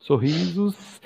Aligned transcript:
Sorrisos. 0.00 0.98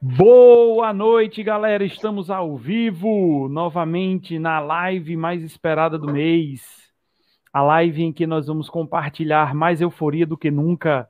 Boa 0.00 0.92
noite, 0.92 1.42
galera. 1.42 1.82
Estamos 1.82 2.30
ao 2.30 2.54
vivo 2.54 3.48
novamente 3.48 4.38
na 4.38 4.60
live 4.60 5.16
mais 5.16 5.42
esperada 5.42 5.98
do 5.98 6.12
mês. 6.12 6.92
A 7.50 7.62
live 7.62 8.02
em 8.02 8.12
que 8.12 8.26
nós 8.26 8.46
vamos 8.46 8.68
compartilhar 8.68 9.54
mais 9.54 9.80
euforia 9.80 10.26
do 10.26 10.36
que 10.36 10.50
nunca. 10.50 11.08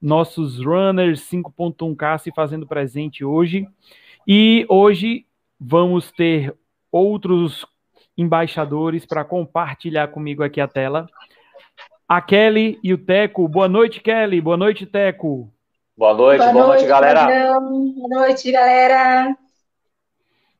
Nossos 0.00 0.62
runners 0.62 1.22
5.1K 1.22 2.18
se 2.18 2.32
fazendo 2.32 2.66
presente 2.66 3.24
hoje. 3.24 3.66
E 4.26 4.66
hoje 4.68 5.24
vamos 5.58 6.12
ter 6.12 6.54
outros 6.92 7.64
embaixadores 8.16 9.06
para 9.06 9.24
compartilhar 9.24 10.08
comigo 10.08 10.42
aqui 10.42 10.60
a 10.60 10.68
tela. 10.68 11.08
A 12.06 12.20
Kelly 12.20 12.78
e 12.84 12.92
o 12.92 12.98
Teco. 12.98 13.48
Boa 13.48 13.68
noite, 13.68 14.02
Kelly. 14.02 14.38
Boa 14.38 14.58
noite, 14.58 14.84
Teco. 14.84 15.50
Boa 15.98 16.14
noite, 16.14 16.38
boa, 16.38 16.52
boa 16.52 16.66
noite, 16.68 16.78
noite, 16.82 16.88
galera. 16.88 17.26
Boa 17.26 18.08
noite, 18.08 18.52
galera. 18.52 19.36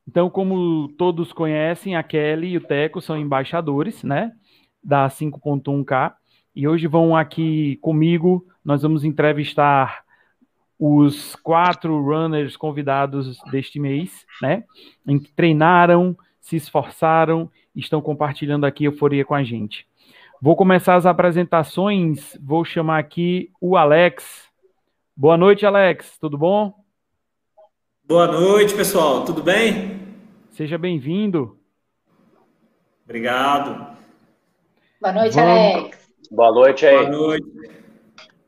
Então, 0.08 0.28
como 0.28 0.88
todos 0.98 1.32
conhecem, 1.32 1.94
a 1.94 2.02
Kelly 2.02 2.48
e 2.48 2.56
o 2.56 2.60
Teco 2.60 3.00
são 3.00 3.16
embaixadores, 3.16 4.02
né, 4.02 4.32
da 4.82 5.08
5.1K. 5.08 6.14
E 6.56 6.66
hoje 6.66 6.88
vão 6.88 7.16
aqui 7.16 7.76
comigo, 7.76 8.44
nós 8.64 8.82
vamos 8.82 9.04
entrevistar 9.04 10.02
os 10.76 11.36
quatro 11.36 12.02
runners 12.02 12.56
convidados 12.56 13.38
deste 13.52 13.78
mês, 13.78 14.26
né, 14.42 14.64
em 15.06 15.20
que 15.20 15.30
treinaram, 15.30 16.18
se 16.40 16.56
esforçaram, 16.56 17.48
estão 17.76 18.00
compartilhando 18.00 18.66
aqui 18.66 18.86
euforia 18.86 19.24
com 19.24 19.36
a 19.36 19.44
gente. 19.44 19.86
Vou 20.42 20.56
começar 20.56 20.96
as 20.96 21.06
apresentações, 21.06 22.36
vou 22.42 22.64
chamar 22.64 22.98
aqui 22.98 23.52
o 23.60 23.76
Alex. 23.76 24.47
Boa 25.20 25.36
noite, 25.36 25.66
Alex. 25.66 26.16
Tudo 26.20 26.38
bom? 26.38 26.72
Boa 28.04 28.28
noite, 28.28 28.72
pessoal. 28.72 29.24
Tudo 29.24 29.42
bem? 29.42 30.16
Seja 30.50 30.78
bem-vindo. 30.78 31.58
Obrigado. 33.04 33.96
Boa 35.00 35.12
noite, 35.12 35.34
Vamos... 35.34 35.50
Alex. 35.50 36.08
Boa 36.30 36.52
noite 36.52 36.86
aí. 36.86 36.96
Boa 36.98 37.10
noite. 37.10 37.46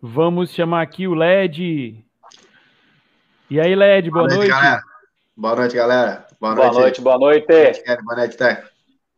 Vamos 0.00 0.50
chamar 0.52 0.82
aqui 0.82 1.08
o 1.08 1.14
LED. 1.14 2.04
E 3.50 3.60
aí, 3.60 3.74
LED, 3.74 4.08
boa, 4.08 4.28
boa 4.28 4.36
noite. 4.36 4.52
noite. 4.52 4.82
Boa 5.36 5.56
noite, 5.56 5.74
galera. 5.74 6.26
Boa 6.40 6.54
noite, 6.54 6.70
boa 6.70 6.82
noite. 6.82 7.02
Boa 7.02 7.18
noite, 7.18 8.04
boa 8.04 8.16
noite 8.16 8.36
Tudo, 8.36 8.62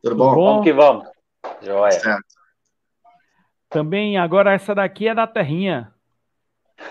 Tudo 0.01 0.15
bom? 0.15 0.33
bom? 0.33 0.45
Vamos 0.45 0.63
que 0.63 0.73
vamos. 0.73 1.07
Joia. 1.61 1.91
Certo. 1.91 2.25
Também, 3.69 4.17
agora 4.17 4.53
essa 4.53 4.73
daqui 4.73 5.07
é 5.07 5.13
da 5.13 5.27
Terrinha. 5.27 5.92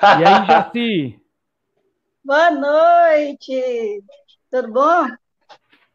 E 0.01 0.25
aí, 0.25 0.47
Jaci? 0.47 1.21
Boa 2.25 2.51
noite! 2.51 4.03
Tudo 4.51 4.73
bom? 4.73 5.09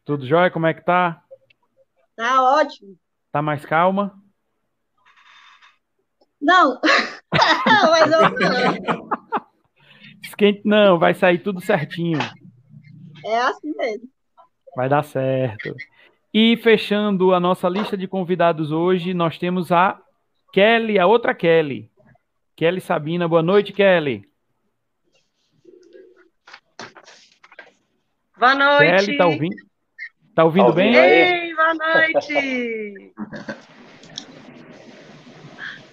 Tudo 0.04 0.26
jóia? 0.26 0.50
Como 0.50 0.66
é 0.66 0.74
que 0.74 0.84
tá? 0.84 1.22
Tá 2.16 2.42
ótimo. 2.42 2.96
Tá 3.32 3.42
mais 3.42 3.64
calma? 3.64 4.14
Não, 6.40 6.80
mas 7.32 8.12
eu 8.12 9.08
Esquente 10.22 10.62
não, 10.64 10.98
vai 10.98 11.14
sair 11.14 11.38
tudo 11.38 11.60
certinho. 11.60 12.18
É 13.24 13.38
assim 13.38 13.74
mesmo. 13.76 14.08
Vai 14.76 14.88
dar 14.88 15.02
certo. 15.02 15.74
E 16.32 16.56
fechando 16.58 17.34
a 17.34 17.40
nossa 17.40 17.68
lista 17.68 17.96
de 17.96 18.06
convidados 18.06 18.70
hoje, 18.70 19.12
nós 19.14 19.38
temos 19.38 19.72
a 19.72 20.00
Kelly, 20.52 20.98
a 20.98 21.06
outra 21.06 21.34
Kelly. 21.34 21.90
Kelly 22.58 22.80
Sabina, 22.80 23.28
boa 23.28 23.40
noite, 23.40 23.72
Kelly. 23.72 24.28
Boa 28.36 28.52
noite. 28.52 29.06
Kelly, 29.06 29.16
tá 29.16 29.26
ouvindo? 29.26 29.56
Tá 30.34 30.44
ouvindo 30.44 30.66
tá 30.66 30.72
bem? 30.72 30.96
Ei, 30.96 31.54
boa 31.54 31.74
noite. 31.74 33.12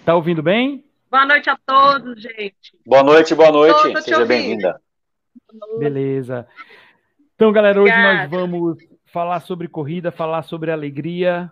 tá 0.03 0.15
ouvindo 0.15 0.41
bem? 0.41 0.83
Boa 1.11 1.27
noite 1.27 1.51
a 1.51 1.57
todos, 1.67 2.19
gente. 2.19 2.75
Boa 2.83 3.03
noite, 3.03 3.35
boa 3.35 3.51
noite. 3.51 4.01
Seja 4.01 4.25
bem-vinda. 4.25 4.81
Beleza. 5.77 6.47
Então, 7.35 7.51
galera, 7.51 7.79
hoje 7.79 7.91
Obrigada. 7.91 8.21
nós 8.23 8.31
vamos 8.31 8.77
falar 9.13 9.39
sobre 9.41 9.67
corrida, 9.67 10.11
falar 10.11 10.41
sobre 10.41 10.71
alegria, 10.71 11.51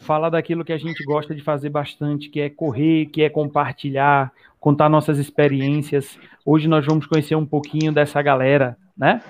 falar 0.00 0.30
daquilo 0.30 0.64
que 0.64 0.72
a 0.72 0.78
gente 0.78 1.04
gosta 1.04 1.34
de 1.34 1.42
fazer 1.42 1.70
bastante, 1.70 2.28
que 2.28 2.40
é 2.40 2.50
correr, 2.50 3.06
que 3.06 3.22
é 3.22 3.30
compartilhar, 3.30 4.32
contar 4.60 4.88
nossas 4.88 5.18
experiências. 5.18 6.18
Hoje 6.44 6.68
nós 6.68 6.84
vamos 6.84 7.06
conhecer 7.06 7.34
um 7.34 7.46
pouquinho 7.46 7.92
dessa 7.92 8.20
galera, 8.20 8.76
né? 8.96 9.22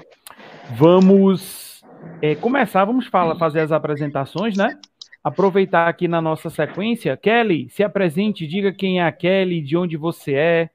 Vamos 0.76 1.84
é, 2.22 2.34
começar, 2.34 2.84
vamos 2.84 3.06
falar, 3.06 3.36
fazer 3.36 3.60
as 3.60 3.72
apresentações, 3.72 4.56
né? 4.56 4.78
Aproveitar 5.22 5.88
aqui 5.88 6.08
na 6.08 6.22
nossa 6.22 6.48
sequência. 6.48 7.16
Kelly, 7.16 7.68
se 7.70 7.82
apresente, 7.82 8.46
diga 8.46 8.72
quem 8.72 9.00
é 9.00 9.04
a 9.04 9.12
Kelly, 9.12 9.60
de 9.60 9.76
onde 9.76 9.96
você 9.96 10.34
é. 10.34 10.70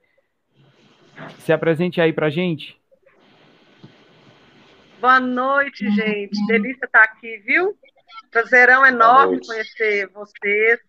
Se 1.39 1.53
apresente 1.53 2.01
aí 2.01 2.11
pra 2.11 2.29
gente. 2.29 2.77
Boa 4.99 5.19
noite, 5.19 5.89
gente. 5.91 6.45
Delícia 6.47 6.85
estar 6.85 7.03
aqui, 7.03 7.37
viu? 7.45 7.75
Prazerão 8.31 8.85
enorme 8.85 9.45
conhecer 9.45 10.07
vocês. 10.09 10.79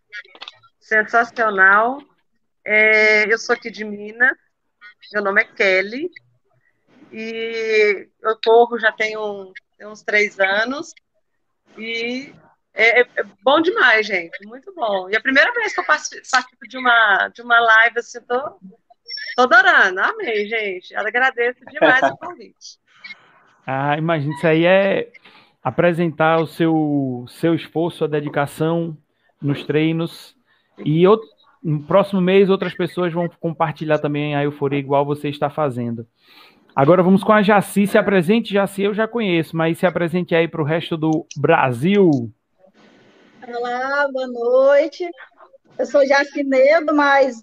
Sensacional. 0.81 2.01
É, 2.65 3.33
eu 3.33 3.39
sou 3.39 3.55
aqui 3.55 3.71
de 3.71 3.85
Minas. 3.85 4.37
Meu 5.13 5.23
nome 5.23 5.43
é 5.43 5.45
Kelly. 5.45 6.11
E 7.13 8.09
eu 8.23 8.39
corro 8.45 8.79
já 8.79 8.91
tenho 8.93 9.53
uns 9.83 10.03
três 10.03 10.41
anos. 10.41 10.95
E 11.77 12.35
é, 12.75 13.01
é, 13.01 13.03
é, 13.03 13.25
bom 13.43 13.61
demais, 13.61 14.07
gente. 14.07 14.45
Muito 14.47 14.75
bom. 14.75 15.09
E 15.09 15.17
a 15.17 15.21
primeira 15.21 15.53
vez 15.53 15.73
que 15.73 15.81
eu 15.81 15.85
participo 15.85 16.69
de 16.69 16.77
uma, 16.77 17.29
de 17.29 17.41
uma 17.41 17.61
live, 17.61 18.01
assim, 18.01 18.21
tô, 18.23 18.41
tô 19.37 19.43
adorando. 19.43 20.01
Amei, 20.01 20.49
gente. 20.49 20.95
Agradeço 20.97 21.61
demais 21.67 22.03
o 22.03 22.17
convite. 22.17 22.83
Ah, 23.67 23.97
imagina, 23.97 24.35
isso 24.35 24.47
aí 24.47 24.67
é 24.67 25.11
apresentar 25.65 26.43
o 26.43 26.47
seu, 26.47 27.25
seu 27.27 27.55
esforço, 27.55 28.05
a 28.05 28.09
dedicação 28.09 28.95
nos 29.41 29.65
treinos. 29.65 30.37
E 30.85 31.07
outro, 31.07 31.27
no 31.63 31.83
próximo 31.83 32.21
mês 32.21 32.51
outras 32.51 32.75
pessoas 32.75 33.15
vão 33.15 33.27
compartilhar 33.41 33.99
também 33.99 34.37
a 34.37 34.45
euforia 34.45 34.79
igual 34.79 35.07
você 35.07 35.31
está 35.31 35.49
fazendo. 35.49 36.07
Agora 36.77 37.03
vamos 37.03 37.25
com 37.25 37.33
a 37.33 37.41
Jaci. 37.41 37.87
Se 37.87 37.97
apresente, 37.97 38.53
Jaci, 38.53 38.83
eu 38.83 38.93
já 38.93 39.09
conheço, 39.09 39.57
mas 39.57 39.79
se 39.79 39.87
apresente 39.87 40.35
aí 40.35 40.47
para 40.47 40.61
o 40.61 40.67
resto 40.67 40.99
do 40.99 41.25
Brasil. 41.35 42.11
Olá, 43.49 44.07
boa 44.13 44.27
noite. 44.27 45.09
Eu 45.79 45.87
sou 45.87 46.07
Jaci 46.07 46.43
Nedo, 46.43 46.95
mas 46.95 47.41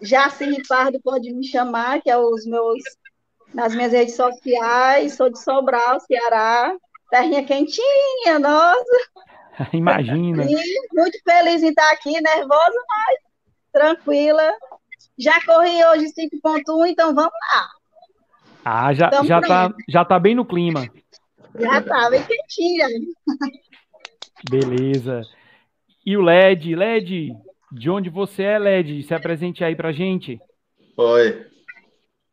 Jaci 0.00 0.46
Ripardo 0.46 1.00
pode 1.00 1.32
me 1.32 1.46
chamar, 1.46 2.00
que 2.02 2.10
é 2.10 2.18
os 2.18 2.44
meus 2.44 2.82
nas 3.54 3.74
minhas 3.74 3.92
redes 3.92 4.16
sociais. 4.16 5.14
Sou 5.14 5.30
de 5.30 5.38
Sobral, 5.38 6.00
Ceará 6.00 6.74
terrinha 7.12 7.44
quentinha, 7.44 8.38
nossa. 8.40 8.98
Imagina. 9.74 10.44
E 10.44 10.56
muito 10.94 11.18
feliz 11.22 11.62
em 11.62 11.68
estar 11.68 11.92
aqui, 11.92 12.10
nervosa, 12.10 12.78
mas 12.88 13.18
tranquila. 13.70 14.50
Já 15.18 15.38
corri 15.44 15.84
hoje 15.84 16.06
5.1, 16.06 16.88
então 16.88 17.14
vamos 17.14 17.32
lá. 17.32 17.68
Ah, 18.64 18.94
já, 18.94 19.10
já, 19.24 19.40
tá, 19.42 19.74
já 19.86 20.04
tá 20.04 20.18
bem 20.18 20.34
no 20.34 20.46
clima. 20.46 20.88
Já 21.58 21.82
tá, 21.82 22.08
bem 22.08 22.22
quentinha. 22.24 22.86
Beleza. 24.48 25.20
E 26.06 26.16
o 26.16 26.22
LED, 26.22 26.74
LED, 26.74 27.32
de 27.72 27.90
onde 27.90 28.08
você 28.08 28.44
é, 28.44 28.58
LED? 28.58 29.02
Se 29.02 29.14
apresente 29.14 29.62
aí 29.62 29.76
pra 29.76 29.92
gente. 29.92 30.40
Oi. 30.96 31.46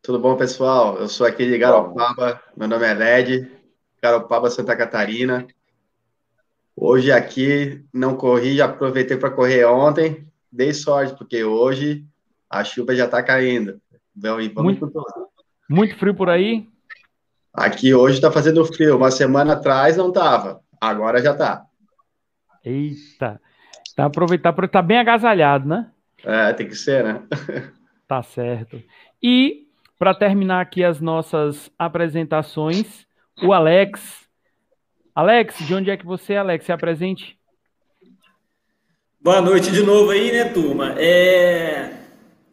Tudo 0.01 0.19
bom, 0.19 0.38
pessoal? 0.38 0.97
Eu 0.97 1.09
sou 1.09 1.28
aqui 1.28 1.45
de 1.45 1.57
Garopaba, 1.57 2.42
meu 2.56 2.68
nome 2.68 2.86
é 2.86 2.94
LED, 2.94 3.58
Garopaba, 4.01 4.50
Santa 4.50 4.75
Catarina. 4.75 5.48
Hoje 6.75 7.12
aqui 7.12 7.84
não 7.94 8.16
corri, 8.16 8.56
já 8.56 8.66
aproveitei 8.66 9.18
para 9.18 9.31
correr 9.31 9.66
ontem. 9.66 10.28
Dei 10.51 10.74
sorte, 10.74 11.16
porque 11.18 11.44
hoje 11.44 12.06
a 12.50 12.63
chuva 12.63 12.96
já 12.96 13.06
está 13.06 13.22
caindo. 13.22 13.80
Vamos 14.16 14.51
muito, 14.54 14.92
muito 15.69 15.96
frio 15.98 16.16
por 16.16 16.30
aí? 16.30 16.68
Aqui 17.54 17.94
hoje 17.94 18.16
está 18.16 18.31
fazendo 18.31 18.66
frio. 18.66 18.98
Uma 18.98 19.12
semana 19.12 19.54
atrás 19.54 19.98
não 19.98 20.10
estava. 20.10 20.62
Agora 20.80 21.22
já 21.22 21.31
está. 21.31 21.66
Eita. 22.63 23.40
Tá 23.95 24.06
aproveitar 24.06 24.52
estar 24.52 24.68
tá 24.68 24.81
bem 24.81 24.98
agasalhado, 24.98 25.68
né? 25.68 25.92
É, 26.24 26.54
tem 26.54 26.68
que 26.68 26.75
ser, 26.75 27.04
né? 27.04 27.24
tá 28.07 28.24
certo. 28.24 28.81
E 29.22 29.68
para 29.98 30.13
terminar 30.13 30.62
aqui 30.62 30.84
as 30.84 31.02
nossas 31.02 31.69
apresentações, 31.78 33.06
o 33.44 33.53
Alex. 33.53 34.01
Alex, 35.15 35.57
de 35.59 35.74
onde 35.74 35.89
é 35.89 35.97
que 35.97 36.06
você 36.06 36.33
é, 36.33 36.38
Alex? 36.38 36.65
Se 36.65 36.71
apresente. 36.71 37.38
Boa 39.21 39.41
noite 39.41 39.71
de 39.71 39.83
novo 39.83 40.12
aí, 40.12 40.31
né, 40.31 40.45
turma? 40.45 40.95
É... 40.97 42.00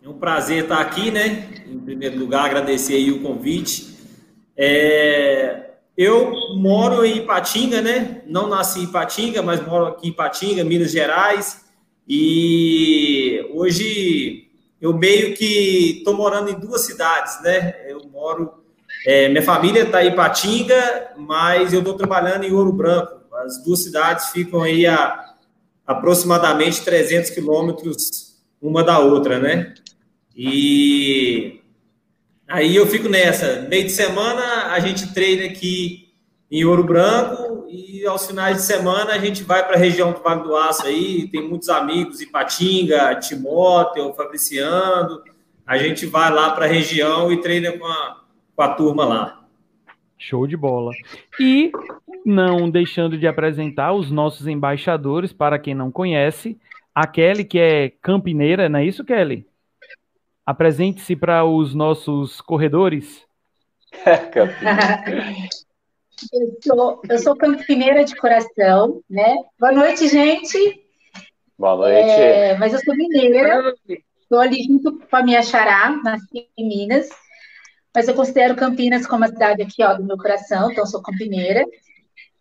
É 0.07 0.09
um 0.09 0.21
prazer 0.21 0.63
estar 0.63 0.81
aqui, 0.81 1.11
né? 1.11 1.49
Em 1.67 1.81
primeiro 1.81 2.17
lugar, 2.17 2.45
agradecer 2.45 2.95
aí 2.95 3.11
o 3.11 3.23
convite. 3.23 3.97
É, 4.57 5.71
eu 5.97 6.33
moro 6.55 7.05
em 7.05 7.17
Ipatinga, 7.17 7.83
né? 7.83 8.23
Não 8.25 8.49
nasci 8.49 8.79
em 8.79 8.85
Ipatinga, 8.85 9.43
mas 9.43 9.67
moro 9.67 9.87
aqui 9.87 10.07
em 10.07 10.11
Ipatinga, 10.11 10.63
Minas 10.63 10.93
Gerais. 10.93 11.65
E 12.09 13.45
hoje 13.53 14.49
eu 14.81 14.97
meio 14.97 15.35
que 15.35 15.99
estou 15.99 16.15
morando 16.15 16.51
em 16.51 16.61
duas 16.61 16.83
cidades, 16.83 17.43
né? 17.43 17.75
Eu 17.91 18.09
moro. 18.09 18.65
É, 19.07 19.29
minha 19.29 19.43
família 19.43 19.85
está 19.85 20.05
em 20.05 20.09
Ipatinga, 20.09 21.13
mas 21.17 21.73
eu 21.73 21.79
estou 21.79 21.95
trabalhando 21.95 22.43
em 22.43 22.53
Ouro 22.53 22.73
Branco. 22.73 23.21
As 23.37 23.63
duas 23.63 23.85
cidades 23.85 24.31
ficam 24.31 24.63
aí 24.63 24.85
a 24.85 25.25
aproximadamente 25.87 26.85
300 26.85 27.31
quilômetros 27.31 28.43
uma 28.61 28.83
da 28.83 28.99
outra, 28.99 29.39
né? 29.39 29.75
E 30.35 31.61
aí 32.49 32.75
eu 32.75 32.85
fico 32.89 33.09
nessa. 33.09 33.65
Meio 33.71 33.85
de 33.85 33.93
semana 33.93 34.73
a 34.73 34.81
gente 34.81 35.15
treina 35.15 35.45
aqui 35.45 36.13
em 36.51 36.65
Ouro 36.65 36.83
Branco 36.83 37.65
e 37.69 38.05
aos 38.05 38.27
finais 38.27 38.57
de 38.57 38.63
semana 38.65 39.13
a 39.13 39.19
gente 39.19 39.45
vai 39.45 39.65
para 39.65 39.77
a 39.77 39.79
região 39.79 40.11
do 40.11 40.21
Vale 40.21 40.43
do 40.43 40.57
Aço 40.57 40.85
aí, 40.85 41.29
tem 41.29 41.49
muitos 41.49 41.69
amigos 41.69 42.21
em 42.21 42.27
Patinga, 42.27 43.15
Timóteo, 43.21 44.13
Fabriciando. 44.15 45.23
A 45.65 45.79
gente 45.79 46.07
vai 46.07 46.33
lá 46.33 46.51
para 46.51 46.65
a 46.65 46.69
região 46.69 47.31
e 47.31 47.41
treina 47.41 47.71
com 47.71 47.87
a, 47.87 48.26
com 48.57 48.63
a 48.63 48.75
turma 48.75 49.05
lá. 49.05 49.45
Show 50.19 50.47
de 50.47 50.57
bola. 50.57 50.93
E 51.39 51.71
não 52.25 52.71
deixando 52.71 53.19
de 53.19 53.27
apresentar 53.27 53.93
os 53.93 54.11
nossos 54.11 54.47
embaixadores, 54.47 55.33
para 55.33 55.59
quem 55.59 55.75
não 55.75 55.93
conhece, 55.93 56.59
a 56.95 57.07
Kelly, 57.07 57.45
que 57.45 57.59
é 57.59 57.91
campineira, 58.01 58.69
não 58.69 58.81
é 58.81 58.87
isso, 58.87 59.05
Kelly? 59.05 59.47
Apresente-se 60.45 61.15
para 61.15 61.45
os 61.45 61.75
nossos 61.75 62.41
corredores. 62.41 63.27
eu, 66.33 66.57
sou, 66.63 67.03
eu 67.09 67.19
sou 67.19 67.37
campineira 67.37 68.05
de 68.05 68.17
coração, 68.17 69.03
né? 69.09 69.37
Boa 69.61 69.73
noite, 69.73 70.09
gente. 70.09 70.83
Boa 71.59 71.77
noite. 71.77 72.11
É, 72.11 72.57
mas 72.57 72.73
eu 72.73 72.81
sou 72.81 72.95
mineira, 72.97 73.75
estou 73.89 74.39
ali 74.39 74.63
junto 74.63 74.99
com 74.99 75.17
a 75.17 75.23
minha 75.23 75.43
xará, 75.43 75.91
nasci 76.03 76.49
em 76.57 76.69
Minas, 76.69 77.09
mas 77.97 78.07
eu 78.07 78.15
considero 78.15 78.55
Campinas 78.55 79.07
como 79.07 79.25
a 79.25 79.29
cidade 79.29 79.63
aqui, 79.63 79.83
ó, 79.83 79.95
do 79.95 80.05
meu 80.05 80.19
coração, 80.19 80.71
então 80.71 80.85
eu 80.85 80.87
sou 80.87 81.01
campineira. 81.01 81.65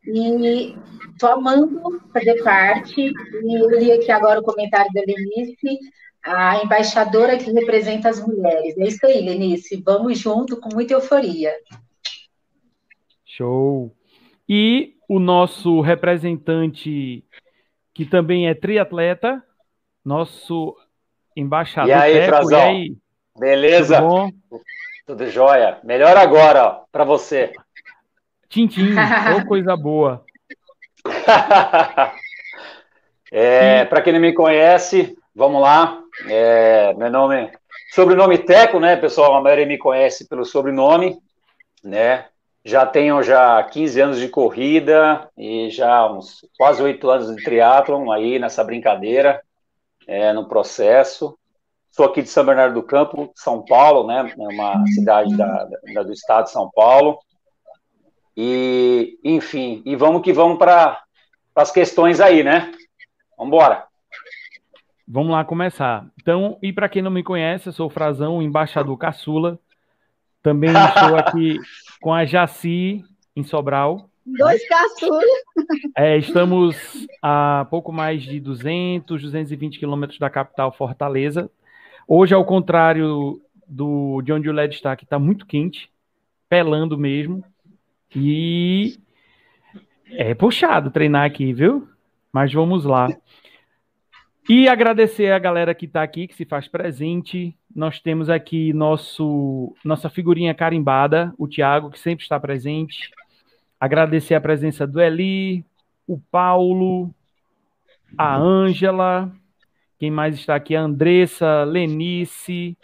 E 0.04 0.76
estou 1.14 1.30
amando 1.30 1.82
fazer 2.12 2.44
parte, 2.44 3.00
e 3.00 3.58
eu 3.58 3.70
li 3.70 3.90
aqui 3.90 4.12
agora 4.12 4.42
o 4.42 4.44
comentário 4.44 4.92
da 4.94 5.00
Lenice, 5.00 5.80
a 6.22 6.62
embaixadora 6.62 7.38
que 7.38 7.50
representa 7.54 8.10
as 8.10 8.20
mulheres. 8.20 8.78
É 8.78 8.86
isso 8.86 9.06
aí, 9.06 9.22
Lenice. 9.22 9.82
Vamos 9.82 10.20
junto 10.20 10.60
com 10.60 10.68
muita 10.74 10.94
euforia. 10.94 11.54
Show. 13.26 13.96
E 14.48 14.96
o 15.08 15.20
nosso 15.20 15.80
representante, 15.80 17.24
que 17.94 18.06
também 18.06 18.50
é 18.50 18.54
triatleta, 18.54 19.42
nosso 20.04 20.76
embaixador. 21.34 21.92
E 21.92 21.94
aí, 21.94 22.14
Teco, 22.14 22.28
Frazão? 22.28 22.60
E 22.60 22.62
aí? 22.62 22.98
Beleza? 23.40 24.02
Tudo, 25.06 25.30
jóia. 25.30 25.78
Melhor 25.84 26.18
agora, 26.18 26.82
para 26.92 27.04
você. 27.04 27.54
Tintim, 28.50 28.96
oh, 29.38 29.46
coisa 29.46 29.78
boa. 29.78 30.26
é, 33.32 33.86
para 33.86 34.02
quem 34.02 34.14
não 34.14 34.20
me 34.20 34.34
conhece, 34.34 35.16
vamos 35.36 35.62
lá. 35.62 36.02
É, 36.28 36.92
meu 36.96 37.12
nome, 37.12 37.52
sobrenome 37.94 38.40
Teco, 38.40 38.80
né, 38.80 38.96
pessoal? 38.96 39.36
A 39.36 39.42
maioria 39.42 39.68
me 39.68 39.78
conhece 39.78 40.28
pelo 40.28 40.44
sobrenome, 40.44 41.20
né? 41.84 42.26
Já 42.64 42.84
tenho 42.84 43.22
já 43.22 43.62
15 43.62 44.02
anos 44.02 44.20
de 44.20 44.28
corrida 44.28 45.30
e 45.38 45.70
já 45.70 46.12
uns 46.12 46.44
quase 46.58 46.82
oito 46.82 47.08
anos 47.12 47.36
de 47.36 47.44
triatlon 47.44 48.12
aí 48.12 48.40
nessa 48.40 48.64
brincadeira, 48.64 49.40
é, 50.08 50.34
no 50.34 50.48
processo. 50.48 51.38
Sou 51.96 52.08
aqui 52.08 52.22
de 52.22 52.28
São 52.28 52.46
Bernardo 52.46 52.74
do 52.74 52.84
Campo, 52.84 53.32
São 53.34 53.64
Paulo, 53.64 54.06
né? 54.06 54.30
É 54.38 54.48
uma 54.54 54.86
cidade 54.88 55.34
da, 55.38 55.64
da, 55.94 56.04
do 56.04 56.12
estado 56.12 56.44
de 56.44 56.52
São 56.52 56.70
Paulo. 56.70 57.18
E, 58.36 59.18
enfim, 59.24 59.82
e 59.86 59.96
vamos 59.96 60.22
que 60.22 60.34
vamos 60.34 60.58
para 60.58 61.02
as 61.56 61.72
questões 61.72 62.20
aí, 62.20 62.44
né? 62.44 62.70
Vamos 63.38 63.54
embora. 63.54 63.86
Vamos 65.08 65.32
lá 65.32 65.46
começar. 65.46 66.06
Então, 66.22 66.60
e 66.62 66.74
para 66.74 66.90
quem 66.90 67.02
não 67.02 67.10
me 67.10 67.24
conhece, 67.24 67.70
eu 67.70 67.74
sou 67.74 67.88
o 67.88 67.90
Frazão, 67.90 68.40
o 68.40 68.42
embaixador 68.42 68.98
caçula. 68.98 69.58
Também 70.44 70.72
estou 70.76 71.16
aqui 71.16 71.58
com 72.02 72.14
a 72.14 72.26
Jaci, 72.26 73.06
em 73.34 73.44
Sobral. 73.46 74.10
Dois 74.26 74.68
caçulas. 74.68 75.24
É, 75.96 76.18
estamos 76.18 77.08
a 77.22 77.66
pouco 77.70 77.94
mais 77.94 78.22
de 78.22 78.42
200, 78.42 79.22
220 79.22 79.80
quilômetros 79.80 80.20
da 80.20 80.30
capital 80.30 80.74
Fortaleza. 80.74 81.50
Hoje, 82.08 82.34
ao 82.34 82.46
contrário 82.46 83.42
do, 83.68 84.22
de 84.22 84.32
onde 84.32 84.50
o 84.50 84.54
LED 84.54 84.76
está, 84.76 84.96
que 84.96 85.04
está 85.04 85.18
muito 85.18 85.46
quente, 85.46 85.90
pelando 86.48 86.98
mesmo. 86.98 87.44
E 88.16 89.00
é 90.12 90.34
puxado 90.34 90.92
treinar 90.92 91.26
aqui, 91.26 91.52
viu? 91.52 91.88
Mas 92.32 92.54
vamos 92.54 92.86
lá. 92.86 93.10
E 94.48 94.68
agradecer 94.68 95.32
a 95.32 95.40
galera 95.40 95.74
que 95.74 95.86
está 95.86 96.04
aqui, 96.04 96.28
que 96.28 96.36
se 96.36 96.46
faz 96.46 96.68
presente. 96.68 97.58
Nós 97.76 98.00
temos 98.00 98.30
aqui 98.30 98.72
nosso 98.72 99.76
nossa 99.84 100.08
figurinha 100.08 100.54
carimbada, 100.54 101.34
o 101.38 101.48
Tiago, 101.48 101.90
que 101.90 102.00
sempre 102.00 102.24
está 102.24 102.40
presente. 102.40 103.10
Agradecer 103.80 104.36
a 104.36 104.42
presença 104.42 104.86
do 104.86 105.02
Eli, 105.02 105.66
o 106.08 106.20
Paulo, 106.20 107.14
a 108.16 108.38
Ângela, 108.38 109.32
quem 109.98 110.12
mais 110.12 110.36
está 110.36 110.56
aqui? 110.56 110.76
A 110.76 110.82
Andressa, 110.82 111.64
Lenice, 111.64 112.78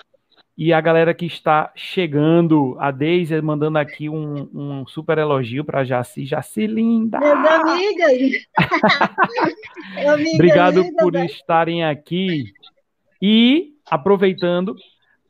e 0.58 0.72
a 0.72 0.80
galera 0.80 1.14
que 1.14 1.26
está 1.26 1.72
chegando, 1.76 2.76
a 2.80 2.92
Deise 2.92 3.42
mandando 3.42 3.80
aqui 3.80 4.08
um, 4.10 4.48
um 4.54 4.86
super 4.86 5.18
elogio 5.18 5.66
para 5.66 5.84
Jaci. 5.84 6.26
Jaci 6.26 6.68
linda! 6.68 7.20
Minhas 7.20 7.46
amigas! 7.46 8.46
Amiga 10.08 10.36
Obrigado 10.36 10.82
linda, 10.82 11.04
por 11.04 11.14
né? 11.14 11.26
estarem 11.26 11.84
aqui. 11.84 12.54
E 13.22 13.74
aproveitando, 13.90 14.76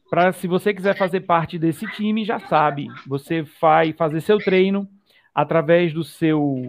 para 0.10 0.34
se 0.34 0.48
você 0.48 0.74
quiser 0.74 0.98
fazer 0.98 1.22
parte 1.22 1.57
desse 1.57 1.88
time, 1.92 2.25
já 2.25 2.39
sabe, 2.39 2.88
você 3.07 3.44
vai 3.62 3.94
fazer 3.94 4.19
seu 4.22 4.38
treino 4.38 4.88
através 5.34 5.94
do 5.94 6.03
seu 6.03 6.67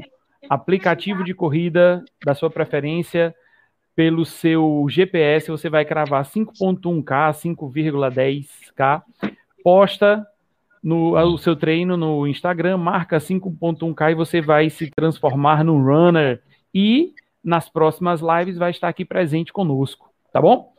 aplicativo 0.48 1.24
de 1.24 1.34
corrida, 1.34 2.04
da 2.24 2.34
sua 2.34 2.48
preferência, 2.48 3.34
pelo 3.94 4.24
seu 4.24 4.86
GPS, 4.88 5.50
você 5.50 5.68
vai 5.68 5.84
cravar 5.84 6.24
5.1K, 6.24 7.32
5,10K, 7.32 9.02
posta 9.62 10.26
no 10.82 11.12
o 11.14 11.38
seu 11.38 11.54
treino 11.54 11.96
no 11.96 12.26
Instagram, 12.26 12.76
marca 12.76 13.18
5.1K 13.18 14.12
e 14.12 14.14
você 14.14 14.40
vai 14.40 14.68
se 14.68 14.90
transformar 14.90 15.62
no 15.62 15.78
runner 15.78 16.42
e 16.74 17.14
nas 17.44 17.68
próximas 17.68 18.20
lives 18.20 18.56
vai 18.56 18.70
estar 18.70 18.88
aqui 18.88 19.04
presente 19.04 19.52
conosco, 19.52 20.10
tá 20.32 20.40
bom? 20.40 20.72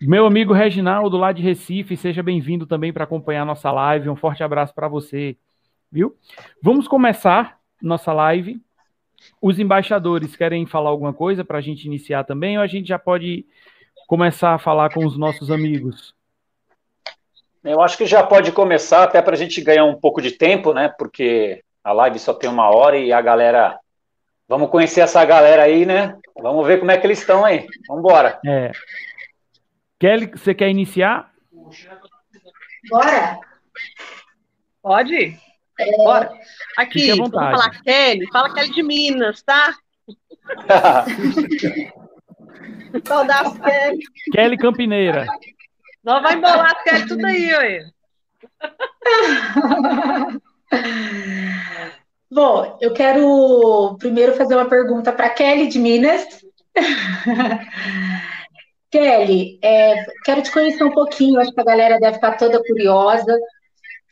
Meu 0.00 0.26
amigo 0.26 0.52
Reginaldo 0.52 1.16
lá 1.16 1.32
de 1.32 1.42
Recife, 1.42 1.96
seja 1.96 2.22
bem-vindo 2.22 2.66
também 2.66 2.92
para 2.92 3.04
acompanhar 3.04 3.44
nossa 3.44 3.70
live. 3.70 4.08
Um 4.08 4.16
forte 4.16 4.42
abraço 4.42 4.74
para 4.74 4.86
você, 4.86 5.36
viu? 5.90 6.14
Vamos 6.62 6.86
começar 6.86 7.58
nossa 7.82 8.12
live 8.12 8.60
os 9.40 9.58
embaixadores 9.58 10.36
querem 10.36 10.66
falar 10.66 10.90
alguma 10.90 11.12
coisa 11.12 11.44
para 11.44 11.58
a 11.58 11.60
gente 11.60 11.84
iniciar 11.84 12.24
também, 12.24 12.56
ou 12.56 12.62
a 12.62 12.66
gente 12.66 12.88
já 12.88 12.98
pode 12.98 13.46
começar 14.06 14.54
a 14.54 14.58
falar 14.58 14.92
com 14.92 15.04
os 15.04 15.16
nossos 15.18 15.50
amigos? 15.50 16.14
Eu 17.62 17.82
acho 17.82 17.98
que 17.98 18.06
já 18.06 18.22
pode 18.22 18.52
começar, 18.52 19.02
até 19.02 19.20
para 19.20 19.34
a 19.34 19.38
gente 19.38 19.60
ganhar 19.60 19.84
um 19.84 19.98
pouco 19.98 20.22
de 20.22 20.32
tempo, 20.32 20.72
né? 20.72 20.88
Porque 20.98 21.62
a 21.84 21.92
live 21.92 22.18
só 22.18 22.32
tem 22.32 22.48
uma 22.48 22.70
hora 22.74 22.96
e 22.96 23.12
a 23.12 23.20
galera. 23.20 23.78
Vamos 24.48 24.70
conhecer 24.70 25.00
essa 25.00 25.24
galera 25.24 25.64
aí, 25.64 25.84
né? 25.84 26.16
Vamos 26.40 26.66
ver 26.66 26.78
como 26.78 26.90
é 26.90 26.96
que 26.96 27.06
eles 27.06 27.18
estão 27.18 27.44
aí. 27.44 27.66
Vamos 27.86 28.02
embora. 28.02 28.40
É. 28.46 28.72
Kelly, 29.98 30.26
você 30.28 30.54
quer 30.54 30.70
iniciar? 30.70 31.30
Bora. 32.88 33.38
Pode? 34.80 35.38
É... 35.78 35.96
Bora. 35.96 36.30
Aqui, 36.76 37.12
vamos 37.12 37.30
falar 37.30 37.80
Kelly, 37.82 38.26
fala 38.32 38.52
Kelly 38.52 38.72
de 38.72 38.82
Minas, 38.82 39.42
tá? 39.42 39.76
Saudades, 43.06 43.56
Kelly. 43.58 43.98
Kelly 44.32 44.56
Campineira. 44.56 45.26
Nós 46.02 46.22
vai 46.22 46.34
embolar 46.34 46.74
as 46.76 46.82
Kelly 46.82 47.06
tudo 47.06 47.24
aí, 47.26 47.54
ué. 47.54 47.84
Bom, 52.30 52.78
eu 52.80 52.92
quero 52.92 53.96
primeiro 53.98 54.34
fazer 54.34 54.54
uma 54.54 54.68
pergunta 54.68 55.12
para 55.12 55.30
Kelly 55.30 55.68
de 55.68 55.78
Minas. 55.78 56.26
Kelly, 58.90 59.58
é, 59.62 60.04
quero 60.24 60.42
te 60.42 60.50
conhecer 60.50 60.82
um 60.82 60.92
pouquinho, 60.92 61.40
acho 61.40 61.52
que 61.52 61.60
a 61.60 61.64
galera 61.64 61.98
deve 61.98 62.16
estar 62.16 62.36
toda 62.36 62.62
curiosa. 62.62 63.38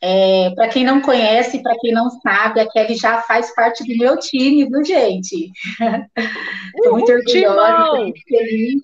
É, 0.02 0.50
para 0.54 0.68
quem 0.68 0.84
não 0.84 1.00
conhece, 1.00 1.62
para 1.62 1.76
quem 1.78 1.92
não 1.92 2.10
sabe, 2.20 2.60
a 2.60 2.68
Kelly 2.68 2.96
já 2.96 3.22
faz 3.22 3.54
parte 3.54 3.82
do 3.84 3.96
meu 3.96 4.18
time, 4.18 4.68
viu, 4.68 4.84
gente? 4.84 5.50
Estou 6.76 6.92
muito 6.92 7.12
orgulhosa, 7.12 7.94
muito 8.00 8.20
feliz. 8.28 8.82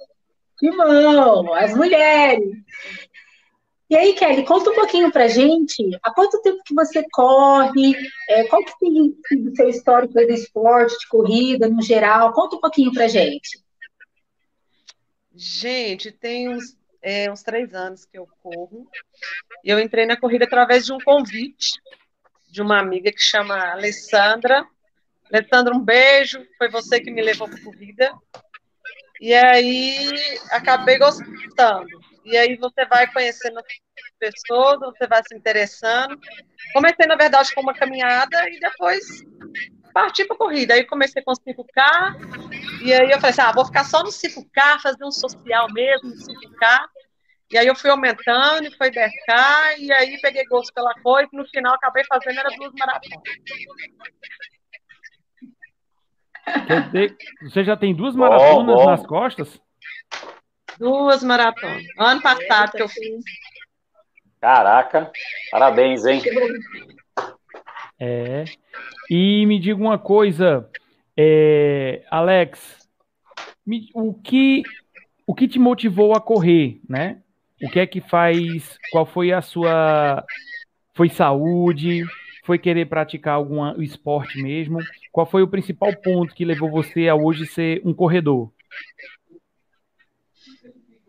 Timão, 0.58 1.52
as 1.54 1.74
mulheres. 1.74 2.56
E 3.90 3.96
aí, 3.96 4.14
Kelly, 4.14 4.42
conta 4.44 4.70
um 4.70 4.74
pouquinho 4.74 5.12
pra 5.12 5.28
gente, 5.28 5.86
há 6.02 6.14
quanto 6.14 6.40
tempo 6.40 6.62
que 6.64 6.72
você 6.72 7.04
corre, 7.12 7.94
é, 8.30 8.44
qual 8.44 8.64
que 8.64 8.78
tem 8.78 9.14
sido 9.28 9.50
o 9.50 9.56
seu 9.56 9.68
histórico 9.68 10.14
do 10.14 10.32
esporte, 10.32 10.98
de 10.98 11.08
corrida, 11.08 11.68
no 11.68 11.82
geral, 11.82 12.32
conta 12.32 12.56
um 12.56 12.60
pouquinho 12.60 12.90
pra 12.90 13.06
gente. 13.06 13.60
Gente, 15.34 16.10
tem 16.10 16.48
uns, 16.48 16.74
é, 17.02 17.30
uns 17.30 17.42
três 17.42 17.74
anos 17.74 18.04
que 18.04 18.18
eu 18.18 18.28
corro, 18.42 18.88
e 19.64 19.70
eu 19.70 19.78
entrei 19.78 20.06
na 20.06 20.16
corrida 20.16 20.44
através 20.44 20.86
de 20.86 20.92
um 20.92 20.98
convite 20.98 21.72
de 22.50 22.62
uma 22.62 22.78
amiga 22.78 23.10
que 23.10 23.22
chama 23.22 23.72
Alessandra. 23.72 24.66
Alessandra, 25.32 25.74
um 25.74 25.80
beijo, 25.80 26.46
foi 26.58 26.70
você 26.70 27.00
que 27.00 27.10
me 27.10 27.22
levou 27.22 27.48
para 27.48 27.58
a 27.58 27.64
corrida, 27.64 28.12
e 29.20 29.34
aí 29.34 30.08
acabei 30.50 30.98
gostando. 30.98 31.86
E 32.24 32.36
aí 32.36 32.56
você 32.56 32.84
vai 32.86 33.10
conhecendo 33.12 33.60
pessoas, 34.18 34.78
você 34.80 35.06
vai 35.06 35.22
se 35.26 35.34
interessando. 35.34 36.18
Comecei, 36.72 37.06
na 37.06 37.16
verdade, 37.16 37.54
com 37.54 37.60
uma 37.60 37.74
caminhada 37.74 38.48
e 38.48 38.60
depois 38.60 39.24
parti 39.92 40.24
para 40.24 40.36
corrida. 40.36 40.74
Aí 40.74 40.84
comecei 40.84 41.22
com 41.22 41.32
5K, 41.32 42.51
e 42.82 42.92
aí 42.92 43.10
eu 43.10 43.20
falei 43.20 43.30
assim: 43.30 43.40
ah, 43.40 43.52
vou 43.52 43.64
ficar 43.64 43.84
só 43.84 44.02
no 44.02 44.10
5K, 44.10 44.80
fazer 44.82 45.04
um 45.04 45.10
social 45.10 45.66
mesmo, 45.72 46.10
no 46.10 46.16
5K. 46.16 46.80
E 47.52 47.58
aí 47.58 47.66
eu 47.66 47.76
fui 47.76 47.90
aumentando, 47.90 48.66
e 48.66 48.76
foi 48.76 48.90
10K, 48.90 49.78
e 49.78 49.92
aí 49.92 50.18
peguei 50.22 50.44
gosto 50.46 50.72
pela 50.72 50.94
coisa, 51.02 51.28
e 51.32 51.36
no 51.36 51.46
final 51.48 51.74
acabei 51.74 52.02
fazendo 52.04 52.38
era 52.38 52.48
duas 52.56 52.72
maratonas. 52.72 53.20
Você 57.42 57.62
já 57.62 57.76
tem 57.76 57.94
duas 57.94 58.16
maratonas 58.16 58.76
oh, 58.76 58.80
oh. 58.80 58.90
nas 58.90 59.06
costas? 59.06 59.60
Duas 60.78 61.22
maratonas. 61.22 61.84
Ano 61.98 62.22
passado 62.22 62.72
que 62.72 62.82
eu 62.82 62.88
fiz. 62.88 63.22
Caraca, 64.40 65.12
parabéns, 65.50 66.04
hein? 66.04 66.22
É. 68.00 68.44
E 69.08 69.46
me 69.46 69.60
diga 69.60 69.80
uma 69.80 69.98
coisa, 69.98 70.68
é, 71.16 72.02
Alex, 72.10 72.88
me, 73.66 73.88
o 73.94 74.14
que 74.14 74.62
o 75.26 75.34
que 75.34 75.48
te 75.48 75.58
motivou 75.58 76.14
a 76.14 76.20
correr, 76.20 76.80
né? 76.88 77.22
O 77.62 77.70
que 77.70 77.78
é 77.78 77.86
que 77.86 78.00
faz? 78.00 78.76
Qual 78.90 79.06
foi 79.06 79.32
a 79.32 79.40
sua? 79.40 80.24
Foi 80.94 81.08
saúde? 81.08 82.04
Foi 82.44 82.58
querer 82.58 82.86
praticar 82.86 83.34
algum 83.34 83.80
esporte 83.80 84.42
mesmo? 84.42 84.78
Qual 85.12 85.24
foi 85.24 85.42
o 85.42 85.48
principal 85.48 85.94
ponto 85.94 86.34
que 86.34 86.44
levou 86.44 86.70
você 86.70 87.08
a 87.08 87.14
hoje 87.14 87.46
ser 87.46 87.80
um 87.84 87.94
corredor? 87.94 88.50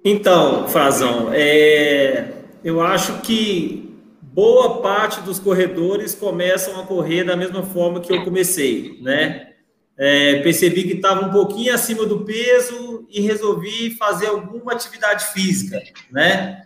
Então, 0.06 0.68
Frazão, 0.68 1.34
é, 1.34 2.34
eu 2.64 2.82
acho 2.82 3.22
que 3.22 3.98
boa 4.22 4.82
parte 4.82 5.22
dos 5.22 5.40
corredores 5.40 6.14
começam 6.14 6.80
a 6.80 6.86
correr 6.86 7.24
da 7.24 7.36
mesma 7.36 7.64
forma 7.64 8.00
que 8.00 8.14
eu 8.14 8.24
comecei, 8.24 9.00
né? 9.02 9.53
É, 9.98 10.40
percebi 10.42 10.84
que 10.84 10.94
estava 10.94 11.26
um 11.26 11.32
pouquinho 11.32 11.74
acima 11.74 12.06
do 12.06 12.26
peso 12.26 13.06
e 13.10 13.22
resolvi 13.22 13.92
fazer 13.92 14.28
alguma 14.28 14.74
atividade 14.74 15.26
física, 15.26 15.82
né? 16.12 16.66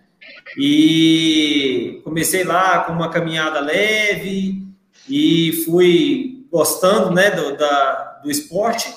E 0.57 2.01
comecei 2.03 2.43
lá 2.43 2.79
com 2.81 2.93
uma 2.93 3.09
caminhada 3.09 3.59
leve 3.59 4.63
e 5.09 5.63
fui 5.65 6.45
gostando, 6.51 7.13
né, 7.13 7.31
do, 7.31 7.57
da, 7.57 8.19
do 8.23 8.31
esporte 8.31 8.93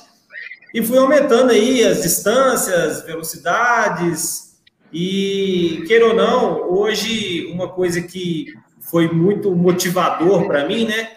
e 0.73 0.83
fui 0.83 0.99
aumentando 0.99 1.51
aí 1.51 1.85
as 1.85 2.03
distâncias, 2.03 3.05
velocidades, 3.05 4.51
e, 4.93 5.85
queira 5.87 6.07
ou 6.07 6.15
não, 6.15 6.71
hoje 6.71 7.47
uma 7.47 7.69
coisa 7.69 8.01
que 8.03 8.47
foi 8.81 9.09
muito 9.09 9.55
motivador 9.55 10.47
para 10.47 10.67
mim, 10.67 10.87
né, 10.87 11.11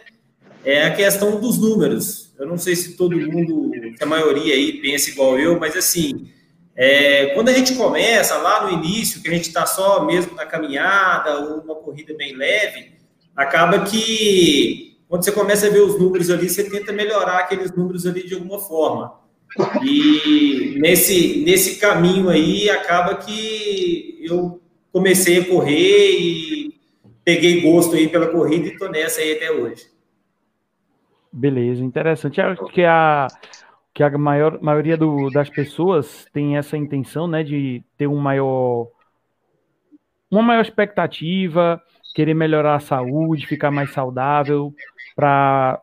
é 0.64 0.86
a 0.86 0.96
questão 0.96 1.40
dos 1.40 1.58
números. 1.58 2.23
Eu 2.44 2.50
não 2.50 2.58
sei 2.58 2.76
se 2.76 2.98
todo 2.98 3.18
mundo, 3.18 3.72
se 3.96 4.04
a 4.04 4.06
maioria 4.06 4.54
aí 4.54 4.74
pensa 4.82 5.10
igual 5.10 5.40
eu, 5.40 5.58
mas 5.58 5.78
assim, 5.78 6.30
é, 6.76 7.28
quando 7.28 7.48
a 7.48 7.54
gente 7.54 7.74
começa 7.76 8.36
lá 8.38 8.66
no 8.66 8.74
início, 8.74 9.22
que 9.22 9.30
a 9.30 9.34
gente 9.34 9.48
está 9.48 9.66
só 9.66 10.04
mesmo 10.06 10.36
na 10.36 10.46
caminhada 10.46 11.40
ou 11.40 11.62
uma 11.62 11.76
corrida 11.76 12.14
bem 12.16 12.36
leve, 12.36 12.92
acaba 13.34 13.86
que 13.86 14.98
quando 15.08 15.24
você 15.24 15.32
começa 15.32 15.68
a 15.68 15.70
ver 15.70 15.82
os 15.82 15.98
números 15.98 16.30
ali, 16.30 16.50
você 16.50 16.70
tenta 16.70 16.92
melhorar 16.92 17.38
aqueles 17.38 17.74
números 17.74 18.06
ali 18.06 18.28
de 18.28 18.34
alguma 18.34 18.60
forma. 18.60 19.22
E 19.82 20.76
nesse, 20.82 21.44
nesse 21.46 21.78
caminho 21.78 22.28
aí, 22.28 22.70
acaba 22.70 23.16
que 23.16 24.20
eu 24.22 24.60
comecei 24.92 25.40
a 25.40 25.46
correr 25.46 26.12
e 26.20 26.74
peguei 27.24 27.62
gosto 27.62 27.96
aí 27.96 28.10
pela 28.10 28.28
corrida 28.28 28.68
e 28.68 28.72
estou 28.72 28.90
nessa 28.92 29.22
aí 29.22 29.32
até 29.32 29.50
hoje. 29.50 29.93
Beleza, 31.34 31.84
interessante. 31.84 32.40
Acho 32.40 32.66
que 32.68 32.84
a, 32.84 33.28
que 33.92 34.04
a 34.04 34.18
maior, 34.18 34.62
maioria 34.62 34.96
do, 34.96 35.32
das 35.32 35.50
pessoas 35.50 36.28
tem 36.32 36.58
essa 36.58 36.78
intenção, 36.78 37.28
né, 37.28 37.44
de 37.44 37.84
ter 37.98 38.06
um 38.06 38.20
maior, 38.20 38.88
uma 40.30 40.44
maior 40.44 40.62
expectativa, 40.62 41.82
querer 42.14 42.36
melhorar 42.36 42.76
a 42.76 42.80
saúde, 42.80 43.48
ficar 43.48 43.72
mais 43.72 43.92
saudável, 43.92 44.72
para 45.16 45.82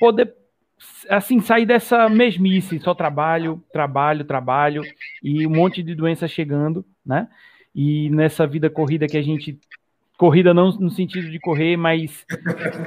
poder 0.00 0.34
assim, 1.08 1.40
sair 1.40 1.66
dessa 1.66 2.08
mesmice, 2.08 2.80
só 2.80 2.94
trabalho, 2.94 3.62
trabalho, 3.72 4.24
trabalho, 4.24 4.82
e 5.22 5.46
um 5.46 5.50
monte 5.50 5.84
de 5.84 5.94
doença 5.94 6.26
chegando, 6.26 6.84
né? 7.06 7.28
E 7.72 8.10
nessa 8.10 8.44
vida 8.44 8.68
corrida 8.68 9.06
que 9.06 9.16
a 9.16 9.22
gente. 9.22 9.58
Corrida 10.16 10.54
não 10.54 10.70
no 10.70 10.90
sentido 10.90 11.30
de 11.30 11.40
correr, 11.40 11.76
mas 11.76 12.24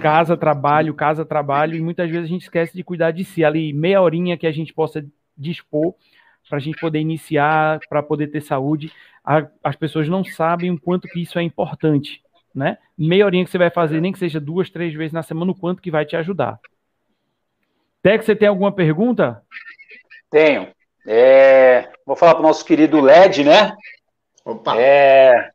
casa, 0.01 0.37
trabalho, 0.37 0.93
casa, 0.93 1.25
trabalho, 1.25 1.75
e 1.75 1.81
muitas 1.81 2.09
vezes 2.09 2.25
a 2.25 2.29
gente 2.29 2.43
esquece 2.43 2.73
de 2.73 2.83
cuidar 2.83 3.11
de 3.11 3.25
si. 3.25 3.43
Ali, 3.43 3.73
meia 3.73 4.01
horinha 4.01 4.37
que 4.37 4.47
a 4.47 4.51
gente 4.51 4.73
possa 4.73 5.05
dispor 5.37 5.93
para 6.49 6.57
a 6.57 6.61
gente 6.61 6.79
poder 6.79 6.99
iniciar, 6.99 7.79
para 7.89 8.01
poder 8.01 8.27
ter 8.27 8.41
saúde. 8.41 8.91
A, 9.23 9.45
as 9.63 9.75
pessoas 9.75 10.07
não 10.07 10.23
sabem 10.23 10.71
o 10.71 10.79
quanto 10.79 11.07
que 11.07 11.21
isso 11.21 11.37
é 11.37 11.43
importante, 11.43 12.21
né? 12.55 12.77
Meia 12.97 13.25
horinha 13.25 13.43
que 13.43 13.51
você 13.51 13.57
vai 13.57 13.69
fazer, 13.69 13.99
nem 13.99 14.13
que 14.13 14.19
seja 14.19 14.39
duas, 14.39 14.69
três 14.69 14.93
vezes 14.93 15.11
na 15.11 15.21
semana, 15.21 15.51
o 15.51 15.55
quanto 15.55 15.81
que 15.81 15.91
vai 15.91 16.05
te 16.05 16.15
ajudar. 16.15 16.59
Tex, 18.01 18.25
você 18.25 18.35
tem 18.35 18.47
alguma 18.47 18.71
pergunta? 18.71 19.43
Tenho. 20.29 20.69
É, 21.05 21.89
vou 22.05 22.15
falar 22.15 22.35
para 22.35 22.43
o 22.43 22.47
nosso 22.47 22.63
querido 22.63 23.01
LED, 23.01 23.43
né? 23.43 23.75
Opa! 24.45 24.79
É, 24.79 25.51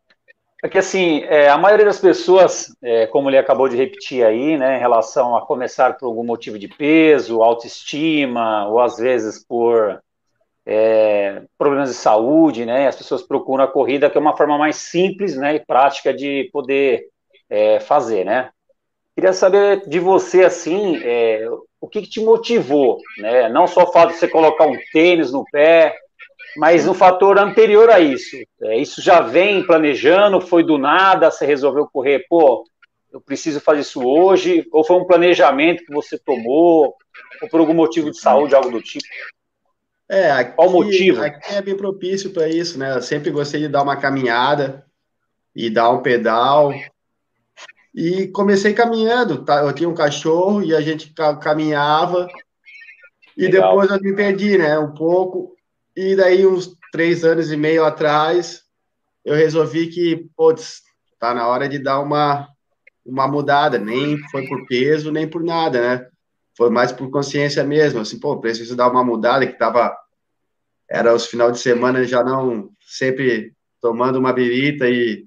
é 0.62 0.68
que 0.68 0.78
assim, 0.78 1.22
é, 1.24 1.48
a 1.48 1.58
maioria 1.58 1.86
das 1.86 1.98
pessoas, 1.98 2.74
é, 2.80 3.06
como 3.08 3.28
ele 3.28 3.36
acabou 3.36 3.68
de 3.68 3.76
repetir 3.76 4.24
aí, 4.24 4.56
né, 4.56 4.76
em 4.76 4.80
relação 4.80 5.36
a 5.36 5.44
começar 5.44 5.96
por 5.96 6.06
algum 6.06 6.24
motivo 6.24 6.58
de 6.58 6.68
peso, 6.68 7.42
autoestima, 7.42 8.68
ou 8.68 8.80
às 8.80 8.96
vezes 8.96 9.44
por 9.44 10.00
é, 10.64 11.42
problemas 11.58 11.88
de 11.88 11.96
saúde, 11.96 12.64
né, 12.64 12.86
as 12.86 12.94
pessoas 12.94 13.22
procuram 13.22 13.64
a 13.64 13.68
corrida, 13.68 14.08
que 14.08 14.16
é 14.16 14.20
uma 14.20 14.36
forma 14.36 14.56
mais 14.56 14.76
simples, 14.76 15.36
né, 15.36 15.56
e 15.56 15.66
prática 15.66 16.14
de 16.14 16.48
poder 16.52 17.08
é, 17.50 17.80
fazer, 17.80 18.24
né. 18.24 18.50
Queria 19.16 19.32
saber 19.32 19.86
de 19.88 19.98
você, 19.98 20.44
assim, 20.44 20.96
é, 21.02 21.46
o 21.80 21.88
que, 21.88 22.02
que, 22.02 22.08
te 22.08 22.20
motivou, 22.20 22.98
né? 23.18 23.48
Não 23.50 23.66
só 23.66 23.82
o 23.82 23.92
fato 23.92 24.12
de 24.12 24.14
você 24.14 24.26
colocar 24.26 24.66
um 24.66 24.78
tênis 24.90 25.30
no 25.30 25.44
pé, 25.50 25.94
mas 26.56 26.86
um 26.86 26.94
fator 26.94 27.38
anterior 27.38 27.90
a 27.90 28.00
isso. 28.00 28.36
É, 28.62 28.78
isso 28.78 29.02
já 29.02 29.20
vem 29.20 29.64
planejando, 29.64 30.40
foi 30.40 30.64
do 30.64 30.78
nada, 30.78 31.30
você 31.30 31.46
resolveu 31.46 31.86
correr, 31.86 32.26
pô, 32.28 32.64
eu 33.12 33.20
preciso 33.20 33.60
fazer 33.60 33.80
isso 33.80 34.02
hoje, 34.02 34.66
ou 34.72 34.84
foi 34.84 34.96
um 34.96 35.06
planejamento 35.06 35.84
que 35.84 35.92
você 35.92 36.18
tomou, 36.18 36.94
ou 37.40 37.48
por 37.48 37.60
algum 37.60 37.74
motivo 37.74 38.10
de 38.10 38.18
saúde, 38.18 38.54
algo 38.54 38.70
do 38.70 38.82
tipo? 38.82 39.04
É, 40.08 40.30
aqui, 40.30 40.56
Qual 40.56 40.70
motivo? 40.70 41.22
Aqui 41.22 41.54
é 41.54 41.62
bem 41.62 41.76
propício 41.76 42.30
para 42.30 42.48
isso, 42.48 42.78
né? 42.78 42.96
Eu 42.96 43.02
sempre 43.02 43.30
gostei 43.30 43.60
de 43.60 43.68
dar 43.68 43.82
uma 43.82 43.96
caminhada 43.96 44.84
e 45.54 45.70
dar 45.70 45.90
um 45.90 46.02
pedal, 46.02 46.72
e 47.94 48.28
comecei 48.28 48.72
caminhando, 48.72 49.44
tá? 49.44 49.62
Eu 49.62 49.72
tinha 49.72 49.88
um 49.88 49.94
cachorro 49.94 50.62
e 50.62 50.74
a 50.74 50.80
gente 50.80 51.12
caminhava. 51.40 52.26
E 53.36 53.42
Legal. 53.42 53.68
depois 53.68 53.90
eu 53.90 54.00
me 54.00 54.16
perdi, 54.16 54.56
né? 54.56 54.78
Um 54.78 54.94
pouco. 54.94 55.54
E 55.96 56.16
daí, 56.16 56.46
uns 56.46 56.76
três 56.90 57.24
anos 57.24 57.52
e 57.52 57.56
meio 57.56 57.84
atrás, 57.84 58.62
eu 59.24 59.34
resolvi 59.34 59.88
que, 59.88 60.28
putz, 60.36 60.82
tá 61.18 61.34
na 61.34 61.46
hora 61.46 61.68
de 61.68 61.78
dar 61.78 62.00
uma, 62.00 62.48
uma 63.04 63.28
mudada. 63.28 63.78
Nem 63.78 64.18
foi 64.30 64.46
por 64.46 64.66
peso, 64.66 65.12
nem 65.12 65.28
por 65.28 65.42
nada, 65.42 65.80
né? 65.80 66.08
Foi 66.56 66.70
mais 66.70 66.92
por 66.92 67.10
consciência 67.10 67.62
mesmo. 67.64 68.00
Assim, 68.00 68.18
pô, 68.18 68.40
preciso 68.40 68.76
dar 68.76 68.90
uma 68.90 69.04
mudada 69.04 69.46
que 69.46 69.58
tava 69.58 69.96
era 70.88 71.14
os 71.14 71.26
final 71.26 71.50
de 71.50 71.58
semana 71.58 72.04
já 72.04 72.22
não 72.22 72.70
sempre 72.86 73.54
tomando 73.80 74.18
uma 74.18 74.32
birita 74.32 74.88
e, 74.90 75.26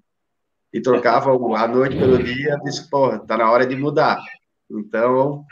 e 0.71 0.79
trocava 0.79 1.31
a 1.31 1.67
noite 1.67 1.97
pelo 1.97 2.21
dia, 2.21 2.59
disse, 2.63 2.87
porra, 2.87 3.17
tá 3.19 3.35
na 3.35 3.51
hora 3.51 3.65
de 3.65 3.75
mudar. 3.75 4.21
Então, 4.69 5.43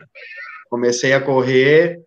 comecei 0.69 1.13
a 1.13 1.21
correr, 1.21 1.99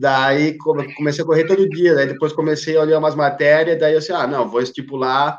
daí 0.00 0.56
comecei 0.56 1.22
a 1.22 1.26
correr 1.26 1.44
todo 1.44 1.68
dia, 1.68 1.94
daí 1.94 2.06
depois 2.06 2.32
comecei 2.32 2.74
a 2.74 2.80
olhar 2.80 2.98
umas 2.98 3.14
matérias, 3.14 3.78
daí 3.78 3.92
eu 3.92 3.98
disse, 3.98 4.12
ah, 4.12 4.26
não, 4.26 4.48
vou 4.48 4.62
estipular 4.62 5.38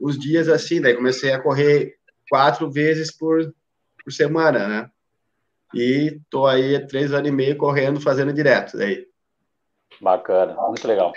os 0.00 0.18
dias 0.18 0.48
assim, 0.48 0.80
daí 0.80 0.94
comecei 0.94 1.30
a 1.30 1.38
correr 1.38 1.96
quatro 2.30 2.70
vezes 2.70 3.14
por, 3.14 3.52
por 4.02 4.10
semana, 4.10 4.66
né? 4.66 4.90
E 5.74 6.18
tô 6.30 6.46
aí 6.46 6.86
três 6.86 7.12
anos 7.12 7.28
e 7.28 7.32
meio 7.32 7.54
correndo, 7.58 8.00
fazendo 8.00 8.32
direto 8.32 8.78
daí. 8.78 9.06
Bacana, 10.00 10.54
muito 10.68 10.88
legal. 10.88 11.12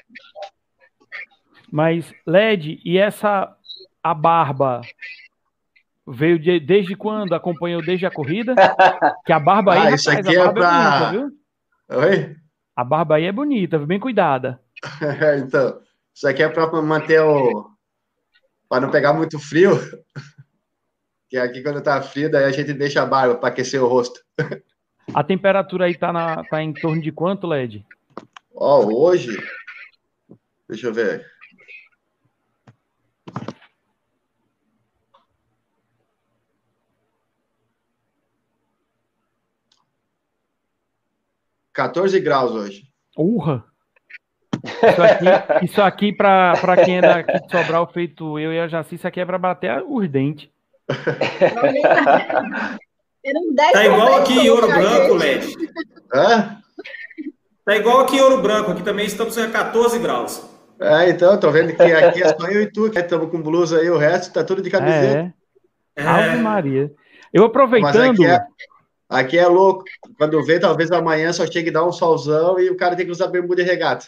Mas, 1.71 2.13
LED, 2.27 2.81
e 2.83 2.97
essa 2.97 3.55
a 4.03 4.13
barba 4.13 4.81
veio 6.05 6.37
de, 6.37 6.59
desde 6.59 6.93
quando? 6.93 7.33
Acompanhou 7.33 7.81
desde 7.81 8.05
a 8.05 8.11
corrida? 8.11 8.53
Que 9.25 9.31
a 9.31 9.39
barba 9.39 9.73
aí, 9.73 9.79
ah, 9.79 9.91
isso 9.91 10.09
rapaz, 10.09 10.27
aqui 10.27 10.37
a 10.37 10.41
é 10.41 10.43
barba 10.43 10.59
pra... 10.59 10.69
é 10.69 11.09
bonita, 11.09 11.11
viu? 11.11 11.99
Oi? 12.01 12.44
A 12.75 12.83
barba 12.83 13.15
aí 13.15 13.25
é 13.25 13.31
bonita, 13.31 13.79
bem 13.79 13.99
cuidada. 13.99 14.59
então, 15.39 15.79
isso 16.13 16.27
aqui 16.27 16.43
é 16.43 16.49
para 16.49 16.81
manter 16.81 17.21
o. 17.21 17.69
para 18.67 18.81
não 18.81 18.91
pegar 18.91 19.13
muito 19.13 19.39
frio. 19.39 19.71
Que 21.27 21.37
aqui, 21.37 21.63
quando 21.63 21.81
tá 21.81 21.99
frio, 22.03 22.29
daí 22.29 22.43
a 22.43 22.51
gente 22.51 22.71
deixa 22.71 23.01
a 23.01 23.05
barba 23.05 23.33
para 23.35 23.49
aquecer 23.49 23.83
o 23.83 23.87
rosto. 23.87 24.23
A 25.11 25.23
temperatura 25.23 25.85
aí 25.85 25.97
tá, 25.97 26.13
na, 26.13 26.43
tá 26.43 26.61
em 26.61 26.71
torno 26.71 27.01
de 27.01 27.11
quanto, 27.11 27.47
LED? 27.47 27.83
Ó, 28.53 28.85
hoje. 28.85 29.35
Deixa 30.69 30.85
eu 30.85 30.93
ver. 30.93 31.25
Quatorze 41.75 42.19
graus 42.21 42.51
hoje. 42.51 42.83
Urra! 43.17 43.65
Isso 44.63 45.01
aqui, 45.03 45.25
isso 45.65 45.81
aqui 45.81 46.13
para 46.13 46.83
quem 46.83 46.97
é 46.97 47.01
daqui 47.01 47.39
de 47.39 47.51
Sobral, 47.51 47.91
feito 47.91 48.39
eu 48.39 48.53
e 48.53 48.59
a 48.59 48.67
Jaci, 48.67 48.95
isso 48.95 49.07
aqui 49.07 49.19
é 49.19 49.25
para 49.25 49.37
bater 49.37 49.83
os 49.87 50.09
dentes. 50.09 50.49
Tá 53.73 53.85
igual 53.85 54.15
aqui 54.21 54.33
em 54.33 54.49
Ouro 54.49 54.67
Branco, 54.67 55.15
LED. 55.15 55.55
Hã? 56.13 56.57
Tá 57.65 57.75
igual 57.75 58.01
aqui 58.01 58.17
em 58.17 58.21
Ouro 58.21 58.41
Branco, 58.41 58.71
aqui 58.71 58.83
também 58.83 59.05
estamos 59.05 59.37
a 59.37 59.49
14 59.49 59.99
graus. 59.99 60.47
É, 60.79 61.09
então, 61.09 61.39
tô 61.39 61.51
vendo 61.51 61.75
que 61.75 61.81
aqui 61.81 62.23
é 62.23 62.29
só 62.29 62.47
eu 62.47 62.61
e 62.61 62.71
tu, 62.71 62.89
que 62.89 62.99
estamos 62.99 63.29
com 63.29 63.41
blusa 63.41 63.79
aí, 63.79 63.89
o 63.89 63.97
resto 63.97 64.33
tá 64.33 64.43
tudo 64.43 64.61
de 64.61 64.69
camiseta. 64.69 65.33
É. 65.95 66.03
Ave 66.03 66.37
Maria. 66.37 66.91
Eu 67.33 67.45
aproveitando. 67.45 67.95
Mas 67.95 68.09
aqui 68.11 68.25
é, 68.25 68.39
aqui 69.15 69.37
é 69.37 69.47
louco. 69.47 69.83
Quando 70.17 70.43
vê, 70.43 70.59
talvez 70.59 70.91
amanhã 70.91 71.31
só 71.33 71.45
chegue 71.45 71.69
a 71.69 71.73
dar 71.73 71.85
um 71.85 71.91
solzão 71.91 72.59
e 72.59 72.69
o 72.69 72.77
cara 72.77 72.95
tem 72.95 73.05
que 73.05 73.11
usar 73.11 73.27
bermuda 73.27 73.61
e 73.61 73.65
regata. 73.65 74.07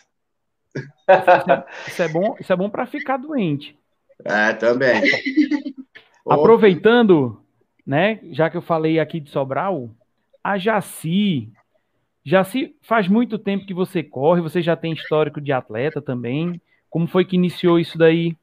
Isso 0.76 0.86
é, 1.52 1.66
isso 1.88 2.02
é 2.04 2.08
bom, 2.08 2.36
isso 2.40 2.54
é 2.54 2.56
bom 2.56 2.70
para 2.70 2.86
ficar 2.86 3.18
doente. 3.18 3.78
É, 4.24 4.54
também. 4.54 5.02
Aproveitando, 6.30 7.42
né, 7.86 8.20
já 8.32 8.50
que 8.50 8.58
eu 8.58 8.62
falei 8.62 9.00
aqui 9.00 9.20
de 9.20 9.30
Sobral, 9.30 9.90
a 10.44 10.58
Jaci. 10.58 11.50
Jaci, 12.24 12.76
faz 12.82 13.08
muito 13.08 13.40
tempo 13.40 13.66
que 13.66 13.74
você 13.74 14.04
corre, 14.04 14.42
você 14.42 14.62
já 14.62 14.76
tem 14.76 14.92
histórico 14.92 15.40
de 15.40 15.54
atleta 15.54 16.02
também. 16.02 16.62
Como 16.90 17.08
foi 17.08 17.24
que 17.24 17.36
iniciou 17.36 17.80
isso 17.80 17.98
daí? 17.98 18.36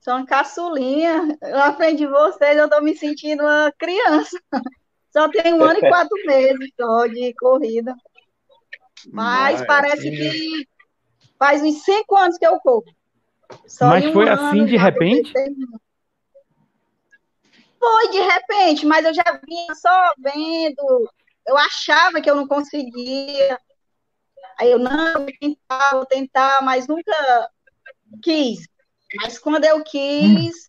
Sou 0.00 0.14
uma 0.14 0.26
caçulinha. 0.26 1.38
Na 1.40 1.72
frente 1.74 1.98
de 1.98 2.06
vocês, 2.06 2.56
eu 2.56 2.68
tô 2.68 2.80
me 2.80 2.94
sentindo 2.96 3.42
uma 3.42 3.72
criança. 3.78 4.38
Só 5.14 5.28
tenho 5.28 5.58
um 5.58 5.62
ano 5.62 5.78
e 5.78 5.88
quatro 5.88 6.26
meses 6.26 6.72
só 6.76 7.06
de 7.06 7.32
corrida. 7.34 7.94
Mas, 9.12 9.64
parece 9.64 10.10
que 10.10 10.68
faz 11.38 11.62
uns 11.62 11.84
cinco 11.84 12.16
anos 12.16 12.36
que 12.36 12.44
eu 12.44 12.58
corro. 12.58 12.84
Só 13.64 13.86
Mas 13.86 14.12
foi 14.12 14.24
um 14.24 14.32
assim 14.32 14.64
de 14.64 14.76
repente? 14.76 15.32
Foi 17.78 18.10
de 18.10 18.18
repente, 18.18 18.86
mas 18.86 19.04
eu 19.04 19.14
já 19.14 19.40
vinha 19.46 19.72
só 19.76 20.10
vendo. 20.18 21.08
Eu 21.46 21.56
achava 21.58 22.20
que 22.20 22.28
eu 22.28 22.34
não 22.34 22.48
conseguia. 22.48 23.60
Aí 24.58 24.68
eu, 24.68 24.80
não, 24.80 25.12
vou 25.12 25.32
tentar, 25.38 25.90
vou 25.92 26.06
tentar, 26.06 26.58
mas 26.62 26.88
nunca 26.88 27.50
quis. 28.20 28.66
Mas 29.16 29.38
quando 29.38 29.64
eu 29.64 29.84
quis, 29.84 30.66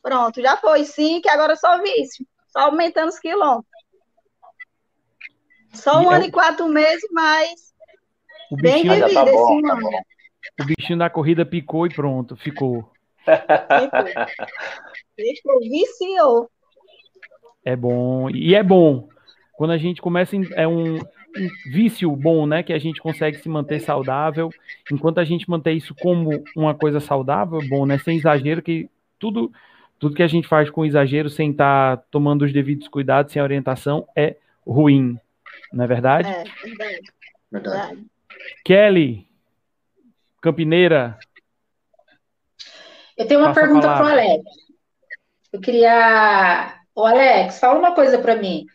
pronto, 0.00 0.40
já 0.40 0.56
foi 0.56 0.84
sim, 0.84 1.20
que 1.20 1.28
agora 1.28 1.54
é 1.54 1.56
só 1.56 1.82
vício. 1.82 2.24
Só 2.46 2.60
aumentando 2.60 3.08
os 3.08 3.18
quilômetros. 3.18 3.69
Só 5.72 6.00
um 6.00 6.12
e 6.12 6.14
ano 6.14 6.24
e 6.24 6.30
quatro 6.30 6.68
meses, 6.68 7.08
mas 7.12 7.74
o 8.50 8.56
bem 8.56 8.82
vivido 8.82 9.12
tá 9.12 9.24
bom, 9.24 9.58
esse 9.58 9.62
tá 9.62 9.72
ano. 9.74 9.90
O 10.60 10.64
bichinho 10.64 10.98
da 10.98 11.10
corrida 11.10 11.46
picou 11.46 11.86
e 11.86 11.90
pronto, 11.90 12.36
ficou. 12.36 12.90
Ficou, 15.16 15.60
viciou. 15.60 16.50
É 17.64 17.76
bom. 17.76 18.30
E 18.30 18.54
é 18.54 18.62
bom. 18.62 19.08
Quando 19.54 19.72
a 19.72 19.78
gente 19.78 20.00
começa, 20.00 20.34
é 20.54 20.66
um, 20.66 20.96
um, 20.96 21.00
vício 21.66 22.10
bom, 22.16 22.46
né? 22.46 22.62
Que 22.62 22.72
a 22.72 22.78
gente 22.78 23.00
consegue 23.00 23.38
se 23.38 23.48
manter 23.48 23.80
saudável. 23.80 24.50
Enquanto 24.90 25.18
a 25.18 25.24
gente 25.24 25.48
manter 25.48 25.72
isso 25.72 25.94
como 26.00 26.42
uma 26.56 26.74
coisa 26.74 26.98
saudável, 27.00 27.60
bom, 27.68 27.84
né? 27.84 27.98
Sem 27.98 28.16
exagero, 28.16 28.62
que 28.62 28.88
tudo, 29.18 29.52
tudo 29.98 30.14
que 30.14 30.22
a 30.22 30.28
gente 30.28 30.48
faz 30.48 30.70
com 30.70 30.84
exagero, 30.84 31.28
sem 31.28 31.50
estar 31.50 31.98
tá 31.98 32.04
tomando 32.10 32.42
os 32.42 32.52
devidos 32.52 32.88
cuidados, 32.88 33.32
sem 33.32 33.42
orientação, 33.42 34.08
é 34.16 34.36
ruim. 34.66 35.18
Não 35.72 35.84
é 35.84 35.88
verdade? 35.88 36.28
É, 36.28 36.44
verdade. 36.64 37.12
verdade. 37.50 38.06
Kelly, 38.64 39.28
Campineira. 40.40 41.18
Eu 43.16 43.26
tenho 43.26 43.40
uma 43.40 43.54
pergunta 43.54 43.86
para 43.86 44.04
o 44.04 44.08
Alex. 44.08 44.44
Eu 45.52 45.60
queria. 45.60 46.80
O 46.94 47.04
Alex, 47.04 47.58
fala 47.58 47.78
uma 47.78 47.94
coisa 47.94 48.18
para 48.18 48.36
mim. 48.36 48.66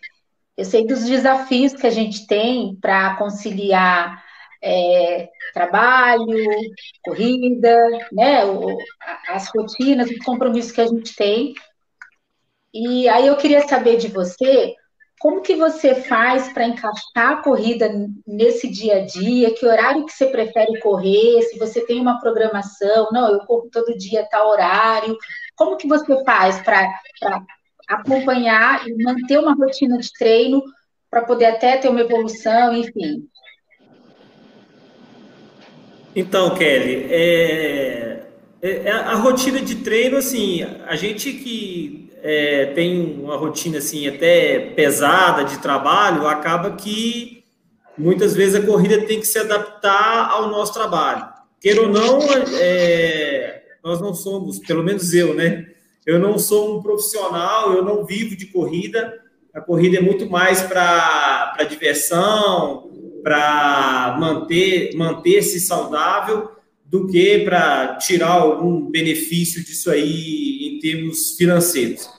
Eu 0.56 0.64
sei 0.64 0.86
dos 0.86 1.06
desafios 1.06 1.74
que 1.74 1.88
a 1.88 1.92
gente 1.92 2.26
tem 2.28 2.76
para 2.76 3.16
conciliar 3.18 4.24
é, 4.62 5.30
trabalho, 5.54 6.26
corrida, 7.04 7.78
né, 8.12 8.46
o, 8.46 8.78
as 9.28 9.50
rotinas, 9.50 10.10
os 10.10 10.18
compromissos 10.20 10.72
que 10.72 10.82
a 10.82 10.88
gente 10.88 11.16
tem. 11.16 11.54
E 12.74 13.08
aí 13.10 13.28
eu 13.28 13.38
queria 13.38 13.68
saber 13.68 13.98
de 13.98 14.08
você 14.08 14.76
como 15.26 15.42
que 15.42 15.56
você 15.56 15.96
faz 15.96 16.54
para 16.54 16.68
encaixar 16.68 17.32
a 17.32 17.42
corrida 17.42 17.92
nesse 18.28 18.70
dia 18.70 18.98
a 18.98 19.06
dia? 19.08 19.56
Que 19.56 19.66
horário 19.66 20.06
que 20.06 20.12
você 20.12 20.28
prefere 20.28 20.80
correr? 20.82 21.42
Se 21.42 21.58
você 21.58 21.84
tem 21.84 22.00
uma 22.00 22.20
programação, 22.20 23.10
não, 23.12 23.32
eu 23.32 23.40
corro 23.40 23.68
todo 23.72 23.98
dia 23.98 24.28
tal 24.30 24.52
horário. 24.52 25.18
Como 25.56 25.78
que 25.78 25.88
você 25.88 26.24
faz 26.24 26.62
para 26.62 26.88
acompanhar 27.88 28.88
e 28.88 29.04
manter 29.04 29.40
uma 29.40 29.56
rotina 29.56 29.98
de 29.98 30.14
treino 30.14 30.62
para 31.10 31.24
poder 31.24 31.46
até 31.46 31.78
ter 31.78 31.90
uma 31.90 32.02
evolução, 32.02 32.76
enfim? 32.76 33.28
Então, 36.16 36.54
Kelly, 36.54 37.08
é, 37.10 38.28
é, 38.62 38.72
é 38.78 38.92
a 38.92 39.16
rotina 39.16 39.60
de 39.60 39.78
treino, 39.78 40.18
assim, 40.18 40.62
a 40.86 40.96
gente 40.96 41.34
que 41.34 42.05
é, 42.28 42.66
tem 42.74 43.20
uma 43.22 43.38
rotina 43.38 43.78
assim 43.78 44.08
até 44.08 44.72
pesada 44.76 45.44
de 45.44 45.60
trabalho, 45.60 46.26
acaba 46.26 46.72
que 46.72 47.44
muitas 47.96 48.36
vezes 48.36 48.56
a 48.56 48.66
corrida 48.66 49.06
tem 49.06 49.20
que 49.20 49.28
se 49.28 49.38
adaptar 49.38 50.32
ao 50.32 50.50
nosso 50.50 50.74
trabalho. 50.74 51.24
Queira 51.62 51.84
ou 51.84 51.88
não, 51.88 52.20
é, 52.60 53.62
nós 53.84 54.02
não 54.02 54.16
somos, 54.16 54.58
pelo 54.58 54.84
menos 54.84 55.14
eu, 55.14 55.36
né? 55.36 55.68
Eu 56.04 56.18
não 56.18 56.40
sou 56.40 56.76
um 56.76 56.82
profissional, 56.82 57.74
eu 57.74 57.86
não 57.86 58.04
vivo 58.04 58.36
de 58.36 58.48
corrida. 58.48 59.22
A 59.54 59.62
corrida 59.62 59.98
é 59.98 60.02
muito 60.02 60.28
mais 60.28 60.64
para 60.64 61.56
diversão, 61.70 62.90
para 63.22 64.18
manter 64.20 64.96
manter-se 64.96 65.60
saudável 65.60 66.50
do 66.84 67.06
que 67.06 67.40
para 67.40 67.98
tirar 67.98 68.32
algum 68.32 68.90
benefício 68.90 69.64
disso 69.64 69.92
aí 69.92 70.55
em 70.76 70.80
termos 70.80 71.36
financeiros. 71.38 72.10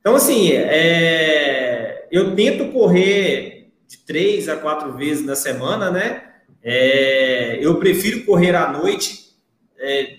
Então, 0.00 0.14
assim, 0.14 0.52
é, 0.52 2.06
eu 2.10 2.34
tento 2.34 2.72
correr 2.72 3.68
de 3.88 3.98
três 3.98 4.48
a 4.48 4.56
quatro 4.56 4.92
vezes 4.96 5.24
na 5.24 5.34
semana, 5.34 5.90
né? 5.90 6.22
É, 6.62 7.58
eu 7.60 7.76
prefiro 7.76 8.24
correr 8.24 8.54
à 8.54 8.72
noite. 8.72 9.26
É, 9.78 10.16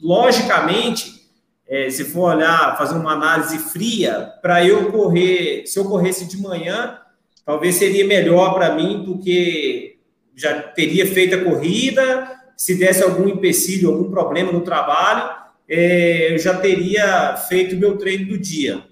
logicamente, 0.00 1.28
é, 1.66 1.90
se 1.90 2.04
for 2.04 2.34
olhar, 2.34 2.76
fazer 2.76 2.94
uma 2.94 3.12
análise 3.12 3.58
fria, 3.58 4.32
para 4.40 4.64
eu 4.64 4.90
correr, 4.90 5.66
se 5.66 5.78
eu 5.78 5.84
corresse 5.84 6.26
de 6.26 6.36
manhã, 6.36 6.98
talvez 7.44 7.76
seria 7.76 8.06
melhor 8.06 8.54
para 8.54 8.74
mim 8.74 9.02
do 9.02 9.18
que 9.18 9.98
já 10.36 10.60
teria 10.60 11.06
feito 11.06 11.34
a 11.34 11.44
corrida, 11.44 12.30
se 12.56 12.74
desse 12.74 13.02
algum 13.02 13.28
empecilho, 13.28 13.90
algum 13.90 14.10
problema 14.10 14.52
no 14.52 14.60
trabalho, 14.60 15.43
eu 15.68 16.38
já 16.38 16.58
teria 16.58 17.36
feito 17.48 17.76
meu 17.76 17.96
treino 17.96 18.28
do 18.28 18.38
dia. 18.38 18.84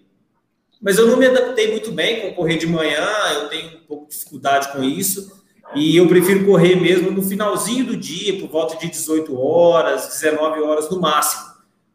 Mas 0.80 0.98
eu 0.98 1.06
não 1.06 1.16
me 1.16 1.26
adaptei 1.26 1.70
muito 1.70 1.92
bem 1.92 2.20
com 2.20 2.34
correr 2.34 2.56
de 2.56 2.66
manhã, 2.66 3.06
eu 3.34 3.48
tenho 3.48 3.76
um 3.76 3.86
pouco 3.86 4.08
de 4.08 4.14
dificuldade 4.14 4.72
com 4.72 4.82
isso, 4.82 5.40
e 5.74 5.96
eu 5.96 6.08
prefiro 6.08 6.44
correr 6.44 6.74
mesmo 6.74 7.10
no 7.10 7.22
finalzinho 7.22 7.86
do 7.86 7.96
dia, 7.96 8.38
por 8.40 8.48
volta 8.48 8.76
de 8.76 8.90
18 8.90 9.38
horas, 9.38 10.08
19 10.08 10.60
horas 10.60 10.90
no 10.90 11.00
máximo, 11.00 11.52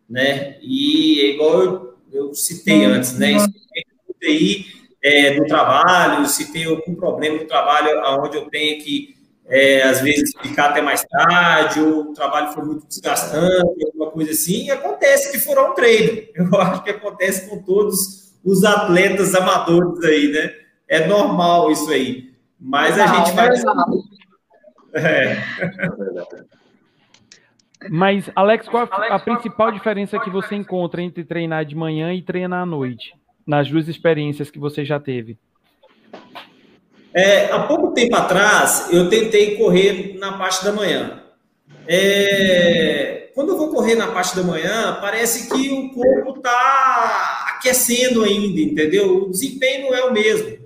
né? 0.10 0.58
E 0.62 1.20
é 1.22 1.26
igual 1.34 1.62
eu, 1.62 1.94
eu 2.12 2.34
citei 2.34 2.86
antes, 2.86 3.18
né? 3.18 3.38
Aí 4.24 4.66
é, 5.04 5.36
do 5.36 5.46
trabalho, 5.46 6.26
se 6.28 6.52
tem 6.52 6.66
algum 6.66 6.96
problema 6.96 7.38
no 7.38 7.46
trabalho 7.46 8.02
onde 8.22 8.38
eu 8.38 8.50
tenho 8.50 8.82
que 8.84 9.16
é, 9.49 9.83
às 9.83 10.01
vezes 10.01 10.33
ficar 10.41 10.71
até 10.71 10.81
mais 10.81 11.03
tarde, 11.05 11.79
ou 11.79 12.10
o 12.10 12.13
trabalho 12.13 12.51
foi 12.51 12.65
muito 12.65 12.86
desgastante, 12.88 13.86
alguma 13.86 14.12
coisa 14.12 14.31
assim, 14.31 14.69
acontece 14.69 15.31
que 15.31 15.39
furar 15.39 15.71
um 15.71 15.73
treino. 15.73 16.27
Eu 16.36 16.62
acho 16.62 16.83
que 16.83 16.89
acontece 16.89 17.49
com 17.49 17.62
todos 17.63 18.38
os 18.43 18.63
atletas 18.63 19.33
amadores 19.33 20.03
aí, 20.03 20.31
né? 20.31 20.53
É 20.88 21.07
normal 21.07 21.71
isso 21.71 21.89
aí. 21.89 22.33
Mas 22.60 22.97
a 22.99 23.07
gente 23.07 23.31
vai. 23.31 23.49
É. 24.93 25.38
Mas, 27.91 28.31
Alex, 28.36 28.67
qual 28.67 28.88
a, 28.89 29.15
a 29.15 29.19
principal 29.19 29.71
diferença 29.71 30.17
que 30.17 30.29
você 30.29 30.55
encontra 30.55 31.03
entre 31.03 31.23
treinar 31.23 31.65
de 31.65 31.75
manhã 31.75 32.12
e 32.13 32.23
treinar 32.23 32.63
à 32.63 32.65
noite? 32.65 33.13
Nas 33.45 33.69
duas 33.69 33.88
experiências 33.88 34.49
que 34.49 34.57
você 34.57 34.83
já 34.83 34.99
teve? 34.99 35.38
É, 37.13 37.46
há 37.52 37.60
pouco 37.60 37.93
tempo 37.93 38.15
atrás, 38.15 38.88
eu 38.91 39.10
tentei 39.10 39.56
correr 39.56 40.15
na 40.20 40.38
parte 40.38 40.63
da 40.63 40.72
manhã. 40.72 41.24
É, 41.88 43.30
quando 43.34 43.50
eu 43.50 43.58
vou 43.58 43.70
correr 43.70 43.96
na 43.96 44.08
parte 44.08 44.36
da 44.36 44.43
manhã, 44.43 44.98
parece 45.00 45.50
que 45.50 45.70
o 45.72 45.89
corpo 45.91 46.38
está 46.38 47.56
aquecendo 47.56 48.24
ainda, 48.24 48.60
entendeu? 48.60 49.24
O 49.24 49.30
desempenho 49.30 49.88
não 49.88 49.96
é 49.96 50.04
o 50.04 50.13
mesmo. 50.13 50.58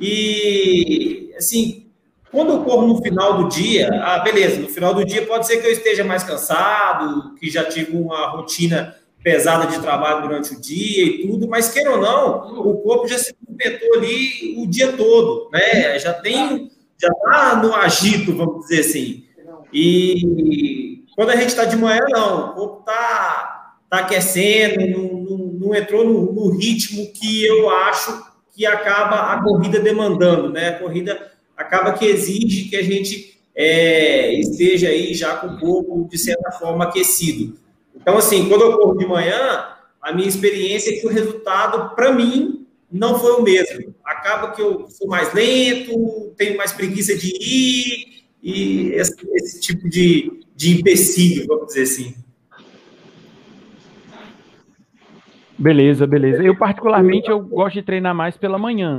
E, 0.00 1.32
assim, 1.36 1.86
quando 2.30 2.52
eu 2.52 2.64
corro 2.64 2.86
no 2.86 3.02
final 3.02 3.42
do 3.42 3.48
dia, 3.48 3.90
ah, 4.02 4.20
beleza, 4.20 4.60
no 4.60 4.68
final 4.68 4.94
do 4.94 5.04
dia 5.04 5.26
pode 5.26 5.46
ser 5.46 5.58
que 5.58 5.66
eu 5.66 5.72
esteja 5.72 6.02
mais 6.02 6.22
cansado, 6.22 7.34
que 7.34 7.50
já 7.50 7.64
tive 7.64 7.96
uma 7.96 8.28
rotina 8.28 8.96
pesada 9.22 9.66
de 9.66 9.80
trabalho 9.80 10.22
durante 10.22 10.52
o 10.52 10.60
dia 10.60 11.04
e 11.04 11.26
tudo, 11.26 11.48
mas 11.48 11.68
queira 11.68 11.92
ou 11.92 12.00
não, 12.00 12.60
o 12.60 12.78
corpo 12.78 13.06
já 13.06 13.18
se 13.18 13.34
movimentou 13.40 13.94
ali 13.96 14.56
o 14.58 14.66
dia 14.66 14.92
todo, 14.92 15.48
né? 15.52 15.98
Já 15.98 16.12
tem, 16.12 16.70
já 17.00 17.12
tá 17.14 17.60
no 17.62 17.74
agito, 17.74 18.34
vamos 18.34 18.62
dizer 18.62 18.80
assim. 18.80 19.24
E 19.72 21.04
quando 21.16 21.30
a 21.30 21.36
gente 21.36 21.48
está 21.48 21.64
de 21.64 21.76
manhã, 21.76 22.04
não, 22.10 22.50
o 22.50 22.54
corpo 22.54 22.84
tá, 22.84 23.76
tá 23.88 23.98
aquecendo, 23.98 24.86
não, 24.86 25.20
não, 25.20 25.38
não 25.52 25.74
entrou 25.74 26.04
no, 26.04 26.32
no, 26.32 26.50
ritmo 26.56 27.12
que 27.12 27.44
eu 27.44 27.70
acho 27.70 28.32
que 28.54 28.66
acaba 28.66 29.32
a 29.32 29.42
corrida 29.42 29.78
demandando, 29.78 30.50
né? 30.50 30.70
A 30.70 30.78
corrida 30.78 31.32
acaba 31.56 31.92
que 31.92 32.04
exige 32.04 32.68
que 32.68 32.76
a 32.76 32.82
gente 32.82 33.38
é, 33.54 34.34
esteja 34.34 34.88
aí 34.88 35.14
já 35.14 35.36
com 35.36 35.46
o 35.46 35.58
corpo, 35.58 36.08
de 36.10 36.18
certa 36.18 36.50
forma, 36.52 36.84
aquecido. 36.84 37.61
Então, 38.02 38.18
assim, 38.18 38.48
quando 38.48 38.62
eu 38.62 38.76
corro 38.76 38.98
de 38.98 39.06
manhã, 39.06 39.68
a 40.02 40.12
minha 40.12 40.28
experiência 40.28 40.90
é 40.90 40.98
que 40.98 41.06
o 41.06 41.10
resultado, 41.10 41.94
para 41.94 42.12
mim, 42.12 42.66
não 42.90 43.18
foi 43.18 43.32
o 43.32 43.42
mesmo. 43.42 43.94
Acaba 44.04 44.50
que 44.50 44.60
eu 44.60 44.88
sou 44.88 45.06
mais 45.06 45.32
lento, 45.32 46.34
tenho 46.36 46.56
mais 46.56 46.72
preguiça 46.72 47.16
de 47.16 47.28
ir, 47.28 48.24
e 48.42 48.90
esse, 48.94 49.14
esse 49.34 49.60
tipo 49.60 49.88
de, 49.88 50.40
de 50.56 50.80
empecilho, 50.80 51.46
vamos 51.46 51.68
dizer 51.68 51.82
assim. 51.82 52.14
Beleza, 55.56 56.04
beleza. 56.08 56.42
Eu, 56.42 56.58
particularmente, 56.58 57.30
eu 57.30 57.40
gosto 57.40 57.74
de 57.74 57.82
treinar 57.82 58.12
mais 58.12 58.36
pela 58.36 58.58
manhã. 58.58 58.96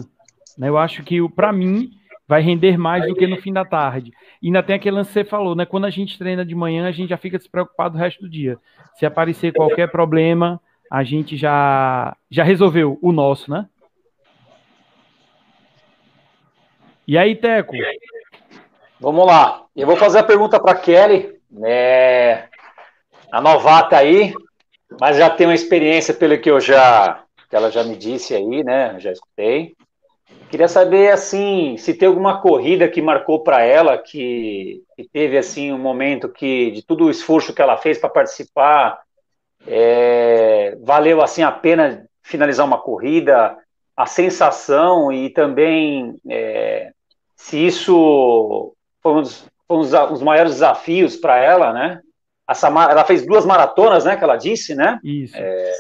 Né? 0.58 0.70
Eu 0.70 0.78
acho 0.78 1.04
que, 1.04 1.18
para 1.32 1.52
mim, 1.52 1.92
vai 2.28 2.42
render 2.42 2.78
mais 2.78 3.06
do 3.06 3.16
que 3.16 3.28
no 3.28 3.38
fim 3.38 3.52
da 3.52 3.66
tarde. 3.66 4.12
E 4.42 4.48
ainda 4.48 4.64
tem 4.64 4.76
aquele 4.76 4.96
lance 4.96 5.10
que 5.10 5.14
você 5.14 5.24
falou, 5.24 5.56
né? 5.56 5.66
Quando 5.66 5.86
a 5.86 5.90
gente 5.90 6.18
treina 6.18 6.46
de 6.46 6.56
manhã, 6.56 6.88
a 6.88 6.92
gente 6.92 7.10
já 7.10 7.18
fica 7.18 7.38
despreocupado 7.38 7.98
o 7.98 8.00
resto 8.00 8.22
do 8.22 8.30
dia. 8.30 8.58
Se 8.96 9.06
aparecer 9.06 9.54
qualquer 9.54 9.92
problema, 9.92 10.62
a 10.90 11.04
gente 11.04 11.36
já, 11.36 12.16
já 12.30 12.44
resolveu 12.44 12.98
o 13.02 13.12
nosso, 13.12 13.52
né? 13.52 13.68
E 17.08 17.18
aí, 17.18 17.36
Teco? 17.36 17.74
Vamos 19.00 19.26
lá. 19.26 19.66
Eu 19.76 19.86
vou 19.86 19.98
fazer 19.98 20.20
a 20.20 20.24
pergunta 20.24 20.60
para 20.60 20.80
Kelly, 20.80 21.38
né? 21.52 22.48
A 23.32 23.42
novata 23.42 23.98
aí, 23.98 24.34
mas 25.02 25.18
já 25.18 25.30
tem 25.30 25.48
uma 25.48 25.56
experiência 25.56 26.14
pelo 26.14 26.38
que 26.40 26.50
eu 26.50 26.60
já 26.60 27.24
que 27.50 27.56
ela 27.56 27.70
já 27.70 27.84
me 27.84 27.96
disse 27.96 28.34
aí, 28.34 28.64
né? 28.64 29.00
Já 29.00 29.12
escutei. 29.12 29.76
Queria 30.50 30.68
saber, 30.68 31.12
assim, 31.12 31.78
se 31.78 31.96
tem 31.96 32.08
alguma 32.08 32.40
corrida 32.40 32.88
que 32.88 33.02
marcou 33.02 33.44
para 33.44 33.64
ela, 33.64 33.98
que, 33.98 34.84
que, 34.96 35.04
teve, 35.10 35.38
assim, 35.38 35.72
um 35.72 35.80
momento 35.80 36.30
que, 36.30 36.70
de 36.72 36.84
todo 36.84 37.06
o 37.06 37.10
esforço 37.10 37.54
que 37.54 37.62
ela 37.62 37.76
fez 37.76 37.98
para 37.98 38.10
participar, 38.10 39.00
é, 39.66 40.78
valeu, 40.82 41.22
assim, 41.24 41.42
a 41.42 41.52
pena 41.52 42.06
finalizar 42.22 42.66
uma 42.66 42.78
corrida, 42.78 43.58
a 43.96 44.06
sensação 44.06 45.12
e 45.12 45.30
também 45.30 46.16
é, 46.30 46.92
se 47.36 47.58
isso 47.58 48.76
foi 49.02 49.12
um 49.12 49.22
dos, 49.22 49.46
foi 49.68 49.78
um 49.78 49.82
dos 49.82 50.22
maiores 50.22 50.54
desafios 50.54 51.16
para 51.16 51.38
ela, 51.38 51.74
né? 51.74 52.00
Ela 52.90 53.06
fez 53.06 53.26
duas 53.26 53.46
maratonas, 53.46 54.06
né, 54.06 54.16
que 54.18 54.24
ela 54.24 54.36
disse, 54.36 54.76
né? 54.76 55.00
Isso. 55.04 55.36
É, 55.36 55.72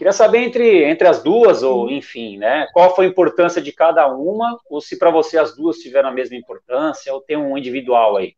Queria 0.00 0.14
saber 0.14 0.38
entre, 0.38 0.82
entre 0.84 1.06
as 1.06 1.22
duas, 1.22 1.62
ou 1.62 1.90
enfim, 1.90 2.38
né? 2.38 2.66
Qual 2.72 2.96
foi 2.96 3.04
a 3.04 3.08
importância 3.10 3.60
de 3.60 3.70
cada 3.70 4.08
uma, 4.08 4.58
ou 4.70 4.80
se 4.80 4.98
para 4.98 5.10
você 5.10 5.36
as 5.36 5.54
duas 5.54 5.76
tiveram 5.76 6.08
a 6.08 6.10
mesma 6.10 6.34
importância, 6.36 7.12
ou 7.12 7.20
tem 7.20 7.36
um 7.36 7.54
individual 7.54 8.16
aí? 8.16 8.34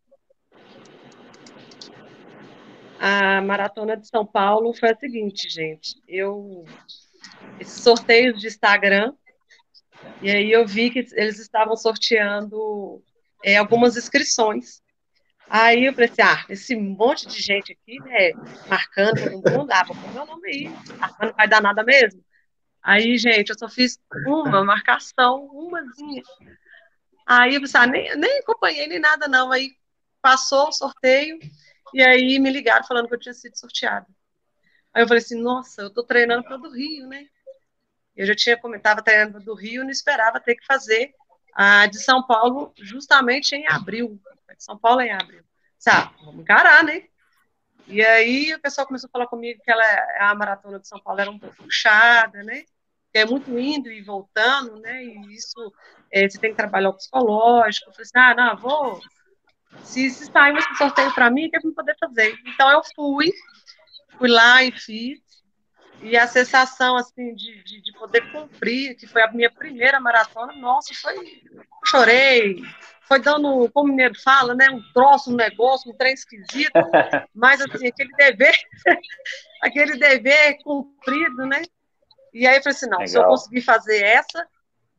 A 2.99 3.41
maratona 3.43 3.97
de 3.97 4.09
São 4.09 4.27
Paulo 4.27 4.75
foi 4.75 4.91
a 4.91 4.97
seguinte, 4.97 5.49
gente. 5.49 6.03
Eu 6.09 6.65
esses 7.61 7.81
sorteios 7.81 8.41
de 8.41 8.49
Instagram, 8.49 9.15
e 10.21 10.33
aí 10.33 10.51
eu 10.51 10.67
vi 10.67 10.91
que 10.91 11.07
eles 11.13 11.39
estavam 11.39 11.77
sorteando 11.77 13.01
é, 13.45 13.57
algumas 13.57 13.97
inscrições. 13.97 14.82
Aí 15.55 15.85
eu 15.85 15.93
falei 15.93 16.09
assim, 16.09 16.23
ah, 16.23 16.47
esse 16.49 16.75
monte 16.75 17.27
de 17.29 17.39
gente 17.43 17.73
aqui, 17.73 18.01
né, 18.01 18.33
marcando 18.71 19.23
todo 19.31 19.53
mundo, 19.53 19.71
ah, 19.71 19.85
vou 19.85 19.95
pôr 19.95 20.11
meu 20.15 20.25
nome 20.25 20.49
aí, 20.49 20.67
ah, 20.99 21.15
não 21.21 21.33
vai 21.35 21.47
dar 21.47 21.61
nada 21.61 21.85
mesmo. 21.85 22.25
Aí, 22.83 23.19
gente, 23.19 23.51
eu 23.51 23.59
só 23.59 23.69
fiz 23.69 24.01
uma 24.27 24.65
marcação, 24.65 25.45
umazinha. 25.45 26.23
Aí 27.27 27.55
eu 27.55 27.61
pensei, 27.61 27.79
ah, 27.79 27.87
nem, 27.87 28.17
nem 28.17 28.39
acompanhei 28.39 28.87
nem 28.87 28.99
nada 28.99 29.29
não, 29.29 29.53
aí 29.53 29.77
passou 30.23 30.69
o 30.69 30.73
sorteio, 30.73 31.39
e 31.93 32.03
aí 32.03 32.39
me 32.39 32.49
ligaram 32.49 32.87
falando 32.87 33.07
que 33.07 33.15
eu 33.15 33.21
tinha 33.21 33.35
sido 33.35 33.55
sorteada. 33.59 34.07
Aí 34.95 35.03
eu 35.03 35.07
falei 35.07 35.23
assim, 35.23 35.39
nossa, 35.39 35.83
eu 35.83 35.91
tô 35.93 36.03
treinando 36.03 36.45
para 36.45 36.57
do 36.57 36.71
Rio, 36.71 37.07
né? 37.09 37.27
Eu 38.17 38.25
já 38.25 38.35
tinha 38.35 38.57
comentado 38.57 39.03
treinando 39.03 39.39
do 39.39 39.55
Rio, 39.55 39.83
não 39.83 39.91
esperava 39.91 40.41
ter 40.41 40.55
que 40.55 40.65
fazer 40.65 41.13
a 41.53 41.87
de 41.87 41.99
São 41.99 42.27
Paulo 42.27 42.73
justamente 42.77 43.55
em 43.55 43.67
abril. 43.69 44.21
São 44.59 44.79
Paulo 44.79 45.01
em 45.01 45.13
abril. 45.13 45.43
Sabe, 45.79 46.15
vamos 46.25 46.41
encarar, 46.43 46.85
né? 46.85 47.05
E 47.87 48.01
aí 48.05 48.55
o 48.55 48.61
pessoal 48.61 48.87
começou 48.87 49.09
a 49.09 49.11
falar 49.11 49.27
comigo 49.27 49.61
que 49.63 49.71
ela, 49.71 49.85
a 50.21 50.35
maratona 50.35 50.79
de 50.79 50.87
São 50.87 51.01
Paulo 51.01 51.21
era 51.21 51.31
um 51.31 51.39
pouco 51.39 51.57
puxada, 51.57 52.43
né? 52.43 52.65
É 53.13 53.27
muito 53.27 53.59
indo 53.59 53.91
e 53.91 54.01
voltando, 54.03 54.81
né? 54.81 55.05
E 55.05 55.35
isso 55.35 55.73
é, 56.11 56.29
você 56.29 56.39
tem 56.39 56.51
que 56.51 56.57
trabalhar 56.57 56.91
o 56.91 56.95
psicológico. 56.95 57.91
Eu 57.91 57.95
falei 57.95 58.05
assim, 58.05 58.19
ah, 58.19 58.35
não, 58.35 58.57
vou. 58.57 59.01
Se, 59.83 60.09
se 60.11 60.27
sair 60.27 60.57
esse 60.57 60.75
sorteio 60.77 61.13
para 61.15 61.31
mim, 61.31 61.51
que 61.51 61.57
eu 61.57 61.63
vou 61.63 61.75
poder 61.75 61.97
fazer. 61.99 62.39
Então 62.47 62.71
eu 62.71 62.83
fui, 62.95 63.31
fui 64.17 64.29
lá 64.29 64.63
e 64.63 64.71
fiz. 64.73 65.21
E 66.03 66.17
a 66.17 66.27
sensação, 66.27 66.97
assim, 66.97 67.35
de, 67.35 67.63
de, 67.63 67.81
de, 67.81 67.93
poder 67.93 68.31
cumprir, 68.33 68.97
que 68.97 69.07
foi 69.07 69.23
a 69.23 69.31
minha 69.31 69.51
primeira 69.51 70.01
maratona, 70.01 70.53
nossa, 70.55 70.93
foi. 70.95 71.43
Chorei, 71.87 72.61
foi 73.07 73.21
dando, 73.21 73.71
como 73.73 73.89
o 73.89 73.91
mineiro 73.91 74.15
fala, 74.21 74.55
né, 74.55 74.69
um 74.71 74.83
troço, 74.93 75.31
um 75.31 75.37
negócio, 75.37 75.91
um 75.91 75.97
trem 75.97 76.13
esquisito, 76.15 76.73
mas 77.35 77.61
assim, 77.61 77.87
aquele 77.87 78.11
dever, 78.17 78.55
aquele 79.63 79.97
dever 79.97 80.59
cumprido, 80.65 81.47
né? 81.47 81.63
E 82.33 82.47
aí 82.47 82.57
eu 82.57 82.63
falei 82.63 82.77
assim, 82.77 82.87
não, 82.89 82.99
Legal. 82.99 83.09
se 83.09 83.19
eu 83.19 83.25
conseguir 83.25 83.61
fazer 83.61 84.03
essa, 84.03 84.47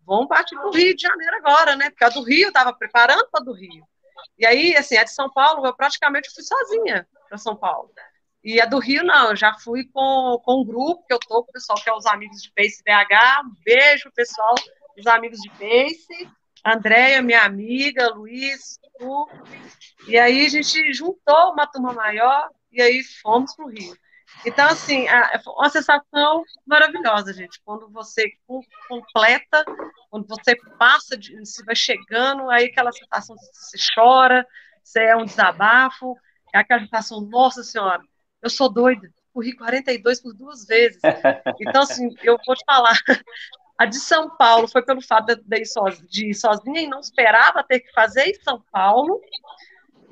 vamos 0.06 0.28
partir 0.28 0.56
para 0.56 0.68
o 0.68 0.72
Rio 0.72 0.96
de 0.96 1.02
Janeiro 1.02 1.36
agora, 1.38 1.76
né? 1.76 1.90
Porque 1.90 2.04
a 2.04 2.10
do 2.10 2.24
Rio 2.24 2.44
eu 2.44 2.50
estava 2.50 2.72
preparando 2.74 3.28
para 3.30 3.42
a 3.42 3.44
do 3.44 3.54
Rio. 3.54 3.86
E 4.38 4.46
aí, 4.46 4.76
assim, 4.78 4.96
a 4.96 5.04
de 5.04 5.12
São 5.12 5.30
Paulo, 5.30 5.66
eu 5.66 5.76
praticamente 5.76 6.30
fui 6.34 6.44
sozinha 6.44 7.08
para 7.28 7.38
São 7.38 7.56
Paulo. 7.56 7.92
E 8.44 8.60
a 8.60 8.66
do 8.66 8.78
Rio, 8.78 9.04
não, 9.04 9.30
eu 9.30 9.36
já 9.36 9.54
fui 9.54 9.86
com, 9.86 10.40
com 10.44 10.62
um 10.62 10.66
grupo 10.66 11.06
que 11.08 11.14
eu 11.14 11.20
tô 11.20 11.44
com 11.44 11.50
o 11.50 11.54
pessoal 11.54 11.80
que 11.82 11.90
é 11.90 11.94
os 11.94 12.06
amigos 12.06 12.42
de 12.42 12.52
Pace 12.52 12.84
BH. 12.84 13.46
Um 13.46 13.56
beijo, 13.64 14.12
pessoal, 14.14 14.54
os 14.98 15.08
amigos 15.08 15.40
de 15.40 15.50
Pace. 15.52 16.30
Andréia, 16.66 17.22
minha 17.22 17.44
amiga, 17.44 18.10
Luiz, 18.10 18.80
tu. 18.98 19.30
E 20.08 20.18
aí 20.18 20.46
a 20.46 20.50
gente 20.50 20.94
juntou 20.94 21.52
uma 21.52 21.68
turma 21.68 21.94
maior 21.94 22.50
e 22.72 22.82
aí 22.82 23.02
fomos 23.22 23.56
para 23.56 23.66
o 23.66 23.70
Rio. 23.70 23.96
Então, 24.46 24.68
assim, 24.68 25.08
é 25.08 25.42
uma 25.46 25.70
sensação 25.70 26.44
maravilhosa, 26.66 27.34
gente. 27.34 27.62
Quando 27.64 27.90
você 27.90 28.30
completa, 28.90 29.64
quando 30.10 30.28
você 30.28 30.56
passa, 30.78 31.16
de, 31.18 31.38
você 31.40 31.64
vai 31.64 31.76
chegando, 31.76 32.50
aí 32.50 32.66
aquela 32.66 32.92
sensação, 32.92 33.36
você 33.38 33.78
chora, 33.94 34.46
você 34.84 35.04
é 35.04 35.16
um 35.16 35.26
desabafo, 35.26 36.16
é 36.54 36.60
aquela 36.60 36.82
sensação, 36.82 37.22
nossa 37.22 37.64
senhora, 37.64 38.02
eu 38.44 38.50
sou 38.50 38.70
doida, 38.70 39.10
corri 39.34 39.56
42 39.56 40.22
por 40.22 40.34
duas 40.34 40.66
vezes. 40.66 41.02
Então, 41.60 41.82
assim, 41.82 42.14
eu 42.22 42.38
vou 42.46 42.56
te 42.56 42.64
falar, 42.66 42.98
a 43.78 43.86
de 43.86 43.96
São 43.96 44.30
Paulo 44.36 44.68
foi 44.68 44.84
pelo 44.84 45.02
fato 45.02 45.36
de 45.46 46.30
ir 46.30 46.36
sozinha 46.36 46.82
e 46.82 46.88
não 46.88 47.00
esperava 47.00 47.64
ter 47.64 47.80
que 47.80 47.92
fazer 47.94 48.28
em 48.28 48.36
São 48.36 48.64
Paulo, 48.72 49.22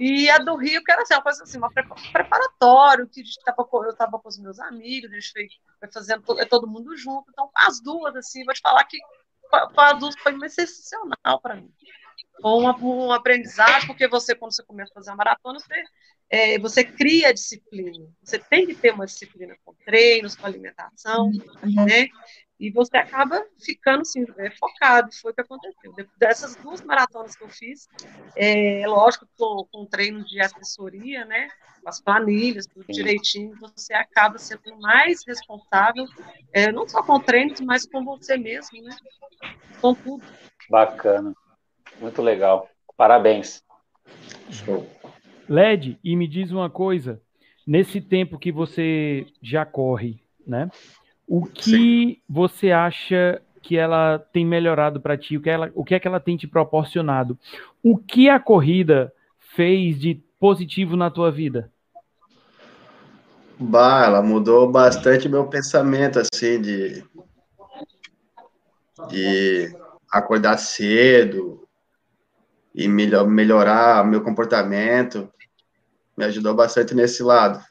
e 0.03 0.29
a 0.31 0.39
do 0.39 0.55
Rio, 0.55 0.83
que 0.83 0.91
era 0.91 1.03
assim, 1.03 1.13
uma 1.13 1.21
coisa 1.21 1.43
assim, 1.43 1.59
uma 1.59 1.71
preparatório, 1.71 3.07
que 3.07 3.21
tava, 3.45 3.67
eu 3.71 3.91
estava 3.91 4.17
com 4.17 4.27
os 4.27 4.39
meus 4.39 4.59
amigos, 4.59 5.11
a 5.11 5.13
gente 5.13 5.31
foi, 5.31 5.91
fazendo 5.91 6.23
todo, 6.23 6.43
todo, 6.47 6.67
mundo 6.67 6.97
junto. 6.97 7.29
Então, 7.29 7.51
as 7.55 7.79
duas, 7.79 8.15
assim, 8.15 8.43
vou 8.43 8.53
te 8.53 8.61
falar 8.61 8.83
que 8.85 8.97
as 9.77 9.99
duas 9.99 10.15
foi 10.17 10.33
sensacional 10.49 11.39
para 11.39 11.55
mim. 11.55 11.71
Uma, 12.43 12.77
um 12.77 13.12
aprendizado, 13.12 13.88
porque 13.88 14.08
você, 14.08 14.36
quando 14.36 14.54
você 14.54 14.63
começa 14.63 14.91
a 14.91 14.95
fazer 14.95 15.12
a 15.12 15.15
maratona, 15.15 15.60
você, 15.60 15.84
é, 16.30 16.60
você 16.60 16.84
cria 16.84 17.34
disciplina. 17.34 18.08
Você 18.23 18.39
tem 18.39 18.65
que 18.65 18.75
ter 18.75 18.93
uma 18.93 19.06
disciplina 19.06 19.56
com 19.63 19.73
treinos, 19.86 20.36
com 20.36 20.45
alimentação, 20.45 21.27
uhum. 21.27 21.86
né? 21.86 22.08
e 22.62 22.69
você 22.69 22.95
acaba 22.95 23.43
ficando 23.60 24.01
assim, 24.01 24.23
é, 24.38 24.51
focado, 24.51 25.10
foi 25.19 25.32
o 25.32 25.34
que 25.34 25.41
aconteceu. 25.41 25.95
Dessas 26.15 26.56
duas 26.58 26.80
maratonas 26.84 27.36
que 27.36 27.43
eu 27.43 27.49
fiz, 27.49 27.88
é 28.38 28.84
lógico, 28.86 29.27
com, 29.36 29.67
com 29.71 29.86
treino 29.88 30.23
de 30.23 30.39
assessoria, 30.39 31.25
né, 31.25 31.49
com 31.82 31.89
as 31.89 31.99
planilhas, 31.99 32.67
tudo 32.67 32.86
direitinho, 32.88 33.58
você 33.60 33.95
acaba 33.95 34.38
sendo 34.38 34.80
mais 34.80 35.25
responsável, 35.25 36.06
é, 36.54 36.71
não 36.71 36.88
só 36.88 37.01
com 37.01 37.19
treinos, 37.19 37.60
mas 37.62 37.88
com 37.88 38.06
você 38.06 38.38
mesmo, 38.38 38.80
né, 38.84 38.95
com 39.82 39.95
tudo. 39.95 40.23
Bacana, 40.69 41.34
muito 42.01 42.21
legal, 42.21 42.67
parabéns. 42.97 43.63
Show. 44.49 44.85
LED, 45.47 45.99
e 46.03 46.15
me 46.15 46.27
diz 46.27 46.51
uma 46.51 46.69
coisa, 46.69 47.21
nesse 47.65 48.01
tempo 48.01 48.39
que 48.39 48.51
você 48.51 49.27
já 49.41 49.65
corre, 49.65 50.19
né, 50.45 50.69
o 51.27 51.45
que 51.45 51.61
Sim. 51.61 52.17
você 52.27 52.71
acha 52.71 53.41
que 53.61 53.77
ela 53.77 54.19
tem 54.33 54.45
melhorado 54.45 54.99
para 54.99 55.17
ti? 55.17 55.37
O 55.37 55.41
que, 55.41 55.49
ela, 55.49 55.71
o 55.75 55.83
que 55.83 55.95
é 55.95 55.99
que 55.99 56.07
ela 56.07 56.19
tem 56.19 56.35
te 56.35 56.47
proporcionado? 56.47 57.37
O 57.83 57.97
que 57.97 58.27
a 58.27 58.39
corrida 58.39 59.13
fez 59.37 59.99
de 59.99 60.15
positivo 60.39 60.97
na 60.97 61.09
tua 61.09 61.31
vida? 61.31 61.71
Bah, 63.59 64.05
ela 64.05 64.21
mudou 64.21 64.69
bastante 64.69 65.29
meu 65.29 65.45
pensamento, 65.45 66.19
assim, 66.19 66.59
de, 66.59 67.03
de 69.07 69.71
acordar 70.11 70.57
cedo 70.57 71.61
e 72.73 72.88
melhor, 72.88 73.27
melhorar 73.27 74.05
meu 74.05 74.21
comportamento. 74.21 75.31
Me 76.17 76.25
ajudou 76.25 76.53
bastante 76.53 76.93
nesse 76.93 77.23
lado. 77.23 77.63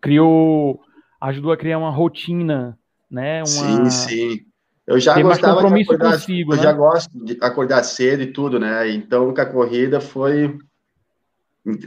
Criou 0.00 0.80
ajudou 1.20 1.52
a 1.52 1.56
criar 1.56 1.78
uma 1.78 1.90
rotina, 1.90 2.78
né? 3.10 3.38
Uma... 3.40 3.46
Sim, 3.46 3.90
sim. 3.90 4.46
Eu 4.86 4.98
já 4.98 5.14
Tem 5.14 5.22
gostava 5.22 5.60
de 5.60 5.82
acordar, 5.82 6.12
consigo, 6.12 6.52
eu 6.52 6.56
né? 6.56 6.62
já 6.62 6.72
gosto 6.72 7.24
de 7.24 7.38
acordar 7.40 7.82
cedo 7.84 8.22
e 8.22 8.32
tudo, 8.32 8.58
né? 8.58 8.90
Então, 8.90 9.32
com 9.32 9.40
a 9.40 9.46
corrida 9.46 10.00
foi 10.00 10.58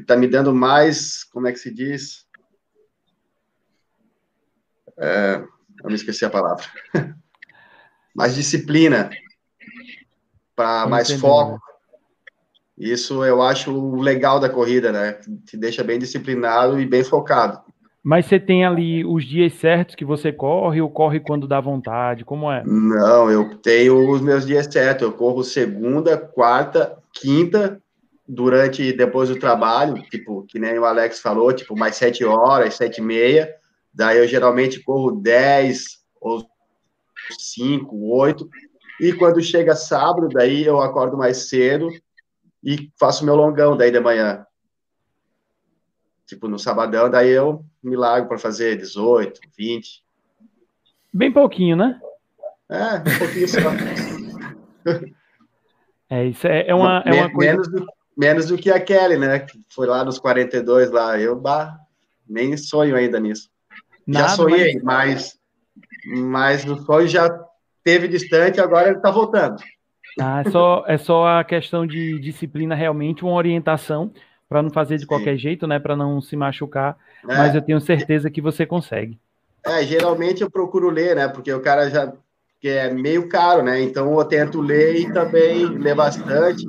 tá 0.06 0.16
me 0.16 0.28
dando 0.28 0.54
mais, 0.54 1.24
como 1.24 1.48
é 1.48 1.52
que 1.52 1.58
se 1.60 1.74
diz? 1.74 2.26
É, 4.98 5.44
eu 5.84 5.90
me 5.90 5.96
esqueci 5.96 6.24
a 6.24 6.30
palavra. 6.30 6.64
mais 8.16 8.36
disciplina, 8.36 9.10
para 10.56 10.88
mais 10.88 11.12
foco. 11.14 11.60
Isso 12.78 13.24
eu 13.24 13.42
acho 13.42 13.96
legal 13.96 14.40
da 14.40 14.50
corrida, 14.50 14.92
né? 14.92 15.14
Te 15.46 15.56
deixa 15.56 15.84
bem 15.84 16.00
disciplinado 16.00 16.80
e 16.80 16.86
bem 16.86 17.04
focado. 17.04 17.62
Mas 18.04 18.26
você 18.26 18.38
tem 18.38 18.66
ali 18.66 19.06
os 19.06 19.24
dias 19.24 19.54
certos 19.54 19.96
que 19.96 20.04
você 20.04 20.34
corre 20.34 20.82
ou 20.82 20.90
corre 20.90 21.22
quando 21.22 21.48
dá 21.48 21.62
vontade? 21.62 22.26
Como 22.26 22.52
é? 22.52 22.62
Não, 22.66 23.32
eu 23.32 23.56
tenho 23.56 24.12
os 24.12 24.20
meus 24.20 24.46
dias 24.46 24.68
certos. 24.70 25.04
Eu 25.04 25.14
corro 25.14 25.42
segunda, 25.44 26.18
quarta, 26.18 26.98
quinta, 27.14 27.82
durante 28.28 28.92
depois 28.92 29.30
do 29.30 29.40
trabalho, 29.40 30.02
tipo, 30.10 30.44
que 30.44 30.60
nem 30.60 30.78
o 30.78 30.86
Alex 30.86 31.22
falou, 31.22 31.54
tipo, 31.54 31.78
mais 31.78 31.96
sete 31.96 32.26
horas, 32.26 32.76
sete 32.76 32.98
e 32.98 33.02
meia. 33.02 33.50
Daí 33.94 34.18
eu 34.18 34.28
geralmente 34.28 34.82
corro 34.82 35.12
dez 35.12 36.00
ou 36.20 36.46
cinco, 37.40 37.96
oito. 38.18 38.50
E 39.04 39.14
quando 39.14 39.42
chega 39.42 39.76
sábado, 39.76 40.30
daí 40.30 40.64
eu 40.66 40.80
acordo 40.82 41.18
mais 41.18 41.50
cedo 41.50 41.90
e 42.64 42.90
faço 43.00 43.26
meu 43.26 43.36
longão 43.36 43.76
daí 43.76 43.92
de 43.92 44.00
manhã 44.00 44.46
tipo, 46.34 46.48
no 46.48 46.58
sabadão, 46.58 47.10
daí 47.10 47.30
eu 47.30 47.64
me 47.82 47.96
largo 47.96 48.28
para 48.28 48.38
fazer 48.38 48.78
18, 48.78 49.40
20. 49.58 50.04
Bem 51.14 51.32
pouquinho, 51.32 51.76
né? 51.76 52.00
É, 52.70 52.96
um 52.96 53.20
pouquinho 53.20 53.48
só. 53.48 53.60
é, 56.10 56.26
isso 56.26 56.48
é, 56.48 56.68
é, 56.68 56.74
uma, 56.74 57.04
é 57.06 57.14
uma 57.14 57.32
coisa... 57.32 57.52
Menos 57.52 57.68
do, 57.70 57.86
menos 58.18 58.46
do 58.48 58.58
que 58.58 58.72
a 58.72 58.80
Kelly, 58.80 59.18
né? 59.18 59.40
Que 59.40 59.60
foi 59.70 59.86
lá 59.86 60.04
nos 60.04 60.18
42 60.18 60.92
lá. 60.92 61.20
Eu, 61.20 61.36
bah, 61.36 61.78
nem 62.28 62.58
sonho 62.58 62.96
ainda 62.96 63.20
nisso. 63.20 63.50
Nada, 64.08 64.30
já 64.30 64.36
sonhei, 64.36 64.82
mas... 64.82 65.38
mas, 66.06 66.64
mas 66.64 66.66
o 66.66 66.84
sonho 66.84 67.08
já 67.08 67.30
teve 67.84 68.08
distante, 68.08 68.62
agora 68.62 68.90
ele 68.90 69.00
tá 69.00 69.12
voltando. 69.12 69.58
Ah, 70.20 70.44
é 70.46 70.50
só, 70.50 70.84
é 70.88 70.98
só 70.98 71.40
a 71.40 71.44
questão 71.44 71.88
de 71.88 72.20
disciplina, 72.20 72.76
realmente, 72.76 73.24
uma 73.24 73.34
orientação 73.34 74.12
para 74.48 74.62
não 74.62 74.70
fazer 74.70 74.98
de 74.98 75.08
qualquer 75.08 75.34
Sim. 75.34 75.40
jeito, 75.40 75.66
né? 75.66 75.80
Para 75.80 75.96
não 75.96 76.22
se 76.22 76.36
machucar. 76.36 76.98
É. 77.28 77.36
Mas 77.36 77.56
eu 77.56 77.62
tenho 77.62 77.82
certeza 77.82 78.30
que 78.30 78.42
você 78.42 78.66
consegue. 78.66 79.20
É, 79.66 79.84
geralmente 79.84 80.42
eu 80.42 80.52
procuro 80.52 80.90
ler, 80.90 81.16
né? 81.16 81.28
Porque 81.28 81.52
o 81.52 81.62
cara 81.62 81.90
já 81.90 82.14
que 82.62 82.70
é 82.70 82.94
meio 82.94 83.28
caro, 83.28 83.62
né? 83.62 83.82
Então 83.82 84.18
eu 84.18 84.26
tento 84.26 84.62
ler 84.62 84.96
e 84.96 85.12
também 85.12 85.66
ler 85.66 85.96
bastante 85.96 86.66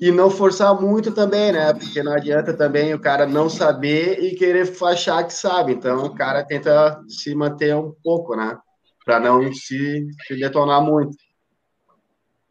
e 0.00 0.10
não 0.10 0.30
forçar 0.30 0.80
muito 0.80 1.12
também, 1.12 1.52
né? 1.52 1.72
Porque 1.74 2.02
não 2.02 2.12
adianta 2.12 2.54
também 2.54 2.94
o 2.94 2.98
cara 2.98 3.26
não 3.26 3.48
saber 3.48 4.18
e 4.20 4.34
querer 4.34 4.72
achar 4.82 5.22
que 5.24 5.34
sabe. 5.34 5.72
Então 5.72 6.06
o 6.06 6.14
cara 6.14 6.42
tenta 6.42 6.98
se 7.08 7.34
manter 7.34 7.76
um 7.76 7.92
pouco, 8.02 8.34
né? 8.34 8.56
Para 9.04 9.20
não 9.20 9.52
se, 9.52 10.06
se 10.26 10.36
detonar 10.36 10.82
muito. 10.82 11.16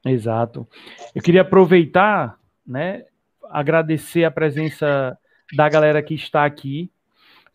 Exato. 0.05 0.67
Eu 1.13 1.21
queria 1.21 1.41
aproveitar, 1.41 2.37
né, 2.65 3.05
agradecer 3.49 4.23
a 4.23 4.31
presença 4.31 5.17
da 5.53 5.69
galera 5.69 6.01
que 6.01 6.13
está 6.13 6.45
aqui. 6.45 6.89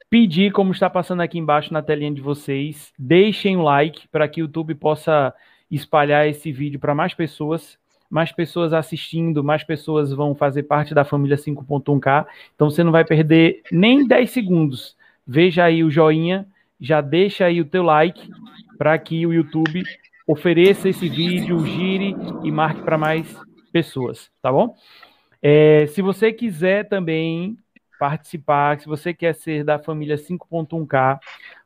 Pedir, 0.09 0.53
como 0.53 0.73
está 0.73 0.89
passando 0.89 1.23
aqui 1.23 1.39
embaixo 1.39 1.73
na 1.73 1.83
telinha 1.83 2.13
de 2.13 2.21
vocês, 2.21 2.93
deixem 2.99 3.57
o 3.57 3.63
like 3.63 4.07
para 4.09 4.29
que 4.29 4.41
o 4.41 4.45
YouTube 4.45 4.75
possa 4.77 5.35
espalhar 5.71 6.29
esse 6.29 6.53
vídeo 6.53 6.79
para 6.79 6.95
mais 6.95 7.13
pessoas. 7.13 7.79
Mais 8.09 8.31
pessoas 8.31 8.73
assistindo, 8.73 9.43
mais 9.43 9.65
pessoas 9.65 10.13
vão 10.13 10.33
fazer 10.33 10.63
parte 10.63 10.95
da 10.95 11.05
família 11.05 11.37
5.1K. 11.37 12.25
Então 12.55 12.71
você 12.71 12.85
não 12.85 12.93
vai 12.93 13.05
perder 13.05 13.63
nem 13.73 14.07
10 14.07 14.31
segundos. 14.31 14.97
Veja 15.27 15.65
aí 15.65 15.83
o 15.83 15.91
joinha, 15.91 16.47
já 16.81 17.01
deixa 17.01 17.47
aí 17.47 17.61
o 17.61 17.65
teu 17.65 17.83
like 17.83 18.29
para 18.77 18.99
que 18.99 19.27
o 19.27 19.33
YouTube 19.33 19.83
ofereça 20.27 20.89
esse 20.89 21.09
vídeo, 21.09 21.65
gire 21.65 22.15
e 22.43 22.51
marque 22.51 22.83
para 22.83 22.99
mais 22.99 23.37
pessoas, 23.73 24.31
tá 24.43 24.51
bom? 24.51 24.75
É, 25.41 25.87
se 25.89 26.03
você 26.03 26.33
quiser 26.33 26.89
também 26.89 27.57
participar, 27.99 28.79
se 28.79 28.87
você 28.87 29.15
quer 29.15 29.35
ser 29.35 29.65
da 29.65 29.79
família 29.79 30.17
5.1K, 30.17 31.19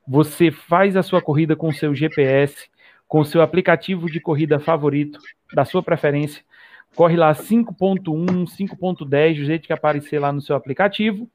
você 0.06 0.50
faz 0.50 0.96
a 0.96 1.02
sua 1.02 1.22
corrida 1.22 1.56
com 1.56 1.68
o 1.68 1.72
seu 1.72 1.94
GPS, 1.94 2.68
com 3.08 3.20
o 3.20 3.24
seu 3.24 3.42
aplicativo 3.42 4.10
de 4.10 4.20
corrida 4.20 4.60
favorito, 4.60 5.18
da 5.54 5.64
sua 5.64 5.82
preferência. 5.82 6.44
Corre 6.94 7.16
lá 7.16 7.32
5.1, 7.32 8.44
5.10, 8.44 9.36
do 9.36 9.44
jeito 9.44 9.66
que 9.66 9.72
aparecer 9.72 10.18
lá 10.18 10.32
no 10.32 10.40
seu 10.40 10.56
aplicativo. 10.56 11.30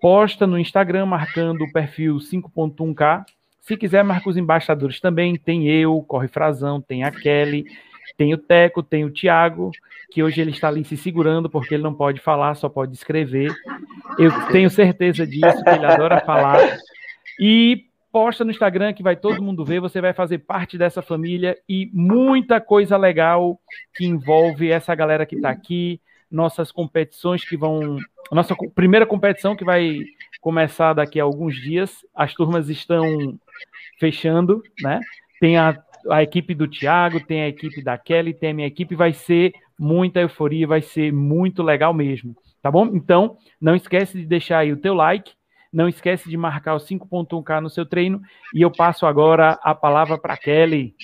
Posta 0.00 0.46
no 0.46 0.58
Instagram 0.58 1.06
marcando 1.06 1.62
o 1.62 1.72
perfil 1.72 2.16
5.1K. 2.16 3.24
Se 3.60 3.76
quiser, 3.76 4.02
marca 4.02 4.28
os 4.28 4.36
embaixadores 4.36 5.00
também. 5.00 5.36
Tem 5.36 5.68
eu, 5.68 6.02
Corre 6.02 6.28
Frazão, 6.28 6.80
tem 6.80 7.04
a 7.04 7.10
Kelly, 7.10 7.64
tem 8.16 8.34
o 8.34 8.38
Teco, 8.38 8.82
tem 8.82 9.04
o 9.04 9.10
Thiago, 9.12 9.70
que 10.10 10.22
hoje 10.22 10.40
ele 10.40 10.50
está 10.50 10.68
ali 10.68 10.84
se 10.84 10.96
segurando 10.96 11.48
porque 11.48 11.74
ele 11.74 11.82
não 11.82 11.94
pode 11.94 12.20
falar, 12.20 12.54
só 12.54 12.68
pode 12.68 12.94
escrever. 12.94 13.52
Eu 14.18 14.30
tenho 14.48 14.68
certeza 14.68 15.26
disso, 15.26 15.62
que 15.62 15.70
ele 15.70 15.86
adora 15.86 16.20
falar. 16.20 16.78
E 17.40 17.86
posta 18.12 18.44
no 18.44 18.50
Instagram 18.50 18.92
que 18.92 19.02
vai 19.02 19.16
todo 19.16 19.42
mundo 19.42 19.64
ver, 19.64 19.80
você 19.80 20.00
vai 20.00 20.12
fazer 20.12 20.38
parte 20.38 20.76
dessa 20.76 21.00
família 21.00 21.56
e 21.68 21.90
muita 21.94 22.60
coisa 22.60 22.96
legal 22.96 23.58
que 23.94 24.04
envolve 24.04 24.70
essa 24.70 24.94
galera 24.94 25.24
que 25.24 25.36
está 25.36 25.48
aqui, 25.48 25.98
nossas 26.32 26.72
competições 26.72 27.44
que 27.44 27.56
vão. 27.56 27.98
Nossa 28.30 28.56
primeira 28.74 29.06
competição 29.06 29.54
que 29.54 29.64
vai 29.64 30.00
começar 30.40 30.94
daqui 30.94 31.20
a 31.20 31.24
alguns 31.24 31.54
dias. 31.54 31.98
As 32.14 32.32
turmas 32.34 32.68
estão 32.68 33.38
fechando, 34.00 34.62
né? 34.82 35.00
Tem 35.38 35.56
a, 35.56 35.76
a 36.10 36.22
equipe 36.22 36.54
do 36.54 36.66
Thiago, 36.66 37.20
tem 37.20 37.42
a 37.42 37.48
equipe 37.48 37.82
da 37.82 37.98
Kelly, 37.98 38.34
tem 38.34 38.50
a 38.50 38.54
minha 38.54 38.66
equipe, 38.66 38.94
vai 38.94 39.12
ser 39.12 39.52
muita 39.78 40.20
euforia, 40.20 40.66
vai 40.66 40.80
ser 40.80 41.12
muito 41.12 41.62
legal 41.62 41.92
mesmo, 41.92 42.36
tá 42.62 42.70
bom? 42.70 42.86
Então, 42.94 43.36
não 43.60 43.74
esquece 43.74 44.18
de 44.18 44.26
deixar 44.26 44.58
aí 44.58 44.72
o 44.72 44.76
teu 44.76 44.94
like, 44.94 45.32
não 45.72 45.88
esquece 45.88 46.28
de 46.28 46.36
marcar 46.36 46.74
o 46.74 46.78
5.1K 46.78 47.60
no 47.60 47.70
seu 47.70 47.86
treino 47.86 48.20
e 48.54 48.62
eu 48.62 48.70
passo 48.70 49.06
agora 49.06 49.58
a 49.62 49.74
palavra 49.74 50.18
para 50.18 50.36
Kelly. 50.36 50.94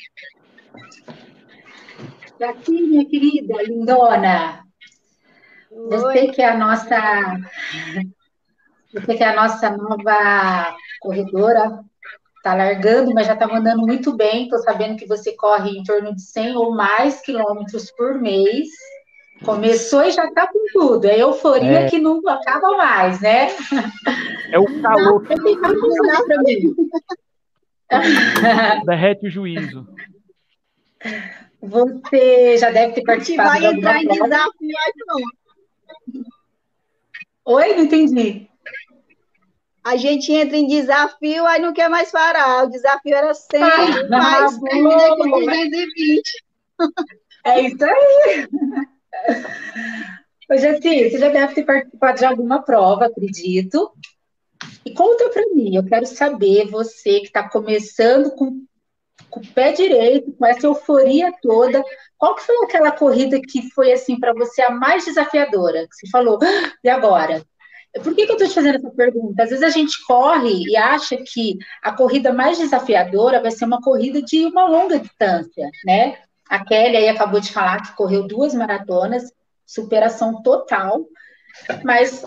Aqui, 2.40 2.82
minha 2.82 3.04
querida, 3.04 3.60
lindona. 3.64 4.67
Você 5.70 6.28
que 6.28 6.42
é 6.42 6.48
a 6.48 6.56
nossa 6.56 7.38
você 8.92 9.14
que 9.16 9.22
é 9.22 9.28
a 9.28 9.36
nossa 9.36 9.70
nova 9.70 10.74
corredora, 11.00 11.84
está 12.36 12.54
largando, 12.54 13.12
mas 13.12 13.26
já 13.26 13.34
está 13.34 13.46
mandando 13.46 13.82
muito 13.82 14.16
bem. 14.16 14.44
Estou 14.44 14.58
sabendo 14.60 14.96
que 14.96 15.06
você 15.06 15.32
corre 15.32 15.70
em 15.70 15.82
torno 15.82 16.14
de 16.14 16.22
100 16.22 16.56
ou 16.56 16.74
mais 16.74 17.20
quilômetros 17.20 17.90
por 17.92 18.18
mês. 18.18 18.68
Começou 19.44 20.04
e 20.04 20.10
já 20.10 20.24
está 20.24 20.46
com 20.46 20.58
tudo. 20.72 21.06
É 21.06 21.20
euforia 21.20 21.80
é. 21.80 21.88
que 21.88 21.98
não 21.98 22.20
acaba 22.26 22.76
mais, 22.76 23.20
né? 23.20 23.48
É 24.50 24.58
o 24.58 24.80
calor. 24.80 25.22
Não. 25.28 25.38
Derrete 28.84 29.26
o 29.26 29.30
juízo. 29.30 29.86
Você 31.60 32.56
já 32.56 32.70
deve 32.70 32.94
ter 32.94 33.02
participado. 33.02 33.60
Vai 33.60 33.64
entrar 33.66 34.02
em 34.02 34.08
desafio, 34.08 34.34
não. 35.06 35.20
Oi, 37.48 37.74
não 37.74 37.84
entendi 37.84 38.48
a 39.88 39.96
gente 39.96 40.30
entra 40.30 40.54
em 40.54 40.66
desafio, 40.66 41.46
aí 41.46 41.62
não 41.62 41.72
quer 41.72 41.88
mais 41.88 42.10
parar. 42.10 42.64
O 42.64 42.70
desafio 42.70 43.14
era 43.14 43.32
100, 43.32 43.62
ah, 43.62 44.06
mas 44.10 44.58
termina 44.58 45.16
com 45.16 45.30
220. 45.30 46.22
É 47.44 47.60
isso 47.62 47.84
aí. 47.84 48.48
Ô, 50.50 50.56
Jessi, 50.58 51.10
você 51.10 51.18
já 51.18 51.30
deve 51.30 51.54
ter 51.54 51.64
participado 51.64 52.18
de 52.18 52.24
alguma 52.26 52.62
prova, 52.62 53.06
acredito. 53.06 53.90
E 54.84 54.92
conta 54.92 55.30
para 55.30 55.46
mim, 55.54 55.74
eu 55.74 55.84
quero 55.84 56.04
saber, 56.04 56.66
você 56.66 57.20
que 57.20 57.28
está 57.28 57.48
começando 57.48 58.30
com, 58.32 58.64
com, 59.30 59.40
o 59.40 59.46
pé 59.46 59.72
direito, 59.72 60.32
com 60.32 60.46
essa 60.46 60.66
euforia 60.66 61.32
toda, 61.42 61.82
qual 62.16 62.34
que 62.34 62.42
foi 62.42 62.56
aquela 62.64 62.90
corrida 62.90 63.40
que 63.40 63.70
foi, 63.70 63.92
assim, 63.92 64.18
para 64.18 64.32
você 64.32 64.62
a 64.62 64.70
mais 64.70 65.04
desafiadora? 65.04 65.86
Que 65.88 65.94
você 65.94 66.08
falou, 66.10 66.38
ah, 66.42 66.72
e 66.82 66.88
agora? 66.88 67.42
Por 68.02 68.14
que, 68.14 68.26
que 68.26 68.32
eu 68.32 68.36
estou 68.36 68.48
te 68.48 68.54
fazendo 68.54 68.76
essa 68.76 68.90
pergunta? 68.90 69.42
Às 69.42 69.50
vezes 69.50 69.64
a 69.64 69.70
gente 69.70 70.04
corre 70.06 70.64
e 70.66 70.76
acha 70.76 71.16
que 71.16 71.58
a 71.82 71.92
corrida 71.92 72.32
mais 72.32 72.58
desafiadora 72.58 73.40
vai 73.40 73.50
ser 73.50 73.64
uma 73.64 73.80
corrida 73.80 74.22
de 74.22 74.44
uma 74.46 74.66
longa 74.68 74.98
distância, 74.98 75.70
né? 75.84 76.18
A 76.48 76.64
Kelly 76.64 76.96
aí 76.96 77.08
acabou 77.08 77.40
de 77.40 77.52
falar 77.52 77.82
que 77.82 77.96
correu 77.96 78.26
duas 78.26 78.54
maratonas, 78.54 79.32
superação 79.66 80.42
total, 80.42 81.04
mas 81.84 82.24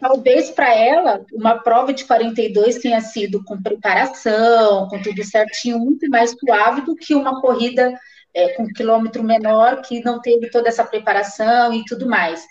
talvez 0.00 0.50
para 0.50 0.74
ela 0.74 1.24
uma 1.32 1.58
prova 1.58 1.92
de 1.92 2.04
42 2.04 2.78
tenha 2.78 3.00
sido 3.00 3.42
com 3.44 3.62
preparação, 3.62 4.88
com 4.88 5.00
tudo 5.02 5.22
certinho, 5.24 5.78
muito 5.78 6.08
mais 6.08 6.34
suave 6.38 6.82
do 6.82 6.94
que 6.96 7.14
uma 7.14 7.40
corrida 7.40 7.92
é, 8.34 8.48
com 8.50 8.66
quilômetro 8.66 9.22
menor 9.22 9.82
que 9.82 10.02
não 10.04 10.20
teve 10.20 10.50
toda 10.50 10.68
essa 10.68 10.84
preparação 10.84 11.72
e 11.72 11.84
tudo 11.84 12.08
mais 12.08 12.44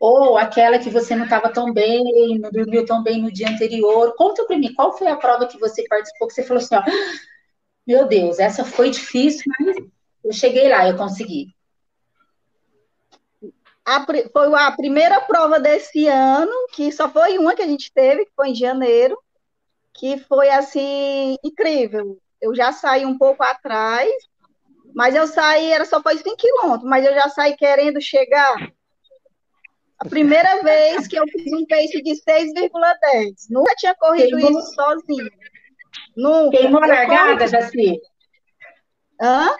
ou 0.00 0.36
aquela 0.36 0.78
que 0.78 0.90
você 0.90 1.14
não 1.16 1.24
estava 1.24 1.50
tão 1.50 1.72
bem, 1.72 2.38
não 2.38 2.50
dormiu 2.50 2.84
tão 2.84 3.02
bem 3.02 3.22
no 3.22 3.32
dia 3.32 3.48
anterior. 3.48 4.14
Conta 4.16 4.44
para 4.44 4.58
mim, 4.58 4.74
qual 4.74 4.96
foi 4.96 5.06
a 5.08 5.16
prova 5.16 5.46
que 5.46 5.58
você 5.58 5.82
participou 5.88 6.28
que 6.28 6.34
você 6.34 6.42
falou 6.42 6.62
assim, 6.62 6.74
ó, 6.74 6.82
meu 7.86 8.06
Deus, 8.06 8.38
essa 8.38 8.64
foi 8.64 8.90
difícil, 8.90 9.44
mas 9.58 9.76
eu 10.24 10.32
cheguei 10.32 10.68
lá, 10.68 10.86
eu 10.88 10.96
consegui. 10.96 11.53
A, 13.86 14.04
foi 14.32 14.54
a 14.54 14.72
primeira 14.72 15.20
prova 15.20 15.60
desse 15.60 16.06
ano, 16.06 16.52
que 16.72 16.90
só 16.90 17.08
foi 17.08 17.36
uma 17.38 17.54
que 17.54 17.62
a 17.62 17.66
gente 17.66 17.92
teve, 17.92 18.24
que 18.24 18.32
foi 18.34 18.50
em 18.50 18.54
janeiro, 18.54 19.18
que 19.92 20.18
foi 20.18 20.48
assim 20.50 21.36
incrível. 21.44 22.18
Eu 22.40 22.54
já 22.54 22.72
saí 22.72 23.04
um 23.04 23.16
pouco 23.16 23.42
atrás, 23.42 24.10
mas 24.94 25.14
eu 25.14 25.26
saí, 25.26 25.70
era 25.70 25.84
só 25.84 26.02
foi 26.02 26.16
5 26.16 26.36
quilômetros, 26.36 26.88
mas 26.88 27.04
eu 27.04 27.14
já 27.14 27.28
saí 27.28 27.56
querendo 27.56 28.00
chegar 28.00 28.56
a 29.98 30.08
primeira 30.08 30.60
vez 30.64 31.06
que 31.06 31.16
eu 31.16 31.24
fiz 31.28 31.52
um 31.52 31.66
pace 31.66 32.02
de 32.02 32.12
6,10. 32.12 33.34
Nunca 33.50 33.74
tinha 33.76 33.94
corrido 33.94 34.36
Queimou... 34.36 34.60
isso 34.60 34.74
sozinho. 34.74 35.30
Nunca. 36.16 36.56
Queimou 36.56 36.82
a 36.82 36.86
largada, 36.86 37.46
Jaci? 37.46 38.00
Hã? 39.20 39.54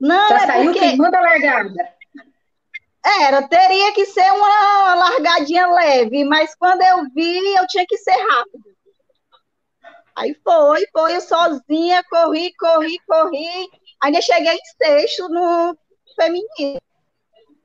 Não, 0.00 0.28
Já 0.28 0.36
é 0.36 0.46
saiu 0.46 0.64
porque... 0.64 0.80
queimando 0.80 1.16
a 1.16 1.20
largada. 1.20 2.01
Era, 3.04 3.48
teria 3.48 3.92
que 3.92 4.06
ser 4.06 4.30
uma 4.32 4.94
largadinha 4.94 5.66
leve, 5.66 6.24
mas 6.24 6.54
quando 6.54 6.82
eu 6.82 7.04
vi, 7.12 7.54
eu 7.54 7.66
tinha 7.66 7.84
que 7.86 7.98
ser 7.98 8.12
rápido. 8.12 8.72
Aí 10.14 10.34
foi, 10.44 10.86
foi 10.92 11.16
eu 11.16 11.20
sozinha, 11.20 12.04
corri, 12.04 12.54
corri, 12.54 12.98
corri. 13.06 13.68
Ainda 14.02 14.20
cheguei 14.20 14.52
em 14.52 14.64
sexto 14.76 15.28
no 15.28 15.76
feminino. 16.14 16.80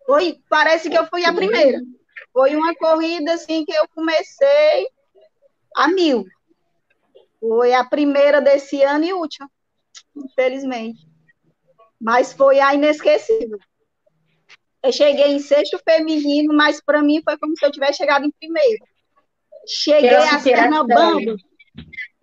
Foi, 0.06 0.39
parece 0.50 0.89
que 0.89 0.97
eu 0.97 1.06
fui 1.08 1.26
a 1.26 1.34
primeira. 1.34 1.82
Foi 2.32 2.56
uma 2.56 2.73
corrida 2.76 3.34
assim 3.34 3.65
que 3.65 3.73
eu 3.73 3.88
comecei 3.89 4.88
a 5.76 5.88
mil. 5.89 6.26
Foi 7.39 7.73
a 7.73 7.84
primeira 7.84 8.41
desse 8.41 8.82
ano 8.82 9.06
e 9.06 9.13
última, 9.13 9.50
infelizmente. 10.15 11.06
Mas 12.00 12.34
foi 12.34 12.60
a 12.60 12.73
inesquecível. 12.73 13.60
Eu 14.88 14.93
cheguei 14.93 15.34
em 15.34 15.39
sexto 15.39 15.78
feminino, 15.84 16.54
mas 16.54 16.80
para 16.80 17.04
mim 17.04 17.21
foi 17.21 17.38
como 17.38 17.54
se 17.58 17.65
eu 17.65 17.71
tivesse 17.71 17.97
chegado 17.97 18.26
em 18.26 18.32
primeiro. 18.32 18.86
Cheguei 19.67 20.15
a 20.15 20.84
banda. 20.84 21.36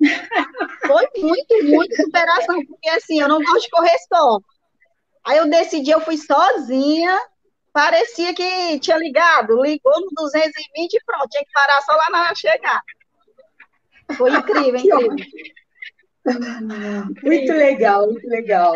Foi 0.86 1.06
muito, 1.18 1.64
muito 1.64 1.94
superação, 1.94 2.64
porque 2.64 2.88
assim, 2.88 3.20
eu 3.20 3.28
não 3.28 3.38
gosto 3.42 3.64
de 3.64 3.70
correr 3.70 3.96
só. 4.08 4.38
Aí 5.26 5.38
eu 5.38 5.48
decidi, 5.48 5.90
eu 5.90 6.00
fui 6.00 6.16
sozinha, 6.16 7.20
parecia 7.72 8.34
que 8.34 8.78
tinha 8.80 8.96
ligado, 8.96 9.62
ligou 9.62 10.00
no 10.00 10.08
220 10.14 10.94
e 10.94 11.04
pronto, 11.04 11.28
tinha 11.28 11.44
que 11.44 11.52
parar 11.52 11.80
só 11.82 11.92
lá 11.92 12.10
na 12.10 12.34
chegada. 12.34 12.82
Foi 14.16 14.30
incrível, 14.30 14.80
incrível. 15.12 15.54
Muito 17.22 17.52
legal, 17.52 18.06
muito 18.10 18.26
legal. 18.26 18.74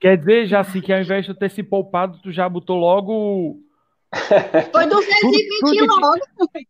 Quer 0.00 0.18
dizer, 0.18 0.46
Jaci, 0.46 0.80
que 0.80 0.92
ao 0.92 1.00
invés 1.00 1.24
de 1.24 1.34
ter 1.34 1.50
se 1.50 1.62
poupado, 1.62 2.20
tu 2.22 2.30
já 2.30 2.48
botou 2.48 2.76
logo. 2.76 3.58
Foi 4.72 4.86
220 4.86 5.48
tudo, 5.60 5.76
tudo 5.76 6.00
logo. 6.00 6.20
Que... 6.52 6.66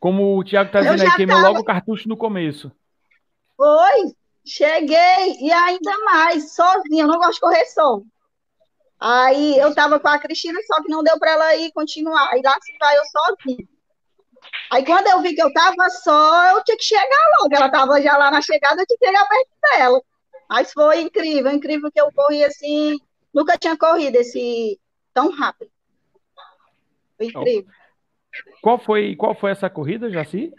Como 0.00 0.38
o 0.38 0.44
Thiago 0.44 0.70
tá 0.70 0.80
dizendo 0.80 1.02
aí, 1.02 1.16
queimou 1.16 1.36
tava... 1.36 1.48
logo 1.48 1.60
o 1.60 1.64
cartucho 1.64 2.08
no 2.08 2.16
começo. 2.16 2.72
Foi, 3.56 4.12
cheguei, 4.44 5.36
e 5.40 5.50
ainda 5.50 5.98
mais, 6.04 6.54
sozinha, 6.54 7.04
eu 7.04 7.08
não 7.08 7.18
gosto 7.18 7.34
de 7.34 7.40
correr 7.40 7.64
só. 7.66 8.00
Aí 9.00 9.56
eu 9.58 9.72
tava 9.74 10.00
com 10.00 10.08
a 10.08 10.18
Cristina, 10.18 10.58
só 10.66 10.82
que 10.82 10.90
não 10.90 11.04
deu 11.04 11.18
para 11.18 11.32
ela 11.32 11.56
ir 11.56 11.72
continuar. 11.72 12.30
Aí 12.32 12.42
lá 12.44 12.54
se 12.60 12.76
vai 12.78 12.96
eu 12.96 13.02
sozinha. 13.04 13.68
Aí 14.70 14.84
quando 14.84 15.06
eu 15.06 15.20
vi 15.20 15.34
que 15.34 15.42
eu 15.42 15.52
tava 15.52 15.88
só, 16.02 16.50
eu 16.50 16.64
tinha 16.64 16.76
que 16.76 16.84
chegar 16.84 17.30
logo. 17.40 17.54
Ela 17.54 17.70
tava 17.70 18.00
já 18.02 18.16
lá 18.16 18.30
na 18.30 18.42
chegada, 18.42 18.82
eu 18.82 18.86
tinha 18.86 18.98
que 18.98 19.06
chegar 19.06 19.28
perto 19.28 19.50
dela. 19.62 20.02
Mas 20.48 20.72
foi 20.72 21.02
incrível, 21.02 21.52
incrível 21.52 21.90
que 21.92 22.00
eu 22.00 22.10
corri 22.12 22.42
assim. 22.44 22.98
Nunca 23.34 23.58
tinha 23.58 23.76
corrido 23.76 24.16
esse 24.16 24.80
tão 25.12 25.30
rápido. 25.30 25.70
Foi 27.16 27.26
incrível. 27.26 27.70
Qual 28.62 28.78
foi, 28.78 29.16
qual 29.16 29.34
foi 29.34 29.50
essa 29.50 29.68
corrida, 29.68 30.10
Jaci? 30.10 30.52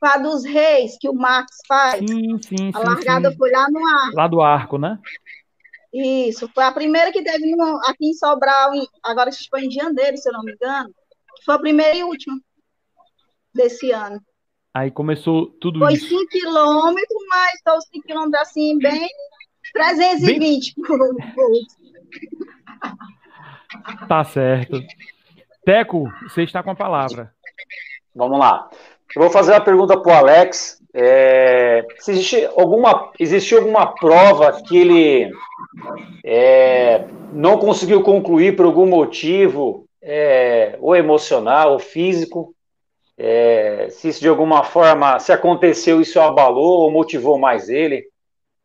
A 0.00 0.18
dos 0.18 0.44
reis 0.44 0.98
que 0.98 1.08
o 1.08 1.14
Marcos 1.14 1.56
faz. 1.68 1.98
Sim, 2.00 2.36
sim, 2.42 2.72
a 2.74 2.78
largada 2.80 3.30
sim. 3.30 3.36
foi 3.36 3.52
lá 3.52 3.70
no 3.70 3.86
arco. 3.86 4.16
Lá 4.16 4.26
do 4.26 4.40
arco, 4.40 4.78
né? 4.78 4.98
Isso, 5.92 6.48
foi 6.52 6.64
a 6.64 6.72
primeira 6.72 7.12
que 7.12 7.22
teve 7.22 7.54
no, 7.54 7.78
aqui 7.84 8.06
em 8.06 8.14
Sobral, 8.14 8.74
em, 8.74 8.84
agora 9.02 9.30
foi 9.50 9.66
em 9.66 9.70
janeiro, 9.70 10.16
se 10.16 10.28
eu 10.28 10.32
não 10.32 10.42
me 10.42 10.52
engano. 10.52 10.92
Foi 11.44 11.54
a 11.54 11.58
primeira 11.58 11.94
e 11.94 12.02
última 12.02 12.40
desse 13.54 13.92
ano. 13.92 14.20
Aí 14.74 14.90
começou 14.90 15.46
tudo 15.60 15.80
foi 15.80 15.94
isso. 15.94 16.08
Foi 16.08 16.18
5 16.18 16.30
quilômetros, 16.30 17.22
mas 17.28 17.54
estou 17.54 17.80
5 17.80 18.06
quilômetros 18.06 18.42
assim, 18.42 18.78
bem 18.78 19.08
320 19.72 20.74
bem... 20.76 20.82
Tá 24.06 24.22
certo. 24.24 24.82
Teco, 25.64 26.04
você 26.22 26.42
está 26.42 26.62
com 26.62 26.70
a 26.70 26.74
palavra. 26.74 27.32
Vamos 28.14 28.38
lá. 28.38 28.68
Eu 29.14 29.22
vou 29.22 29.30
fazer 29.30 29.52
uma 29.52 29.60
pergunta 29.60 29.98
para 29.98 30.12
o 30.12 30.16
Alex, 30.16 30.82
é, 30.94 31.86
se 31.98 32.12
existe 32.12 32.48
alguma, 32.56 33.10
existiu 33.18 33.58
alguma 33.58 33.94
prova 33.94 34.62
que 34.62 34.76
ele 34.76 35.30
é, 36.24 37.06
não 37.32 37.58
conseguiu 37.58 38.02
concluir 38.02 38.56
por 38.56 38.66
algum 38.66 38.86
motivo, 38.86 39.86
é, 40.02 40.76
ou 40.80 40.94
emocional, 40.94 41.72
ou 41.72 41.78
físico, 41.78 42.54
é, 43.18 43.88
se 43.90 44.08
isso 44.08 44.20
de 44.20 44.28
alguma 44.28 44.64
forma, 44.64 45.18
se 45.18 45.32
aconteceu, 45.32 46.00
isso 46.00 46.20
abalou 46.20 46.82
ou 46.82 46.90
motivou 46.90 47.38
mais 47.38 47.68
ele 47.68 48.04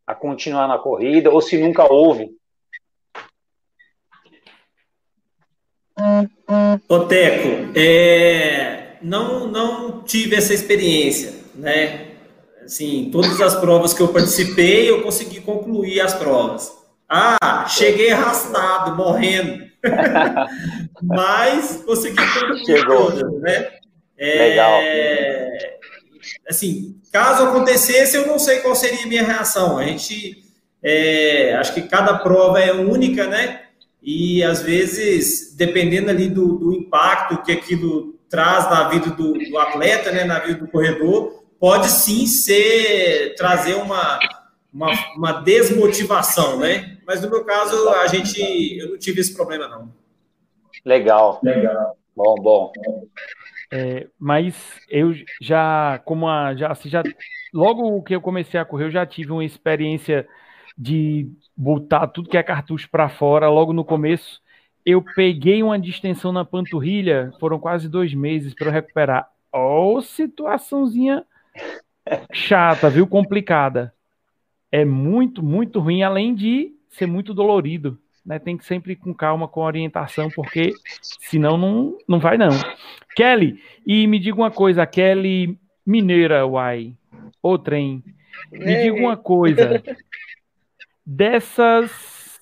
a 0.05 0.15
continuar 0.15 0.67
na 0.67 0.77
corrida, 0.77 1.29
ou 1.29 1.41
se 1.41 1.57
nunca 1.57 1.91
houve. 1.91 2.29
Ô 6.87 6.99
Teco, 7.01 7.77
é, 7.77 8.95
não, 9.01 9.47
não 9.47 10.01
tive 10.03 10.35
essa 10.35 10.53
experiência, 10.53 11.33
né? 11.53 12.11
Assim, 12.63 13.09
todas 13.11 13.39
as 13.41 13.55
provas 13.55 13.93
que 13.93 14.01
eu 14.01 14.09
participei, 14.09 14.89
eu 14.89 15.01
consegui 15.01 15.41
concluir 15.41 15.99
as 16.01 16.13
provas. 16.13 16.71
Ah, 17.09 17.65
cheguei 17.67 18.11
arrastado, 18.11 18.95
morrendo. 18.95 19.65
Mas 21.01 21.83
consegui 21.85 22.17
concluir 22.17 22.65
Chegou. 22.65 23.11
todas, 23.11 23.41
né? 23.41 23.71
É, 24.17 24.47
Legal. 24.49 24.81
Assim, 26.49 26.99
caso 27.11 27.43
acontecesse, 27.43 28.15
eu 28.15 28.25
não 28.25 28.39
sei 28.39 28.59
qual 28.59 28.75
seria 28.75 29.03
a 29.03 29.07
minha 29.07 29.23
reação. 29.23 29.77
A 29.77 29.85
gente, 29.85 30.43
é, 30.81 31.53
acho 31.55 31.73
que 31.73 31.83
cada 31.83 32.17
prova 32.17 32.59
é 32.59 32.73
única, 32.73 33.27
né? 33.27 33.63
E 34.01 34.43
às 34.43 34.61
vezes, 34.61 35.55
dependendo 35.55 36.09
ali 36.09 36.29
do, 36.29 36.57
do 36.57 36.73
impacto 36.73 37.43
que 37.43 37.51
aquilo 37.51 38.17
traz 38.29 38.69
na 38.69 38.87
vida 38.89 39.09
do, 39.09 39.33
do, 39.33 39.57
atleta, 39.57 40.11
né, 40.11 40.23
na 40.23 40.39
vida 40.39 40.59
do 40.59 40.67
corredor, 40.67 41.43
pode 41.59 41.89
sim 41.89 42.25
ser 42.25 43.35
trazer 43.35 43.75
uma, 43.75 44.19
uma, 44.73 44.91
uma, 45.15 45.31
desmotivação, 45.41 46.59
né? 46.59 46.97
Mas 47.05 47.21
no 47.21 47.29
meu 47.29 47.43
caso, 47.43 47.89
a 47.89 48.07
gente, 48.07 48.77
eu 48.77 48.91
não 48.91 48.97
tive 48.97 49.21
esse 49.21 49.33
problema 49.33 49.67
não. 49.67 49.91
Legal. 50.85 51.39
Legal. 51.43 51.97
Bom, 52.15 52.35
bom. 52.35 52.71
É, 53.71 54.07
mas 54.17 54.79
eu 54.89 55.13
já, 55.41 55.99
como 56.05 56.27
a, 56.27 56.55
já, 56.55 56.71
assim, 56.71 56.89
já, 56.89 57.03
logo 57.53 58.01
que 58.03 58.15
eu 58.15 58.21
comecei 58.21 58.59
a 58.59 58.65
correr, 58.65 58.85
eu 58.85 58.91
já 58.91 59.05
tive 59.05 59.31
uma 59.31 59.43
experiência 59.43 60.27
de 60.77 61.29
botar 61.55 62.07
tudo 62.07 62.29
que 62.29 62.37
é 62.37 62.43
cartucho 62.43 62.89
para 62.89 63.09
fora 63.09 63.49
logo 63.49 63.73
no 63.73 63.83
começo. 63.83 64.41
Eu 64.85 65.03
peguei 65.15 65.61
uma 65.61 65.77
distensão 65.77 66.31
na 66.31 66.45
panturrilha, 66.45 67.33
foram 67.39 67.59
quase 67.59 67.89
dois 67.89 68.13
meses 68.13 68.53
para 68.53 68.67
eu 68.67 68.71
recuperar. 68.71 69.29
Ó, 69.51 69.95
oh, 69.95 70.01
situaçãozinha 70.01 71.25
chata, 72.31 72.89
viu? 72.89 73.05
Complicada. 73.07 73.93
É 74.71 74.85
muito, 74.85 75.43
muito 75.43 75.79
ruim, 75.79 76.03
além 76.03 76.33
de 76.33 76.73
ser 76.89 77.05
muito 77.05 77.33
dolorido. 77.33 77.99
Né? 78.27 78.37
Tem 78.37 78.57
que 78.57 78.65
sempre 78.65 78.91
ir 78.91 78.97
com 78.97 79.13
calma, 79.13 79.47
com 79.47 79.61
orientação, 79.61 80.29
porque 80.29 80.73
senão 81.01 81.57
não, 81.57 81.97
não 82.05 82.19
vai, 82.19 82.37
não. 82.37 82.49
Kelly, 83.15 83.63
e 83.85 84.05
me 84.05 84.19
diga 84.19 84.35
uma 84.35 84.51
coisa, 84.51 84.85
Kelly 84.85 85.57
Mineira, 85.85 86.45
uai, 86.45 86.93
o 87.41 87.57
trem. 87.57 88.03
Me 88.51 88.83
diga 88.83 88.97
uma 88.97 89.15
coisa. 89.15 89.81
Dessas 91.05 92.37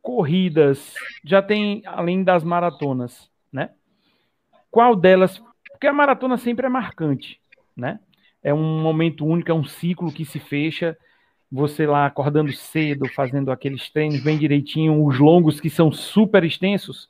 corridas, 0.00 0.94
já 1.22 1.42
tem, 1.42 1.82
além 1.84 2.24
das 2.24 2.42
maratonas, 2.42 3.30
né? 3.52 3.70
Qual 4.70 4.96
delas. 4.96 5.42
Porque 5.70 5.86
a 5.86 5.92
maratona 5.92 6.38
sempre 6.38 6.64
é 6.64 6.70
marcante, 6.70 7.38
né? 7.76 8.00
É 8.42 8.54
um 8.54 8.80
momento 8.80 9.26
único, 9.26 9.50
é 9.50 9.54
um 9.54 9.64
ciclo 9.64 10.10
que 10.10 10.24
se 10.24 10.38
fecha. 10.38 10.96
Você 11.50 11.86
lá 11.86 12.06
acordando 12.06 12.52
cedo, 12.52 13.08
fazendo 13.14 13.52
aqueles 13.52 13.88
treinos 13.90 14.20
bem 14.22 14.36
direitinho, 14.36 15.04
os 15.04 15.18
longos 15.18 15.60
que 15.60 15.70
são 15.70 15.92
super 15.92 16.42
extensos. 16.44 17.08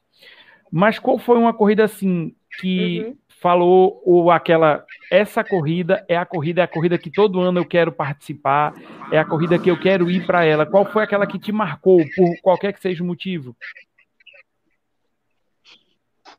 Mas 0.70 0.98
qual 0.98 1.18
foi 1.18 1.38
uma 1.38 1.54
corrida 1.54 1.84
assim 1.84 2.34
que 2.58 3.00
uhum. 3.00 3.16
falou 3.40 4.02
ou 4.04 4.30
aquela 4.30 4.84
essa 5.10 5.44
corrida 5.44 6.04
é 6.08 6.16
a 6.16 6.26
corrida 6.26 6.60
é 6.60 6.64
a 6.64 6.68
corrida 6.68 6.98
que 6.98 7.10
todo 7.10 7.40
ano 7.40 7.60
eu 7.60 7.64
quero 7.64 7.92
participar, 7.92 8.74
é 9.12 9.18
a 9.18 9.24
corrida 9.24 9.58
que 9.58 9.70
eu 9.70 9.78
quero 9.78 10.10
ir 10.10 10.26
para 10.26 10.44
ela. 10.44 10.66
Qual 10.66 10.84
foi 10.84 11.02
aquela 11.02 11.26
que 11.26 11.38
te 11.38 11.52
marcou 11.52 12.04
por 12.14 12.40
qualquer 12.42 12.72
que 12.72 12.80
seja 12.80 13.02
o 13.02 13.06
motivo? 13.06 13.56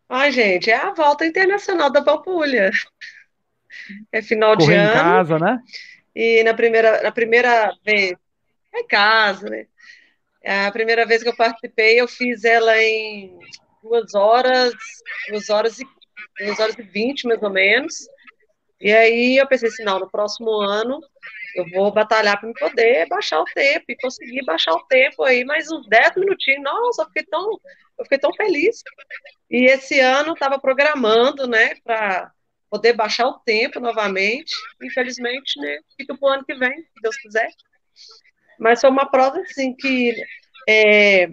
Ai, 0.10 0.32
gente, 0.32 0.70
é 0.70 0.76
a 0.76 0.94
volta 0.94 1.26
internacional 1.26 1.92
da 1.92 2.02
Pampulha. 2.02 2.72
É 4.12 4.22
final 4.22 4.56
Correr 4.56 4.76
de 4.76 4.80
ano. 4.80 4.90
em 4.90 4.94
casa, 4.94 5.40
né? 5.40 5.60
E 6.20 6.44
na 6.44 6.52
primeira, 6.56 7.04
na 7.04 7.12
primeira 7.12 7.72
vez, 7.86 8.14
é 8.74 8.80
em 8.80 8.88
casa, 8.88 9.48
né? 9.52 9.68
A 10.44 10.72
primeira 10.72 11.06
vez 11.06 11.22
que 11.22 11.30
eu 11.30 11.36
participei, 11.36 12.02
eu 12.02 12.08
fiz 12.08 12.44
ela 12.44 12.76
em 12.82 13.38
duas 13.84 14.16
horas, 14.16 14.74
duas 15.30 15.48
horas 15.52 15.80
e 15.80 15.86
duas 16.40 16.60
horas 16.60 16.76
e 16.76 16.82
vinte, 16.82 17.28
mais 17.28 17.44
ou 17.44 17.52
menos. 17.52 17.94
E 18.82 18.92
aí 18.92 19.38
eu 19.38 19.48
pensei 19.48 19.70
assim, 19.70 19.84
não, 19.84 20.00
no 20.00 20.10
próximo 20.10 20.50
ano 20.60 21.00
eu 21.54 21.70
vou 21.70 21.92
batalhar 21.92 22.40
para 22.40 22.50
me 22.50 22.54
poder 22.56 23.08
baixar 23.08 23.40
o 23.40 23.46
tempo 23.46 23.86
e 23.90 23.98
conseguir 23.98 24.44
baixar 24.44 24.74
o 24.74 24.84
tempo 24.88 25.24
aí 25.24 25.46
mais 25.46 25.70
uns 25.72 25.88
10 25.88 26.16
minutinhos. 26.16 26.64
Nossa, 26.64 27.04
eu 27.04 27.08
fiquei 27.08 27.26
tão, 27.26 27.60
eu 28.00 28.06
fiquei 28.06 28.18
tão 28.18 28.34
feliz. 28.34 28.82
E 29.52 29.66
esse 29.66 30.00
ano 30.00 30.34
estava 30.34 30.58
programando, 30.58 31.48
né, 31.48 31.76
para 31.84 32.32
poder 32.70 32.94
baixar 32.94 33.28
o 33.28 33.40
tempo 33.40 33.80
novamente. 33.80 34.56
Infelizmente, 34.82 35.60
né, 35.60 35.80
fica 35.98 36.18
para 36.18 36.30
o 36.30 36.32
ano 36.32 36.46
que 36.46 36.56
vem, 36.56 36.78
se 36.78 37.02
Deus 37.02 37.18
quiser. 37.18 37.50
Mas 38.60 38.82
foi 38.82 38.90
uma 38.90 39.10
prova 39.10 39.40
assim 39.40 39.76
que 39.76 40.16
é, 40.68 41.30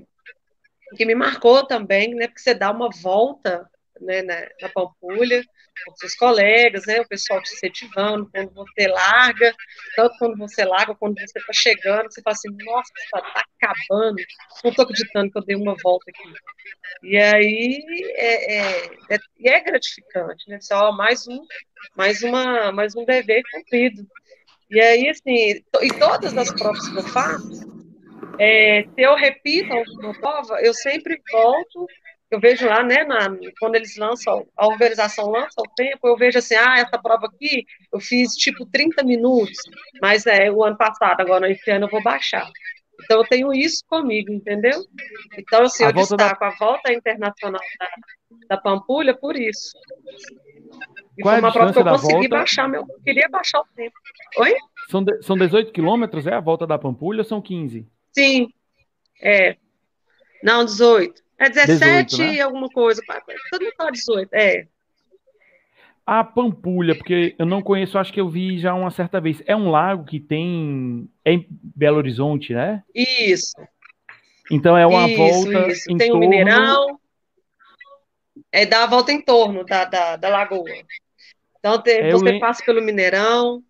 que 0.96 1.04
me 1.04 1.14
marcou 1.14 1.66
também, 1.66 2.14
né? 2.14 2.28
Porque 2.28 2.40
você 2.40 2.54
dá 2.54 2.70
uma 2.70 2.88
volta 2.90 3.68
né, 4.00 4.22
na, 4.22 4.40
na 4.60 4.68
Pampulha, 4.68 5.44
com 5.84 5.96
seus 5.96 6.14
colegas, 6.14 6.86
né? 6.86 7.00
O 7.00 7.08
pessoal 7.08 7.42
te 7.42 7.52
incentivando 7.52 8.28
quando 8.32 8.52
você 8.54 8.86
larga, 8.86 9.54
tanto 9.96 10.16
quando 10.18 10.36
você 10.36 10.64
larga, 10.64 10.94
quando 10.94 11.18
você 11.18 11.38
está 11.38 11.52
chegando, 11.52 12.10
você 12.10 12.22
fala 12.22 12.34
assim, 12.34 12.48
nossa, 12.64 12.92
está 12.96 13.44
acabando, 13.60 14.16
não 14.62 14.70
estou 14.70 14.84
acreditando 14.84 15.30
que 15.30 15.38
eu 15.38 15.44
dei 15.44 15.56
uma 15.56 15.74
volta 15.82 16.10
aqui. 16.10 16.32
E 17.02 17.16
aí 17.16 17.84
é, 18.14 18.56
é, 18.56 18.90
é, 19.10 19.18
é 19.46 19.60
gratificante, 19.60 20.48
né? 20.48 20.58
Só 20.60 20.92
mais 20.92 21.26
um, 21.28 21.44
mais 21.96 22.22
uma, 22.22 22.72
mais 22.72 22.94
um 22.96 23.04
dever 23.04 23.42
cumprido. 23.52 24.06
E 24.70 24.80
aí, 24.80 25.08
assim, 25.08 25.62
e 25.82 25.88
todas 25.98 26.36
as 26.36 26.52
provas 26.52 26.88
que 26.88 26.96
eu 26.96 27.02
faço, 27.02 27.74
é, 28.38 28.82
se 28.82 29.00
eu 29.00 29.14
repito 29.14 29.72
uma 30.00 30.12
prova, 30.14 30.60
eu 30.60 30.74
sempre 30.74 31.20
volto. 31.30 31.86
Eu 32.34 32.40
vejo 32.40 32.66
lá, 32.66 32.82
né, 32.82 33.04
na, 33.04 33.28
quando 33.60 33.76
eles 33.76 33.96
lançam, 33.96 34.44
a 34.56 34.66
organização 34.66 35.30
lança 35.30 35.54
o 35.60 35.74
tempo, 35.76 36.08
eu 36.08 36.16
vejo 36.16 36.36
assim, 36.36 36.56
ah, 36.56 36.78
essa 36.78 36.98
prova 37.00 37.26
aqui 37.26 37.64
eu 37.92 38.00
fiz 38.00 38.32
tipo 38.32 38.66
30 38.66 39.04
minutos, 39.04 39.56
mas 40.02 40.26
é 40.26 40.50
o 40.50 40.64
ano 40.64 40.76
passado, 40.76 41.20
agora 41.20 41.48
esse 41.48 41.70
ano 41.70 41.86
eu 41.86 41.90
vou 41.90 42.02
baixar. 42.02 42.50
Então 43.00 43.18
eu 43.18 43.24
tenho 43.24 43.54
isso 43.54 43.84
comigo, 43.88 44.32
entendeu? 44.32 44.80
Então, 45.38 45.62
assim, 45.62 45.84
a 45.84 45.90
eu 45.90 45.92
destaco 45.92 46.40
da... 46.40 46.48
a 46.48 46.56
volta 46.56 46.92
internacional 46.92 47.62
da, 47.78 47.88
da 48.48 48.56
Pampulha 48.56 49.16
por 49.16 49.36
isso. 49.36 49.78
E 51.16 51.22
Qual 51.22 51.34
foi 51.34 51.40
uma 51.40 51.52
prova 51.52 51.72
que 51.72 51.78
eu 51.78 51.84
consegui 51.84 52.12
volta? 52.14 52.28
baixar, 52.30 52.68
meu, 52.68 52.80
eu 52.80 53.00
queria 53.04 53.28
baixar 53.28 53.60
o 53.60 53.66
tempo. 53.76 53.94
Oi? 54.38 54.56
São, 54.90 55.04
de, 55.04 55.22
são 55.22 55.36
18 55.38 55.70
quilômetros, 55.70 56.26
é 56.26 56.34
a 56.34 56.40
volta 56.40 56.66
da 56.66 56.78
Pampulha 56.78 57.18
ou 57.20 57.24
são 57.24 57.40
15? 57.40 57.86
Sim, 58.12 58.48
é. 59.22 59.56
Não, 60.42 60.64
18. 60.64 61.23
É 61.38 61.48
17 61.48 62.16
18, 62.16 62.18
né? 62.18 62.34
e 62.34 62.40
alguma 62.40 62.68
coisa. 62.68 63.02
Todo 63.50 63.62
mundo 63.62 63.74
fala 63.76 63.90
18, 63.90 64.28
é. 64.32 64.66
A 66.06 66.22
Pampulha, 66.22 66.94
porque 66.94 67.34
eu 67.38 67.46
não 67.46 67.62
conheço, 67.62 67.98
acho 67.98 68.12
que 68.12 68.20
eu 68.20 68.28
vi 68.28 68.58
já 68.58 68.74
uma 68.74 68.90
certa 68.90 69.20
vez. 69.20 69.42
É 69.46 69.56
um 69.56 69.70
lago 69.70 70.04
que 70.04 70.20
tem. 70.20 71.08
É 71.24 71.32
em 71.32 71.46
Belo 71.50 71.96
Horizonte, 71.96 72.52
né? 72.52 72.82
Isso. 72.94 73.54
Então 74.50 74.76
é 74.76 74.86
uma 74.86 75.08
isso, 75.08 75.16
volta. 75.16 75.68
Isso. 75.68 75.90
Em 75.90 75.96
tem 75.96 76.10
torno... 76.10 76.26
um 76.26 76.28
Mineirão. 76.28 77.00
É 78.52 78.66
dá 78.66 78.84
a 78.84 78.86
volta 78.86 79.12
em 79.12 79.20
torno 79.20 79.64
da, 79.64 79.84
da, 79.86 80.16
da 80.16 80.28
lagoa. 80.28 80.68
Então 81.58 81.80
te, 81.80 81.90
é, 81.90 82.10
você 82.10 82.38
passa 82.38 82.62
pelo 82.62 82.82
Mineirão. 82.82 83.62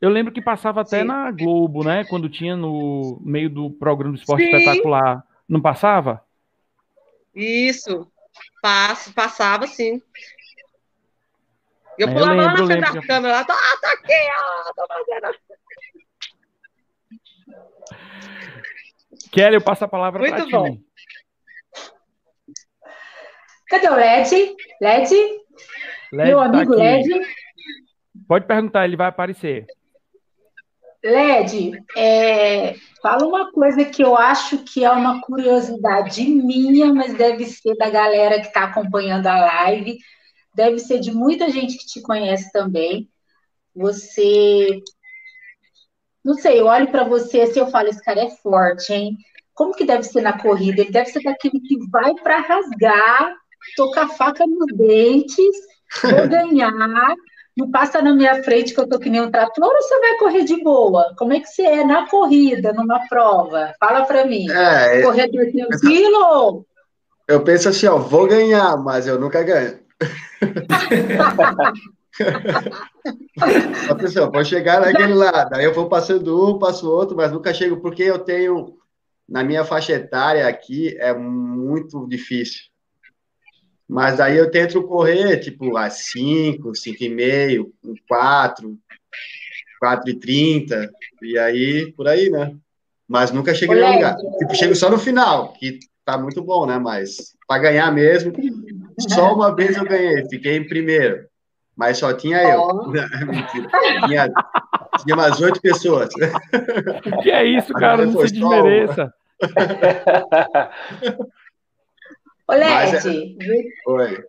Eu 0.00 0.08
lembro 0.08 0.32
que 0.32 0.40
passava 0.40 0.80
até 0.80 1.00
Sim. 1.00 1.06
na 1.06 1.30
Globo, 1.32 1.84
né? 1.84 2.04
Quando 2.04 2.28
tinha 2.28 2.56
no 2.56 3.20
meio 3.22 3.50
do 3.50 3.70
programa 3.70 4.14
do 4.14 4.20
Esporte 4.20 4.44
Sim. 4.44 4.56
Espetacular. 4.56 5.26
Não 5.50 5.60
passava? 5.60 6.24
Isso. 7.34 8.08
Passo, 8.62 9.12
passava, 9.12 9.66
sim. 9.66 10.00
Eu 11.98 12.08
é, 12.08 12.12
pulava 12.12 12.32
eu 12.32 12.36
lembro, 12.36 12.62
lá 12.62 12.66
na 12.66 12.66
frente 12.66 12.94
da 12.94 13.06
câmera, 13.06 13.44
tá, 13.44 13.56
tá 13.80 13.92
aqui, 13.92 14.12
ó, 14.38 14.72
tô 14.72 14.86
fazendo. 14.86 15.36
Kelly, 19.32 19.56
eu 19.56 19.60
passo 19.60 19.84
a 19.84 19.88
palavra 19.88 20.20
para 20.20 20.44
ti. 20.44 20.50
Bom. 20.52 20.78
Cadê 23.68 23.88
o 23.88 23.94
Led? 23.96 24.56
Led? 24.80 25.14
Led 26.12 26.28
Meu 26.28 26.38
tá 26.38 26.44
amigo 26.44 26.74
aqui. 26.74 26.82
Led? 26.82 27.08
Pode 28.28 28.46
perguntar, 28.46 28.84
ele 28.84 28.96
vai 28.96 29.08
aparecer. 29.08 29.66
Led, 31.02 31.72
é, 31.96 32.74
fala 33.02 33.26
uma 33.26 33.50
coisa 33.52 33.84
que 33.84 34.02
eu 34.02 34.16
acho 34.16 34.58
que 34.58 34.84
é 34.84 34.90
uma 34.90 35.20
curiosidade 35.22 36.22
minha, 36.24 36.92
mas 36.92 37.14
deve 37.14 37.46
ser 37.46 37.74
da 37.76 37.88
galera 37.88 38.40
que 38.40 38.48
está 38.48 38.64
acompanhando 38.64 39.26
a 39.26 39.38
live, 39.38 39.98
deve 40.54 40.78
ser 40.78 41.00
de 41.00 41.10
muita 41.10 41.48
gente 41.50 41.78
que 41.78 41.86
te 41.86 42.02
conhece 42.02 42.52
também. 42.52 43.08
Você. 43.74 44.82
Não 46.22 46.34
sei, 46.34 46.60
eu 46.60 46.66
olho 46.66 46.90
para 46.90 47.04
você 47.04 47.42
assim, 47.42 47.60
eu 47.60 47.70
falo: 47.70 47.88
esse 47.88 48.02
cara 48.04 48.20
é 48.20 48.30
forte, 48.30 48.92
hein? 48.92 49.16
Como 49.54 49.74
que 49.74 49.86
deve 49.86 50.02
ser 50.02 50.20
na 50.20 50.38
corrida? 50.38 50.82
Ele 50.82 50.90
deve 50.90 51.10
ser 51.10 51.22
daquele 51.22 51.60
que 51.60 51.78
vai 51.90 52.14
para 52.14 52.40
rasgar, 52.40 53.34
tocar 53.74 54.08
faca 54.08 54.46
nos 54.46 54.76
dentes, 54.76 55.56
vou 56.02 56.28
ganhar, 56.28 57.14
não 57.56 57.70
passa 57.70 58.00
na 58.00 58.14
minha 58.14 58.42
frente 58.42 58.72
que 58.72 58.80
eu 58.80 58.88
tô 58.88 58.98
que 58.98 59.10
nem 59.10 59.20
um 59.20 59.30
trator 59.30 59.64
ou 59.64 59.82
você 59.82 60.00
vai 60.00 60.18
correr 60.18 60.44
de 60.44 60.62
boa? 60.62 61.14
Como 61.16 61.32
é 61.32 61.40
que 61.40 61.46
você 61.46 61.62
é 61.62 61.84
na 61.84 62.08
corrida, 62.08 62.72
numa 62.72 63.06
prova? 63.08 63.72
Fala 63.78 64.04
para 64.04 64.24
mim. 64.24 64.50
É, 64.50 65.02
Corredor 65.02 65.46
tranquilo? 65.50 66.64
Eu 67.26 67.44
penso 67.44 67.68
assim, 67.68 67.86
ó, 67.86 67.98
vou 67.98 68.26
ganhar, 68.26 68.76
mas 68.76 69.06
eu 69.06 69.18
nunca 69.18 69.42
ganho. 69.42 69.78
a 73.88 73.94
pessoa 73.94 74.30
pode 74.30 74.48
chegar 74.48 74.80
naquele 74.80 75.14
lado, 75.14 75.54
aí 75.54 75.64
eu 75.64 75.72
vou 75.72 75.88
passando 75.88 76.48
um, 76.48 76.58
passo 76.58 76.90
outro, 76.90 77.16
mas 77.16 77.32
nunca 77.32 77.54
chego, 77.54 77.80
porque 77.80 78.02
eu 78.02 78.18
tenho, 78.18 78.76
na 79.28 79.44
minha 79.44 79.64
faixa 79.64 79.92
etária 79.92 80.46
aqui, 80.46 80.96
é 80.98 81.14
muito 81.14 82.06
difícil. 82.08 82.69
Mas 83.90 84.20
aí 84.20 84.36
eu 84.36 84.48
tento 84.48 84.80
correr, 84.84 85.38
tipo, 85.38 85.76
a 85.76 85.90
5, 85.90 86.70
5,5, 86.70 87.72
4, 88.08 88.78
4 89.80 90.10
e 90.10 90.14
30, 90.14 90.90
e 91.20 91.36
aí, 91.36 91.92
por 91.96 92.06
aí, 92.06 92.30
né? 92.30 92.54
Mas 93.08 93.32
nunca 93.32 93.52
cheguei 93.52 93.80
no 93.80 93.92
lugar. 93.92 94.16
Tipo, 94.38 94.54
chego 94.54 94.76
só 94.76 94.88
no 94.88 94.96
final, 94.96 95.54
que 95.54 95.80
tá 96.04 96.16
muito 96.16 96.40
bom, 96.40 96.66
né? 96.66 96.78
Mas 96.78 97.34
para 97.48 97.62
ganhar 97.62 97.90
mesmo, 97.90 98.32
só 99.08 99.34
uma 99.34 99.52
vez 99.52 99.76
eu 99.76 99.84
ganhei, 99.84 100.24
fiquei 100.30 100.56
em 100.56 100.68
primeiro. 100.68 101.26
Mas 101.76 101.98
só 101.98 102.12
tinha 102.12 102.40
eu. 102.44 102.60
Oh. 102.60 102.92
tinha, 104.06 104.30
tinha 105.02 105.16
umas 105.16 105.40
oito 105.40 105.60
pessoas. 105.60 106.10
Que 107.24 107.30
é 107.32 107.44
isso, 107.44 107.72
cara? 107.72 108.06
Não 108.06 108.24
se 108.24 108.34
desmereça. 108.34 109.12
Ô, 112.50 112.54
Led, 112.54 112.96
é... 112.96 114.24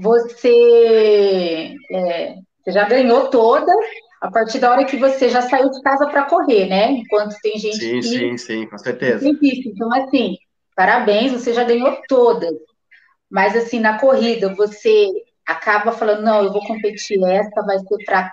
você, 0.00 1.74
é, 1.92 2.34
você 2.64 2.72
já 2.72 2.88
ganhou 2.88 3.28
todas 3.28 3.76
a 4.22 4.30
partir 4.30 4.58
da 4.58 4.70
hora 4.70 4.86
que 4.86 4.96
você 4.96 5.28
já 5.28 5.42
saiu 5.42 5.70
de 5.70 5.82
casa 5.82 6.06
para 6.06 6.24
correr, 6.24 6.66
né? 6.66 6.92
Enquanto 6.92 7.36
tem 7.42 7.58
gente 7.58 7.76
sim, 7.76 8.00
que... 8.00 8.02
Sim, 8.02 8.38
sim, 8.38 8.66
com 8.66 8.78
certeza. 8.78 9.28
Então, 9.28 9.92
assim, 9.92 10.38
parabéns, 10.74 11.32
você 11.32 11.52
já 11.52 11.62
ganhou 11.62 12.00
todas. 12.08 12.54
Mas, 13.30 13.54
assim, 13.54 13.80
na 13.80 13.98
corrida, 13.98 14.54
você 14.54 15.10
acaba 15.44 15.92
falando, 15.92 16.22
não, 16.22 16.42
eu 16.42 16.52
vou 16.52 16.66
competir 16.66 17.22
essa, 17.22 17.62
vai 17.62 17.78
ser 17.78 18.04
para... 18.06 18.32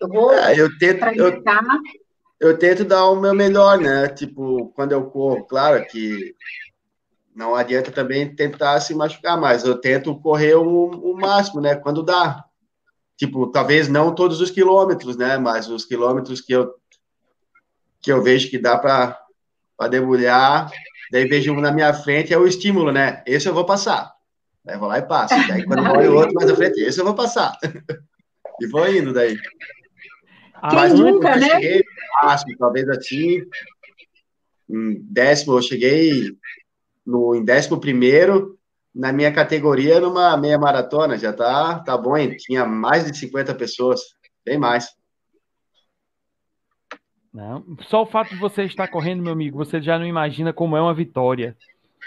Eu 0.00 0.08
vou... 0.08 0.34
É, 0.34 0.60
eu 0.60 0.76
tento... 0.76 1.04
Eu, 1.14 1.40
eu 2.40 2.58
tento 2.58 2.84
dar 2.84 3.06
o 3.06 3.20
meu 3.20 3.32
melhor, 3.32 3.78
né? 3.78 4.08
Tipo, 4.08 4.72
quando 4.74 4.90
eu 4.90 5.08
corro, 5.08 5.44
claro 5.44 5.86
que 5.86 6.34
não 7.34 7.54
adianta 7.54 7.90
também 7.90 8.34
tentar 8.34 8.78
se 8.80 8.94
machucar 8.94 9.40
mais. 9.40 9.64
Eu 9.64 9.78
tento 9.78 10.18
correr 10.20 10.54
o, 10.54 10.64
o, 10.64 11.16
máximo, 11.16 11.60
né? 11.60 11.74
Quando 11.74 12.02
dá. 12.02 12.44
Tipo, 13.16 13.46
talvez 13.46 13.88
não 13.88 14.14
todos 14.14 14.40
os 14.40 14.50
quilômetros, 14.50 15.16
né? 15.16 15.38
Mas 15.38 15.68
os 15.68 15.84
quilômetros 15.84 16.40
que 16.40 16.52
eu 16.52 16.74
que 18.00 18.10
eu 18.10 18.20
vejo 18.20 18.50
que 18.50 18.58
dá 18.58 18.76
para 18.76 19.16
debulhar, 19.88 20.68
daí 21.12 21.24
vejo 21.24 21.52
um 21.52 21.60
na 21.60 21.70
minha 21.70 21.94
frente, 21.94 22.34
é 22.34 22.38
o 22.38 22.46
estímulo, 22.46 22.90
né? 22.90 23.22
Esse 23.24 23.48
eu 23.48 23.54
vou 23.54 23.64
passar. 23.64 24.12
Daí 24.64 24.76
vou 24.76 24.88
lá 24.88 24.98
e 24.98 25.02
passo. 25.02 25.34
Daí 25.48 25.64
quando 25.64 25.82
morre 25.84 26.08
o 26.08 26.16
outro 26.16 26.34
mais 26.34 26.50
à 26.50 26.56
frente, 26.56 26.80
esse 26.80 27.00
eu 27.00 27.04
vou 27.04 27.14
passar. 27.14 27.56
e 28.60 28.66
vou 28.66 28.88
indo 28.88 29.12
daí. 29.12 29.36
Quem 30.68 30.78
Mas 30.78 30.94
nunca, 30.94 31.36
né? 31.36 31.48
Cheguei, 31.48 31.84
máximo, 32.22 32.56
talvez 32.58 32.88
assim, 32.88 33.42
em 34.68 35.00
décimo 35.02 35.56
eu 35.56 35.62
cheguei 35.62 36.36
no, 37.04 37.34
em 37.34 37.42
11 37.42 38.56
na 38.94 39.12
minha 39.12 39.32
categoria 39.32 40.00
numa 40.00 40.36
meia 40.36 40.58
maratona, 40.58 41.16
já 41.16 41.32
tá, 41.32 41.78
tá 41.80 41.96
bom, 41.96 42.16
hein? 42.16 42.36
Tinha 42.36 42.66
mais 42.66 43.10
de 43.10 43.16
50 43.16 43.54
pessoas, 43.54 44.00
bem 44.44 44.58
mais. 44.58 44.88
Não, 47.32 47.64
só 47.88 48.02
o 48.02 48.06
fato 48.06 48.30
de 48.30 48.36
você 48.36 48.64
estar 48.64 48.88
correndo, 48.88 49.22
meu 49.22 49.32
amigo, 49.32 49.56
você 49.56 49.80
já 49.80 49.98
não 49.98 50.04
imagina 50.04 50.52
como 50.52 50.76
é 50.76 50.82
uma 50.82 50.92
vitória. 50.92 51.56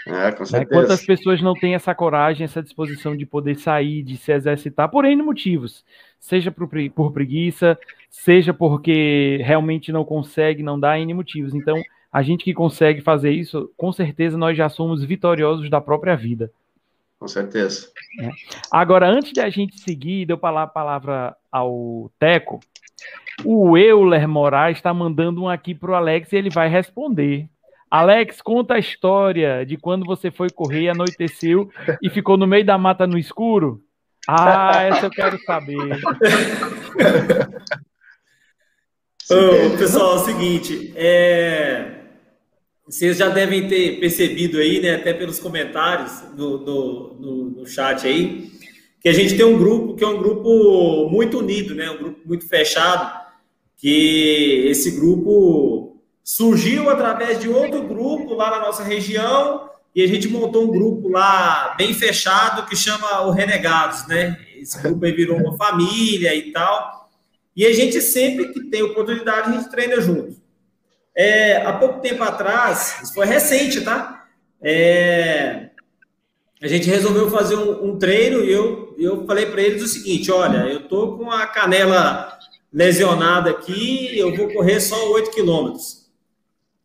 É, 0.06 0.30
com 0.30 0.40
né? 0.40 0.46
certeza. 0.46 0.66
Quantas 0.66 1.04
pessoas 1.04 1.42
não 1.42 1.54
têm 1.54 1.74
essa 1.74 1.92
coragem, 1.92 2.44
essa 2.44 2.62
disposição 2.62 3.16
de 3.16 3.26
poder 3.26 3.56
sair, 3.56 4.04
de 4.04 4.16
se 4.16 4.30
exercitar, 4.30 4.88
por 4.88 5.04
N 5.04 5.20
motivos. 5.20 5.84
Seja 6.20 6.52
por, 6.52 6.68
por 6.94 7.12
preguiça, 7.12 7.76
seja 8.08 8.54
porque 8.54 9.38
realmente 9.42 9.90
não 9.90 10.04
consegue, 10.04 10.62
não 10.62 10.78
dá 10.78 10.96
N 10.96 11.12
motivos. 11.12 11.54
Então, 11.54 11.82
a 12.16 12.22
gente 12.22 12.44
que 12.44 12.54
consegue 12.54 13.02
fazer 13.02 13.30
isso, 13.30 13.70
com 13.76 13.92
certeza 13.92 14.38
nós 14.38 14.56
já 14.56 14.70
somos 14.70 15.04
vitoriosos 15.04 15.68
da 15.68 15.82
própria 15.82 16.16
vida. 16.16 16.50
Com 17.18 17.28
certeza. 17.28 17.90
É. 18.18 18.30
Agora, 18.70 19.06
antes 19.06 19.34
de 19.34 19.40
a 19.40 19.50
gente 19.50 19.78
seguir, 19.78 20.24
deu 20.24 20.40
a 20.42 20.66
palavra 20.66 21.36
ao 21.52 22.10
Teco, 22.18 22.58
o 23.44 23.76
Euler 23.76 24.26
Moraes 24.26 24.78
está 24.78 24.94
mandando 24.94 25.42
um 25.42 25.48
aqui 25.50 25.74
para 25.74 25.90
o 25.90 25.94
Alex 25.94 26.32
e 26.32 26.36
ele 26.36 26.48
vai 26.48 26.70
responder. 26.70 27.46
Alex, 27.90 28.40
conta 28.40 28.76
a 28.76 28.78
história 28.78 29.66
de 29.66 29.76
quando 29.76 30.06
você 30.06 30.30
foi 30.30 30.48
correr, 30.48 30.88
anoiteceu 30.88 31.70
e 32.00 32.08
ficou 32.08 32.38
no 32.38 32.46
meio 32.46 32.64
da 32.64 32.78
mata 32.78 33.06
no 33.06 33.18
escuro. 33.18 33.82
Ah, 34.26 34.84
essa 34.84 35.04
eu 35.04 35.10
quero 35.10 35.38
saber. 35.44 35.76
Ô, 39.28 39.76
pessoal, 39.76 40.12
é 40.12 40.14
o 40.14 40.18
seguinte, 40.20 40.94
é... 40.96 41.95
Vocês 42.88 43.16
já 43.16 43.28
devem 43.28 43.66
ter 43.66 43.98
percebido 43.98 44.58
aí, 44.58 44.80
né, 44.80 44.94
até 44.94 45.12
pelos 45.12 45.40
comentários 45.40 46.22
no, 46.36 46.58
no, 46.58 47.14
no, 47.14 47.44
no, 47.50 47.66
chat 47.66 48.06
aí, 48.06 48.52
que 49.00 49.08
a 49.08 49.12
gente 49.12 49.36
tem 49.36 49.44
um 49.44 49.58
grupo 49.58 49.96
que 49.96 50.04
é 50.04 50.06
um 50.06 50.18
grupo 50.18 51.08
muito 51.10 51.40
unido, 51.40 51.74
né, 51.74 51.90
um 51.90 51.98
grupo 51.98 52.20
muito 52.24 52.48
fechado, 52.48 53.26
que 53.76 54.66
esse 54.68 54.92
grupo 54.92 56.00
surgiu 56.22 56.88
através 56.88 57.40
de 57.40 57.48
outro 57.48 57.82
grupo 57.82 58.34
lá 58.34 58.50
na 58.50 58.60
nossa 58.60 58.84
região 58.84 59.68
e 59.94 60.02
a 60.02 60.06
gente 60.06 60.28
montou 60.28 60.64
um 60.64 60.70
grupo 60.70 61.08
lá 61.08 61.74
bem 61.76 61.92
fechado 61.92 62.68
que 62.68 62.76
chama 62.76 63.22
o 63.22 63.30
Renegados, 63.30 64.06
né? 64.06 64.36
Esse 64.56 64.78
grupo 64.82 65.04
aí 65.04 65.12
virou 65.12 65.38
uma 65.38 65.56
família 65.56 66.34
e 66.34 66.52
tal. 66.52 67.10
E 67.56 67.64
a 67.64 67.72
gente 67.72 68.00
sempre 68.02 68.52
que 68.52 68.64
tem 68.64 68.82
oportunidade 68.82 69.48
a 69.48 69.52
gente 69.52 69.70
treina 69.70 70.00
junto. 70.00 70.36
É, 71.16 71.56
há 71.64 71.72
pouco 71.72 72.00
tempo 72.00 72.22
atrás, 72.22 72.98
isso 73.02 73.14
foi 73.14 73.24
recente, 73.24 73.80
tá? 73.80 74.26
É, 74.62 75.70
a 76.60 76.66
gente 76.66 76.90
resolveu 76.90 77.30
fazer 77.30 77.56
um, 77.56 77.90
um 77.90 77.98
treino 77.98 78.44
e 78.44 78.52
eu, 78.52 78.94
eu 78.98 79.26
falei 79.26 79.46
para 79.46 79.62
eles 79.62 79.82
o 79.82 79.88
seguinte: 79.88 80.30
olha, 80.30 80.68
eu 80.68 80.86
tô 80.88 81.16
com 81.16 81.30
a 81.30 81.46
canela 81.46 82.38
lesionada 82.72 83.50
aqui, 83.50 84.10
eu 84.18 84.34
vou 84.36 84.52
correr 84.52 84.78
só 84.80 85.10
8 85.12 85.30
quilômetros. 85.30 86.06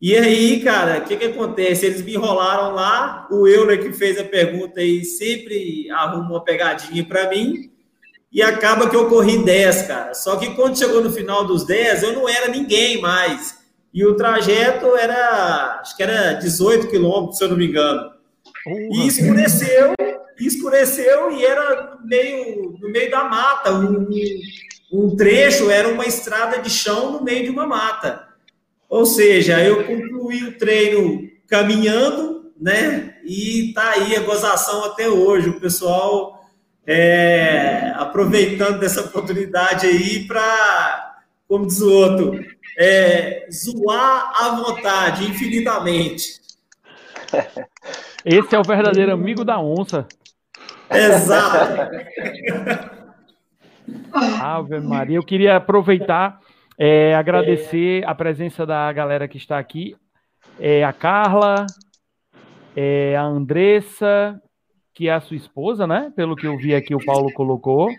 E 0.01 0.15
aí, 0.15 0.61
cara, 0.61 0.99
o 0.99 1.03
que, 1.03 1.15
que 1.15 1.25
acontece? 1.25 1.85
Eles 1.85 2.01
me 2.01 2.15
enrolaram 2.15 2.73
lá, 2.73 3.27
o 3.29 3.47
Euler 3.47 3.83
que 3.83 3.93
fez 3.93 4.17
a 4.17 4.23
pergunta 4.23 4.79
aí 4.79 5.03
sempre 5.03 5.91
arruma 5.91 6.29
uma 6.29 6.43
pegadinha 6.43 7.05
para 7.05 7.29
mim, 7.29 7.69
e 8.31 8.41
acaba 8.41 8.89
que 8.89 8.95
eu 8.95 9.09
corri 9.09 9.43
10, 9.43 9.83
cara. 9.83 10.13
Só 10.13 10.37
que 10.37 10.55
quando 10.55 10.77
chegou 10.77 11.03
no 11.03 11.11
final 11.11 11.45
dos 11.45 11.65
10, 11.65 12.03
eu 12.03 12.13
não 12.13 12.27
era 12.27 12.47
ninguém 12.47 12.99
mais. 12.99 13.60
E 13.93 14.05
o 14.05 14.15
trajeto 14.15 14.95
era, 14.95 15.79
acho 15.81 15.95
que 15.95 16.03
era 16.03 16.33
18 16.33 16.87
quilômetros, 16.87 17.37
se 17.37 17.43
eu 17.43 17.49
não 17.49 17.57
me 17.57 17.67
engano. 17.67 18.11
E 18.65 19.07
escureceu, 19.07 19.93
escureceu 20.39 21.31
e 21.31 21.45
era 21.45 21.97
meio, 22.03 22.77
no 22.79 22.89
meio 22.89 23.11
da 23.11 23.23
mata. 23.25 23.73
Um, 23.73 24.07
um 24.91 25.15
trecho 25.15 25.69
era 25.69 25.89
uma 25.89 26.05
estrada 26.05 26.59
de 26.59 26.69
chão 26.69 27.11
no 27.11 27.23
meio 27.23 27.43
de 27.43 27.49
uma 27.49 27.65
mata. 27.65 28.27
Ou 28.89 29.05
seja, 29.05 29.61
eu 29.61 29.85
concluí 29.85 30.43
o 30.43 30.57
treino 30.57 31.29
caminhando, 31.47 32.51
né? 32.59 33.15
E 33.25 33.71
tá 33.73 33.91
aí 33.91 34.15
a 34.15 34.21
gozação 34.21 34.85
até 34.85 35.09
hoje. 35.09 35.49
O 35.49 35.59
pessoal 35.59 36.45
é, 36.85 37.93
aproveitando 37.95 38.79
dessa 38.79 39.01
oportunidade 39.01 39.87
aí 39.87 40.25
para, 40.27 41.15
como 41.47 41.67
diz 41.67 41.81
o 41.81 41.91
outro, 41.91 42.39
é, 42.77 43.47
zoar 43.51 44.31
à 44.35 44.55
vontade, 44.55 45.25
infinitamente. 45.25 46.41
Esse 48.25 48.55
é 48.55 48.59
o 48.59 48.63
verdadeiro 48.63 49.11
amigo 49.11 49.43
da 49.43 49.59
onça. 49.59 50.07
Exato. 50.89 51.95
Ave 54.41 54.79
Maria. 54.79 55.17
Eu 55.17 55.23
queria 55.23 55.55
aproveitar, 55.55 56.39
é, 56.77 57.15
agradecer 57.15 58.05
a 58.05 58.13
presença 58.13 58.65
da 58.65 58.91
galera 58.91 59.27
que 59.27 59.37
está 59.37 59.57
aqui. 59.57 59.95
É, 60.59 60.83
a 60.83 60.93
Carla, 60.93 61.65
é, 62.75 63.15
a 63.15 63.23
Andressa, 63.23 64.39
que 64.93 65.07
é 65.07 65.13
a 65.13 65.21
sua 65.21 65.37
esposa, 65.37 65.87
né? 65.87 66.11
Pelo 66.15 66.35
que 66.35 66.45
eu 66.45 66.57
vi 66.57 66.75
aqui, 66.75 66.93
o 66.93 67.03
Paulo 67.03 67.31
colocou. 67.33 67.89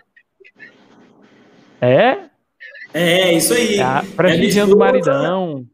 É? 1.81 2.29
É, 2.93 3.33
isso 3.33 3.53
aí. 3.53 3.79
É, 3.79 4.01
prestigiando 4.15 4.75
o 4.75 4.79
maridão. 4.79 5.65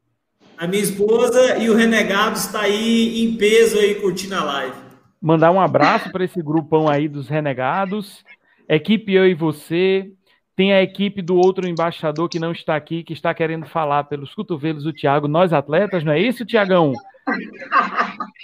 A 0.57 0.67
minha 0.67 0.83
esposa 0.83 1.57
e 1.57 1.69
o 1.69 1.75
Renegado 1.75 2.37
está 2.37 2.61
aí 2.61 3.23
em 3.23 3.35
peso 3.35 3.77
aí 3.79 3.95
curtindo 3.95 4.35
a 4.35 4.43
live. 4.43 4.75
Mandar 5.21 5.51
um 5.51 5.59
abraço 5.59 6.11
para 6.11 6.23
esse 6.23 6.41
grupão 6.41 6.87
aí 6.87 7.07
dos 7.07 7.27
Renegados. 7.27 8.23
Equipe 8.67 9.13
Eu 9.13 9.27
e 9.27 9.33
Você. 9.33 10.11
Tem 10.55 10.73
a 10.73 10.83
equipe 10.83 11.21
do 11.21 11.37
outro 11.37 11.65
embaixador 11.65 12.27
que 12.27 12.37
não 12.37 12.51
está 12.51 12.75
aqui, 12.75 13.01
que 13.03 13.13
está 13.13 13.33
querendo 13.33 13.65
falar 13.65 14.03
pelos 14.03 14.35
cotovelos 14.35 14.83
do 14.83 14.91
Tiago, 14.91 15.25
nós 15.25 15.53
atletas, 15.53 16.03
não 16.03 16.11
é 16.11 16.19
isso, 16.19 16.45
Tiagão? 16.45 16.91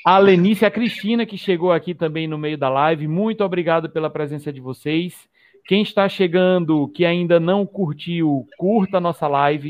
A 0.05 0.17
Lenice 0.17 0.65
a 0.65 0.71
Cristina, 0.71 1.25
que 1.25 1.37
chegou 1.37 1.73
aqui 1.73 1.93
também 1.93 2.25
no 2.25 2.37
meio 2.37 2.57
da 2.57 2.69
live. 2.69 3.05
Muito 3.05 3.43
obrigado 3.43 3.89
pela 3.89 4.09
presença 4.09 4.53
de 4.53 4.61
vocês. 4.61 5.27
Quem 5.65 5.81
está 5.81 6.07
chegando, 6.07 6.87
que 6.89 7.05
ainda 7.05 7.39
não 7.39 7.65
curtiu, 7.65 8.47
curta 8.57 8.97
a 8.97 9.01
nossa 9.01 9.27
live 9.27 9.69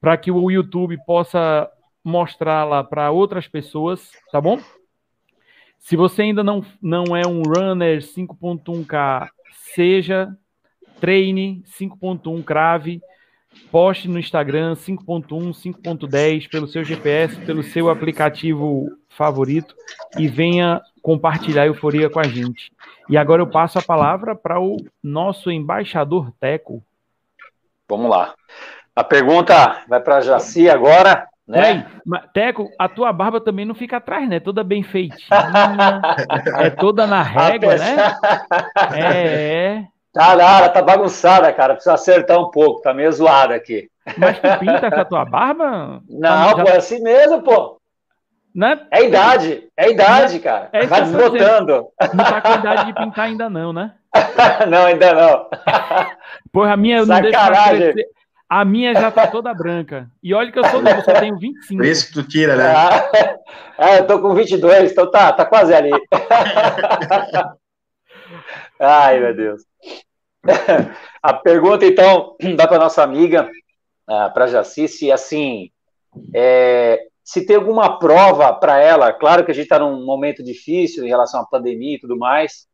para 0.00 0.18
que 0.18 0.30
o 0.30 0.50
YouTube 0.50 0.98
possa 1.06 1.70
mostrá-la 2.04 2.84
para 2.84 3.10
outras 3.10 3.48
pessoas, 3.48 4.10
tá 4.30 4.38
bom? 4.38 4.60
Se 5.78 5.96
você 5.96 6.22
ainda 6.22 6.44
não, 6.44 6.64
não 6.80 7.16
é 7.16 7.26
um 7.26 7.42
runner 7.42 8.00
5.1K, 8.00 9.28
seja, 9.74 10.36
treine 11.00 11.62
5.1 11.78 12.44
crave, 12.44 13.00
poste 13.70 14.08
no 14.08 14.18
Instagram 14.18 14.74
5.1, 14.74 15.26
5.10 15.52 16.50
pelo 16.50 16.68
seu 16.68 16.84
GPS, 16.84 17.36
pelo 17.40 17.62
seu 17.62 17.88
aplicativo 17.88 18.86
favorito 19.08 19.74
e 20.18 20.28
venha 20.28 20.82
compartilhar 21.04 21.64
a 21.64 21.66
euforia 21.66 22.08
com 22.08 22.18
a 22.18 22.22
gente. 22.22 22.72
E 23.10 23.18
agora 23.18 23.42
eu 23.42 23.46
passo 23.46 23.78
a 23.78 23.82
palavra 23.82 24.34
para 24.34 24.58
o 24.58 24.78
nosso 25.02 25.50
embaixador 25.50 26.32
Teco. 26.40 26.82
Vamos 27.86 28.10
lá. 28.10 28.32
A 28.96 29.04
pergunta 29.04 29.82
vai 29.86 30.00
para 30.00 30.22
Jaci 30.22 30.70
agora, 30.70 31.28
né? 31.46 31.86
Teco, 32.32 32.70
a 32.78 32.88
tua 32.88 33.12
barba 33.12 33.38
também 33.38 33.66
não 33.66 33.74
fica 33.74 33.98
atrás, 33.98 34.26
né? 34.26 34.40
Toda 34.40 34.64
bem 34.64 34.82
feitinha, 34.82 35.28
é 36.58 36.70
toda 36.70 37.06
na 37.06 37.22
régua, 37.22 37.76
né? 37.76 37.96
É, 38.94 39.74
é. 39.76 39.86
Tá 40.10 40.34
nada, 40.34 40.70
tá 40.70 40.80
bagunçada, 40.80 41.52
cara. 41.52 41.74
Precisa 41.74 41.94
acertar 41.94 42.40
um 42.40 42.50
pouco, 42.50 42.80
tá 42.80 42.94
meio 42.94 43.12
zoada 43.12 43.54
aqui. 43.54 43.90
Mas 44.16 44.38
tu 44.38 44.58
pinta 44.58 44.86
essa 44.86 45.04
tua 45.04 45.26
barba? 45.26 46.00
Não, 46.08 46.52
tá, 46.52 46.56
já... 46.56 46.64
pô, 46.64 46.70
é 46.70 46.76
assim 46.78 47.02
mesmo, 47.02 47.42
pô. 47.42 47.78
Né? 48.54 48.86
É 48.90 49.04
idade, 49.04 49.68
é 49.76 49.90
idade, 49.90 50.38
cara. 50.38 50.68
É 50.72 50.86
Vai 50.86 51.02
desbotando. 51.02 51.88
Não 52.14 52.24
tá 52.24 52.40
com 52.40 52.54
idade 52.54 52.86
de 52.86 52.94
pintar 52.94 53.24
ainda 53.24 53.50
não, 53.50 53.72
né? 53.72 53.94
não, 54.70 54.86
ainda 54.86 55.12
não. 55.12 55.48
Porra, 56.52 56.74
a 56.74 56.76
minha 56.76 57.04
não 57.04 57.20
deixa 57.20 57.50
crescer. 57.50 58.06
A 58.48 58.64
minha 58.64 58.94
já 58.94 59.10
tá 59.10 59.26
toda 59.26 59.52
branca. 59.52 60.08
E 60.22 60.32
olha 60.32 60.52
que 60.52 60.58
eu 60.58 60.64
sou 60.66 60.80
novo, 60.80 61.02
só 61.02 61.14
tenho 61.14 61.36
25. 61.36 61.82
Por 61.82 61.84
isso 61.84 62.06
que 62.06 62.12
tu 62.12 62.22
tira, 62.22 62.54
né? 62.54 62.72
Ah, 63.76 63.96
eu 63.98 64.06
tô 64.06 64.20
com 64.20 64.32
22, 64.34 64.92
então 64.92 65.10
tá, 65.10 65.32
tá 65.32 65.44
quase 65.44 65.74
ali. 65.74 65.90
Ai, 68.78 69.18
meu 69.18 69.34
Deus. 69.34 69.62
A 71.20 71.32
pergunta, 71.32 71.84
então, 71.84 72.36
dá 72.54 72.68
para 72.68 72.78
nossa 72.78 73.02
amiga, 73.02 73.50
para 74.06 74.46
Jaci, 74.46 74.86
se 74.86 75.10
assim, 75.10 75.70
é, 76.32 77.00
se 77.24 77.46
tem 77.46 77.56
alguma 77.56 77.98
prova 77.98 78.52
para 78.52 78.78
ela, 78.78 79.10
claro 79.10 79.44
que 79.44 79.50
a 79.50 79.54
gente 79.54 79.64
está 79.64 79.78
num 79.78 80.04
momento 80.04 80.44
difícil 80.44 81.04
em 81.04 81.08
relação 81.08 81.40
à 81.40 81.46
pandemia 81.46 81.96
e 81.96 82.00
tudo 82.00 82.18
mais, 82.18 82.68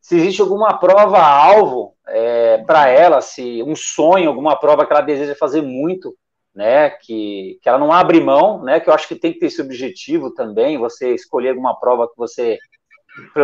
se 0.00 0.16
existe 0.16 0.40
alguma 0.40 0.78
prova-alvo 0.78 1.94
é, 2.08 2.58
para 2.66 2.88
ela, 2.88 3.20
se 3.20 3.62
um 3.62 3.76
sonho, 3.76 4.28
alguma 4.28 4.58
prova 4.58 4.86
que 4.86 4.92
ela 4.92 5.02
deseja 5.02 5.36
fazer 5.36 5.60
muito, 5.60 6.16
né, 6.54 6.90
que, 6.90 7.58
que 7.62 7.68
ela 7.68 7.78
não 7.78 7.92
abre 7.92 8.18
mão, 8.18 8.62
né, 8.62 8.80
que 8.80 8.88
eu 8.88 8.94
acho 8.94 9.06
que 9.06 9.14
tem 9.14 9.32
que 9.32 9.38
ter 9.38 9.46
esse 9.46 9.60
objetivo 9.60 10.32
também, 10.32 10.78
você 10.78 11.14
escolher 11.14 11.50
alguma 11.50 11.78
prova 11.78 12.08
que 12.08 12.16
você, 12.16 12.58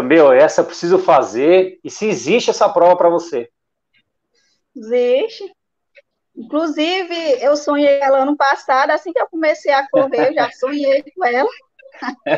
meu, 0.03 0.33
essa 0.33 0.63
eu 0.63 0.67
preciso 0.67 0.99
fazer, 0.99 1.79
e 1.85 1.91
se 1.91 2.07
existe 2.07 2.51
essa 2.51 2.69
prova 2.69 2.97
para 2.97 3.11
você. 3.11 3.51
Existe. 4.75 5.58
Inclusive, 6.39 7.43
eu 7.43 7.57
sonhei 7.57 7.99
ela 7.99 8.23
ano 8.23 8.37
passado, 8.37 8.93
assim 8.93 9.13
que 9.13 9.21
eu 9.21 9.29
comecei 9.29 9.73
a 9.73 9.89
correr, 9.89 10.29
eu 10.29 10.35
já 10.35 10.49
sonhei 10.55 11.03
com 11.15 11.25
ela. 11.25 11.49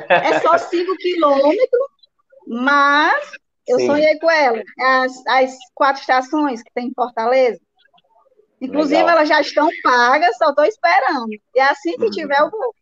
É 0.08 0.40
só 0.40 0.56
5 0.56 0.96
quilômetros, 0.96 1.86
mas 2.46 3.30
eu 3.68 3.78
Sim. 3.78 3.86
sonhei 3.86 4.18
com 4.18 4.30
ela. 4.30 4.62
As, 4.80 5.26
as 5.26 5.58
quatro 5.74 6.00
estações 6.00 6.62
que 6.62 6.72
tem 6.72 6.86
em 6.86 6.94
Fortaleza. 6.94 7.60
Inclusive, 8.58 9.02
Legal. 9.02 9.16
elas 9.16 9.28
já 9.28 9.40
estão 9.42 9.68
pagas, 9.82 10.36
só 10.38 10.48
estou 10.48 10.64
esperando. 10.64 11.30
E 11.54 11.60
assim 11.60 11.96
que 11.98 12.04
uhum. 12.04 12.10
tiver, 12.10 12.40
eu 12.40 12.50
vou. 12.50 12.74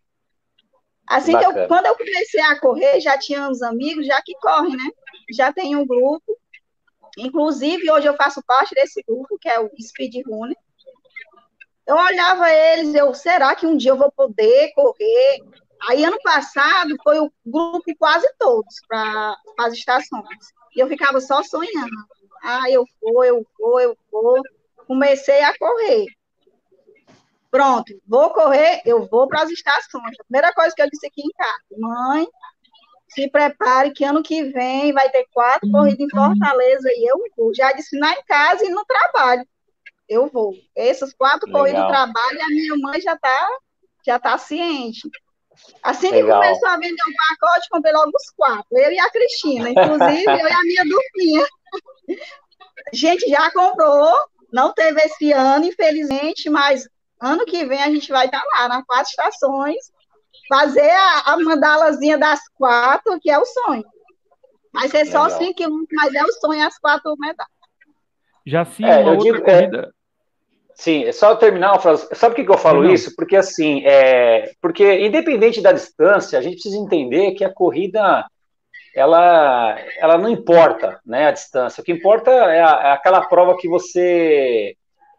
Assim 1.09 1.33
Bacana. 1.33 1.53
que 1.53 1.61
eu, 1.61 1.69
quando 1.69 1.87
eu 1.87 1.97
comecei 1.97 2.41
a 2.43 2.61
correr, 2.61 3.01
já 3.01 3.19
tinha 3.19 3.49
uns 3.49 3.61
amigos 3.61 4.07
já 4.07 4.23
que 4.23 4.35
correm, 4.35 4.77
né? 4.77 4.91
Já 5.33 5.53
tem 5.53 5.75
um 5.75 5.85
grupo. 5.85 6.37
Inclusive, 7.16 7.91
hoje 7.91 8.07
eu 8.07 8.14
faço 8.14 8.41
parte 8.47 8.73
desse 8.75 9.03
grupo, 9.03 9.37
que 9.41 9.49
é 9.49 9.59
o 9.59 9.69
Speed 9.81 10.14
Runner. 10.25 10.57
Eu 11.89 11.97
olhava 11.97 12.51
eles, 12.53 12.95
eu, 12.95 13.14
será 13.14 13.55
que 13.55 13.66
um 13.66 13.74
dia 13.74 13.93
eu 13.93 13.97
vou 13.97 14.12
poder 14.12 14.72
correr? 14.74 15.43
Aí, 15.89 16.05
ano 16.05 16.18
passado, 16.22 16.95
foi 17.03 17.18
o 17.18 17.32
grupo 17.47 17.82
quase 17.99 18.28
todos 18.39 18.74
para 18.86 19.34
as 19.59 19.72
estações. 19.72 20.53
E 20.76 20.80
eu 20.80 20.86
ficava 20.86 21.18
só 21.18 21.43
sonhando. 21.43 21.97
Ah, 22.43 22.70
eu 22.70 22.84
vou, 23.01 23.24
eu 23.24 23.47
vou, 23.59 23.80
eu 23.80 23.97
vou. 24.12 24.43
Comecei 24.86 25.43
a 25.43 25.57
correr. 25.57 26.05
Pronto, 27.51 27.99
vou 28.07 28.34
correr, 28.34 28.82
eu 28.84 29.09
vou 29.09 29.26
para 29.26 29.45
as 29.45 29.51
estações. 29.51 30.14
A 30.20 30.24
primeira 30.24 30.53
coisa 30.53 30.74
que 30.76 30.82
eu 30.82 30.91
disse 30.91 31.07
aqui 31.07 31.22
em 31.22 31.30
casa, 31.30 31.64
mãe, 31.78 32.28
se 33.09 33.30
prepare 33.30 33.93
que 33.93 34.05
ano 34.05 34.22
que 34.22 34.45
vem 34.45 34.93
vai 34.93 35.09
ter 35.09 35.26
quatro 35.32 35.70
corridas 35.70 36.01
em 36.01 36.11
Fortaleza 36.11 36.91
e 36.91 37.11
eu 37.11 37.18
vou. 37.34 37.55
Já 37.55 37.72
disse 37.72 37.99
lá 37.99 38.12
em 38.12 38.22
casa 38.24 38.66
e 38.66 38.68
no 38.68 38.84
trabalho 38.84 39.49
eu 40.09 40.29
vou. 40.29 40.55
Essas 40.77 41.13
quatro 41.13 41.47
Legal. 41.47 41.61
corridas 41.61 41.83
do 41.83 41.89
trabalho, 41.89 42.43
a 42.43 42.49
minha 42.49 42.77
mãe 42.77 43.01
já 43.01 43.15
está 43.15 43.49
já 44.07 44.19
tá 44.19 44.39
ciente. 44.39 45.09
Assim 45.83 46.11
Legal. 46.11 46.41
que 46.41 46.47
começou 46.47 46.69
a 46.69 46.77
vender 46.77 47.03
um 47.09 47.37
pacote, 47.39 47.69
comprei 47.69 47.93
logo 47.93 48.13
os 48.15 48.31
quatro. 48.31 48.79
Eu 48.79 48.91
e 48.91 48.99
a 48.99 49.11
Cristina, 49.11 49.71
inclusive 49.71 50.25
eu 50.25 50.49
e 50.49 50.53
a 50.53 50.63
minha 50.63 50.85
duplinha. 50.85 51.47
A 52.93 52.95
gente 52.95 53.29
já 53.29 53.51
comprou, 53.51 54.15
não 54.53 54.73
teve 54.73 55.01
esse 55.03 55.33
ano, 55.33 55.67
infelizmente, 55.67 56.49
mas 56.49 56.89
ano 57.21 57.45
que 57.45 57.65
vem 57.65 57.83
a 57.83 57.91
gente 57.91 58.11
vai 58.11 58.27
estar 58.27 58.41
tá 58.41 58.47
lá, 58.55 58.69
nas 58.69 58.85
quatro 58.85 59.11
estações, 59.11 59.93
fazer 60.49 60.91
a, 60.91 61.33
a 61.33 61.39
mandalazinha 61.39 62.17
das 62.17 62.41
quatro, 62.55 63.19
que 63.21 63.31
é 63.31 63.39
o 63.39 63.45
sonho. 63.45 63.85
Vai 64.73 64.89
ser 64.89 65.07
só 65.07 65.29
cinco 65.31 65.55
quilômetros, 65.55 65.97
mas 65.97 66.15
é 66.15 66.23
o 66.23 66.33
sonho 66.33 66.67
as 66.67 66.79
quatro 66.79 67.15
medalhas. 67.19 67.59
Já 68.47 68.65
sim, 68.65 68.85
é, 68.85 68.99
uma 69.01 69.13
outra 69.13 69.25
digo, 69.25 69.37
é, 69.37 69.41
corrida. 69.41 69.95
É 69.95 69.97
Sim, 70.79 71.05
é 71.05 71.12
só 71.12 71.35
terminar 71.35 71.72
uma 71.72 71.81
frase. 71.81 72.07
Sabe 72.12 72.37
por 72.37 72.45
que, 72.45 72.51
eu 72.53 72.57
falo 72.57 72.85
não. 72.85 72.91
isso? 72.95 73.12
Porque 73.16 73.35
assim, 73.35 73.85
é, 73.85 74.53
porque 74.62 75.01
independente 75.05 75.61
da 75.61 75.72
distância, 75.72 76.39
a 76.39 76.43
gente 76.43 76.55
precisa 76.55 76.76
entender 76.76 77.33
que 77.33 77.45
a 77.45 77.53
corrida 77.53 78.24
ela, 78.95 79.76
ela 79.99 80.16
não 80.16 80.29
importa, 80.29 81.01
né, 81.05 81.26
a 81.26 81.33
distância. 81.33 81.81
O 81.81 81.85
que 81.85 81.91
importa 81.91 82.31
é, 82.31 82.62
a, 82.62 82.81
é 82.85 82.93
aquela 82.93 83.26
prova 83.26 83.57
que 83.57 83.68
você 83.68 84.76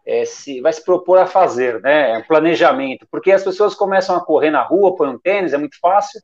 é, 0.07 0.24
se, 0.24 0.62
vai 0.62 0.72
se 0.72 0.84
propor 0.84 1.20
a 1.20 1.26
fazer, 1.26 1.82
né, 1.82 2.12
é 2.12 2.18
um 2.20 2.24
planejamento. 2.24 3.05
Porque 3.12 3.30
as 3.30 3.43
pessoas 3.43 3.76
começam 3.76 4.16
a 4.16 4.24
correr 4.24 4.51
na 4.51 4.64
rua, 4.64 4.95
põem 4.95 5.10
um 5.10 5.20
tênis, 5.20 5.51
é 5.51 5.57
muito 5.57 5.78
fácil. 5.82 6.22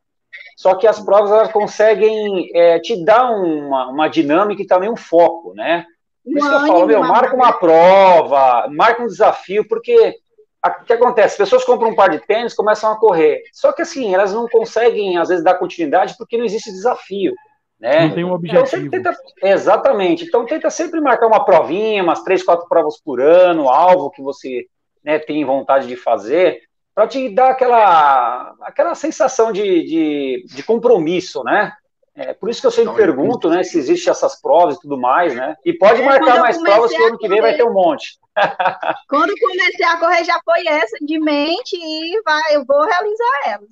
Só 0.56 0.76
que 0.76 0.88
as 0.88 1.02
provas 1.02 1.32
elas 1.32 1.52
conseguem 1.52 2.50
é, 2.54 2.80
te 2.80 3.04
dar 3.04 3.30
uma, 3.32 3.90
uma 3.90 4.08
dinâmica 4.08 4.62
e 4.62 4.68
também 4.68 4.90
um 4.90 4.96
foco, 4.96 5.54
né? 5.54 5.86
Por 6.26 6.38
isso 6.38 6.50
que 6.50 6.56
eu 6.56 6.68
falo, 6.68 6.88
meu, 6.88 7.00
marca 7.02 7.36
uma 7.36 7.54
prova, 7.54 8.68
marca 8.70 9.04
um 9.04 9.08
desafio, 9.08 9.68
porque 9.68 10.16
o 10.66 10.84
que 10.84 10.94
acontece? 10.94 11.34
As 11.34 11.38
pessoas 11.38 11.64
compram 11.64 11.92
um 11.92 11.96
par 11.96 12.10
de 12.10 12.20
tênis, 12.20 12.56
começam 12.56 12.92
a 12.92 12.98
correr. 12.98 13.44
Só 13.54 13.72
que 13.72 13.84
assim, 13.84 14.14
elas 14.14 14.34
não 14.34 14.48
conseguem, 14.48 15.18
às 15.18 15.30
vezes, 15.30 15.44
dar 15.44 15.54
continuidade 15.60 16.16
porque 16.18 16.38
não 16.38 16.46
existe 16.46 16.72
desafio. 16.72 17.34
Né? 17.80 18.08
Não 18.08 18.16
tem 18.16 18.24
um 18.24 18.28
então, 18.28 18.36
objetivo. 18.36 18.88
Então, 18.88 19.14
tenta, 19.14 19.18
exatamente. 19.44 20.26
Então 20.26 20.46
tenta 20.46 20.70
sempre 20.72 21.00
marcar 21.00 21.28
uma 21.28 21.46
provinha, 21.46 22.02
umas 22.02 22.24
três, 22.24 22.42
quatro 22.42 22.68
provas 22.68 23.00
por 23.00 23.22
ano, 23.22 23.70
alvo 23.70 24.10
que 24.10 24.22
você 24.22 24.66
né, 25.04 25.20
tem 25.20 25.46
vontade 25.46 25.86
de 25.88 25.96
fazer, 25.96 26.62
para 26.96 27.08
te 27.08 27.30
dar 27.30 27.52
aquela, 27.52 28.56
aquela 28.62 28.96
sensação 28.96 29.52
de, 29.52 29.84
de, 29.84 30.46
de 30.48 30.64
compromisso, 30.64 31.44
né? 31.44 31.72
É 32.16 32.34
por 32.34 32.50
isso 32.50 32.62
que 32.62 32.68
eu 32.68 32.72
sempre 32.72 32.94
então, 32.94 32.96
pergunto, 32.96 33.50
né, 33.50 33.62
se 33.64 33.78
existem 33.78 34.10
essas 34.10 34.42
provas 34.42 34.78
e 34.78 34.80
tudo 34.80 34.98
mais, 34.98 35.36
né? 35.36 35.56
E 35.66 35.74
pode 35.74 36.02
é, 36.02 36.06
marcar 36.06 36.40
mais 36.40 36.58
provas 36.62 36.92
que 36.92 37.04
ano 37.04 37.18
que 37.18 37.28
vem 37.28 37.42
vai 37.42 37.56
ter 37.56 37.64
um 37.64 37.74
monte. 37.74 38.18
quando 39.10 39.34
comecei 39.38 39.86
a 39.86 39.98
correr 39.98 40.24
já 40.24 40.40
foi 40.44 40.66
essa 40.66 40.98
de 41.02 41.20
mente 41.20 41.76
e 41.76 42.22
vai, 42.24 42.56
eu 42.56 42.64
vou 42.66 42.84
realizar 42.84 43.42
ela. 43.48 43.66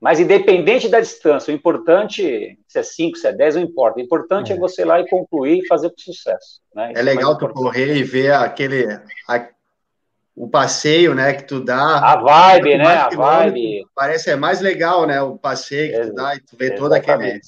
Mas 0.00 0.20
independente 0.20 0.88
da 0.88 1.00
distância, 1.00 1.52
o 1.52 1.54
importante, 1.54 2.56
se 2.68 2.78
é 2.78 2.82
5, 2.82 3.18
se 3.18 3.26
é 3.26 3.32
10, 3.32 3.56
não 3.56 3.62
importa. 3.62 3.98
O 3.98 4.02
importante 4.02 4.52
é. 4.52 4.56
é 4.56 4.58
você 4.58 4.82
ir 4.82 4.84
lá 4.84 5.00
e 5.00 5.08
concluir 5.08 5.58
e 5.58 5.66
fazer 5.66 5.90
com 5.90 5.98
sucesso. 5.98 6.60
Né? 6.74 6.92
É, 6.94 7.00
é 7.00 7.02
legal 7.02 7.36
tu 7.36 7.48
correr 7.48 7.96
e 7.96 8.04
ver 8.04 8.32
aquele, 8.32 8.86
a, 9.28 9.48
o 10.38 10.48
passeio, 10.48 11.14
né, 11.16 11.34
que 11.34 11.42
tu 11.42 11.58
dá. 11.60 11.98
A 11.98 12.16
vibe, 12.16 12.78
né, 12.78 12.86
a 12.86 13.08
vibe. 13.08 13.84
Parece 13.94 14.30
é 14.30 14.36
mais 14.36 14.60
legal, 14.60 15.04
né, 15.04 15.20
o 15.20 15.36
passeio 15.36 15.92
que 15.92 16.08
tu 16.08 16.14
dá 16.14 16.36
e 16.36 16.40
tu 16.40 16.56
vê 16.56 16.70
todo 16.70 16.92
aquele... 16.92 17.40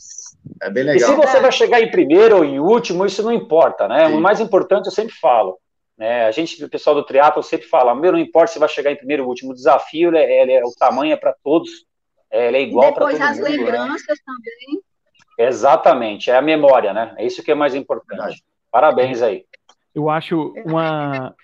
É 0.60 0.68
bem 0.68 0.82
legal. 0.82 1.10
E 1.10 1.12
se 1.12 1.16
você 1.16 1.38
vai 1.38 1.52
chegar 1.52 1.80
em 1.80 1.90
primeiro 1.90 2.38
ou 2.38 2.44
em 2.44 2.58
último, 2.58 3.06
isso 3.06 3.22
não 3.22 3.30
importa, 3.30 3.86
né? 3.86 4.06
Sim. 4.06 4.14
O 4.14 4.20
mais 4.20 4.40
importante 4.40 4.86
eu 4.86 4.92
sempre 4.92 5.14
falo, 5.14 5.58
né? 5.96 6.26
A 6.26 6.30
gente, 6.30 6.64
o 6.64 6.68
pessoal 6.68 6.96
do 6.96 7.04
triatlo 7.04 7.42
sempre 7.42 7.68
fala, 7.68 7.94
meu, 7.94 8.12
não 8.12 8.18
importa 8.18 8.54
se 8.54 8.58
vai 8.58 8.68
chegar 8.68 8.90
em 8.90 8.96
primeiro 8.96 9.22
ou 9.22 9.28
último, 9.28 9.52
o 9.52 9.54
desafio, 9.54 10.16
é, 10.16 10.24
é, 10.24 10.52
é 10.56 10.64
o 10.64 10.72
tamanho 10.76 11.12
é 11.12 11.16
para 11.16 11.34
todos, 11.44 11.70
é, 12.30 12.48
ele 12.48 12.56
é 12.56 12.62
igual 12.62 12.92
para 12.92 13.06
todo 13.06 13.12
mundo. 13.12 13.20
Depois 13.20 13.38
as 13.38 13.50
né? 13.50 13.56
lembranças 13.56 14.06
né? 14.06 14.24
também. 14.26 14.82
Exatamente, 15.38 16.30
é 16.30 16.36
a 16.36 16.42
memória, 16.42 16.92
né? 16.92 17.14
É 17.18 17.24
isso 17.24 17.42
que 17.42 17.50
é 17.52 17.54
mais 17.54 17.74
importante. 17.74 18.16
Verdade. 18.16 18.44
Parabéns 18.70 19.22
aí. 19.22 19.44
Eu 19.94 20.08
acho 20.08 20.54
uma 20.64 21.34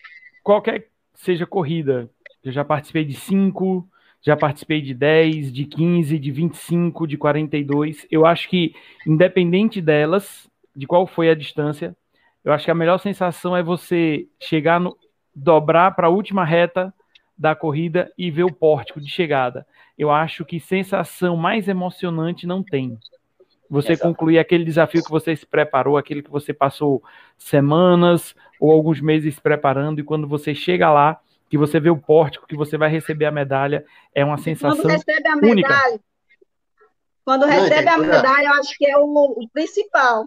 qualquer 0.42 0.88
seja 1.16 1.46
corrida. 1.46 2.08
Eu 2.42 2.52
já 2.52 2.64
participei 2.64 3.04
de 3.04 3.14
5, 3.14 3.88
já 4.22 4.36
participei 4.36 4.80
de 4.80 4.94
10, 4.94 5.52
de 5.52 5.64
15, 5.64 6.18
de 6.18 6.30
25, 6.30 7.06
de 7.06 7.16
42. 7.16 8.06
Eu 8.10 8.24
acho 8.24 8.48
que, 8.48 8.74
independente 9.06 9.80
delas, 9.80 10.48
de 10.74 10.86
qual 10.86 11.06
foi 11.06 11.30
a 11.30 11.34
distância, 11.34 11.96
eu 12.44 12.52
acho 12.52 12.64
que 12.64 12.70
a 12.70 12.74
melhor 12.74 12.98
sensação 12.98 13.56
é 13.56 13.62
você 13.62 14.28
chegar 14.40 14.78
no. 14.80 14.96
dobrar 15.34 15.96
para 15.96 16.06
a 16.06 16.10
última 16.10 16.44
reta 16.44 16.94
da 17.36 17.54
corrida 17.54 18.10
e 18.16 18.30
ver 18.30 18.44
o 18.44 18.52
pórtico 18.52 19.00
de 19.00 19.08
chegada. 19.08 19.66
Eu 19.98 20.10
acho 20.10 20.44
que 20.44 20.60
sensação 20.60 21.36
mais 21.36 21.68
emocionante 21.68 22.46
não 22.46 22.62
tem. 22.62 22.98
Você 23.68 23.92
Exato. 23.92 24.08
concluir 24.08 24.38
aquele 24.38 24.64
desafio 24.64 25.02
que 25.02 25.10
você 25.10 25.34
se 25.34 25.44
preparou, 25.44 25.96
aquele 25.96 26.22
que 26.22 26.30
você 26.30 26.52
passou 26.52 27.02
semanas 27.36 28.34
ou 28.60 28.70
alguns 28.70 29.00
meses 29.00 29.38
preparando, 29.38 30.00
e 30.00 30.04
quando 30.04 30.26
você 30.26 30.54
chega 30.54 30.90
lá, 30.90 31.20
que 31.48 31.58
você 31.58 31.78
vê 31.78 31.90
o 31.90 31.96
pórtico, 31.96 32.46
que 32.46 32.56
você 32.56 32.76
vai 32.76 32.88
receber 32.88 33.26
a 33.26 33.30
medalha, 33.30 33.84
é 34.14 34.24
uma 34.24 34.38
sensação 34.38 34.76
quando 34.76 34.90
recebe 34.90 35.28
a 35.28 35.36
única. 35.36 35.68
Medalha, 35.68 36.00
quando 37.24 37.46
recebe 37.46 37.88
a 37.88 37.98
medalha, 37.98 38.46
eu 38.46 38.52
acho 38.54 38.76
que 38.78 38.86
é 38.86 38.96
o, 38.96 39.04
o 39.04 39.48
principal. 39.52 40.24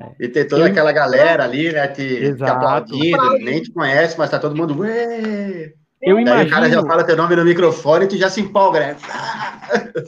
É. 0.00 0.24
E 0.24 0.28
ter 0.28 0.46
toda 0.46 0.62
eu... 0.62 0.66
aquela 0.66 0.92
galera 0.92 1.44
ali, 1.44 1.72
né, 1.72 1.86
te, 1.88 2.34
te 2.34 2.44
aplaudindo, 2.44 3.38
nem 3.38 3.62
te 3.62 3.72
conhece, 3.72 4.18
mas 4.18 4.30
tá 4.30 4.38
todo 4.38 4.56
mundo. 4.56 4.78
Ué! 4.80 5.72
Eu 6.02 6.16
Daí 6.16 6.24
imagino... 6.24 6.48
o 6.48 6.50
cara 6.50 6.70
já 6.70 6.82
fala 6.82 7.04
teu 7.04 7.16
nome 7.16 7.36
no 7.36 7.44
microfone 7.44 8.04
e 8.04 8.08
tu 8.08 8.16
já 8.16 8.28
se 8.28 8.40
empolga, 8.40 8.80
né? 8.80 8.96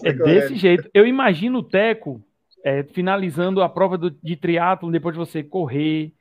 É 0.05 0.13
desse 0.13 0.55
jeito. 0.57 0.91
Eu 0.93 1.07
imagino 1.07 1.59
o 1.59 1.63
Teco 1.63 2.23
é, 2.67 2.83
finalizando 2.83 3.63
a 3.63 3.69
prova 3.69 3.97
do, 3.97 4.11
de 4.11 4.35
triatlo 4.35 4.91
depois 4.91 5.15
de 5.15 5.21
você 5.21 5.41
correr. 5.41 6.13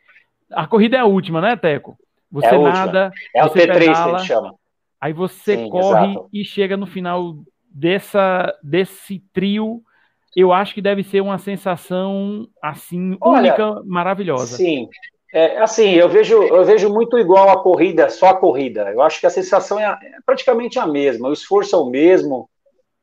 A 0.51 0.67
corrida 0.67 0.95
é 0.95 0.99
a 0.99 1.05
última, 1.05 1.41
né, 1.41 1.55
Teco? 1.55 1.97
Você 2.31 2.53
é 2.53 2.57
nada, 2.59 3.11
é 3.33 3.41
você 3.41 3.63
o 3.63 3.63
T3 3.63 3.79
pedala, 3.79 4.19
que 4.19 4.27
chama. 4.27 4.53
Aí 5.01 5.11
você 5.11 5.57
Sim, 5.57 5.69
corre 5.71 6.11
exato. 6.11 6.29
e 6.31 6.45
chega 6.45 6.77
no 6.77 6.85
final 6.85 7.37
dessa, 7.67 8.55
desse 8.61 9.23
trio. 9.33 9.81
Eu 10.35 10.53
acho 10.53 10.75
que 10.75 10.83
deve 10.83 11.01
ser 11.01 11.19
uma 11.19 11.39
sensação 11.39 12.47
assim 12.61 13.17
Olha, 13.19 13.49
única, 13.49 13.81
maravilhosa. 13.83 14.55
Sim, 14.55 14.87
é, 15.33 15.57
assim, 15.57 15.93
eu 15.93 16.07
vejo, 16.07 16.43
eu 16.43 16.63
vejo 16.63 16.93
muito 16.93 17.17
igual 17.17 17.49
a 17.49 17.63
corrida, 17.63 18.07
só 18.07 18.27
a 18.27 18.37
corrida. 18.37 18.91
Eu 18.91 19.01
acho 19.01 19.19
que 19.19 19.25
a 19.25 19.31
sensação 19.31 19.79
é, 19.79 19.85
é 19.85 19.97
praticamente 20.23 20.77
a 20.77 20.85
mesma, 20.85 21.27
o 21.27 21.33
esforço 21.33 21.75
é 21.75 21.79
o 21.79 21.89
mesmo. 21.89 22.47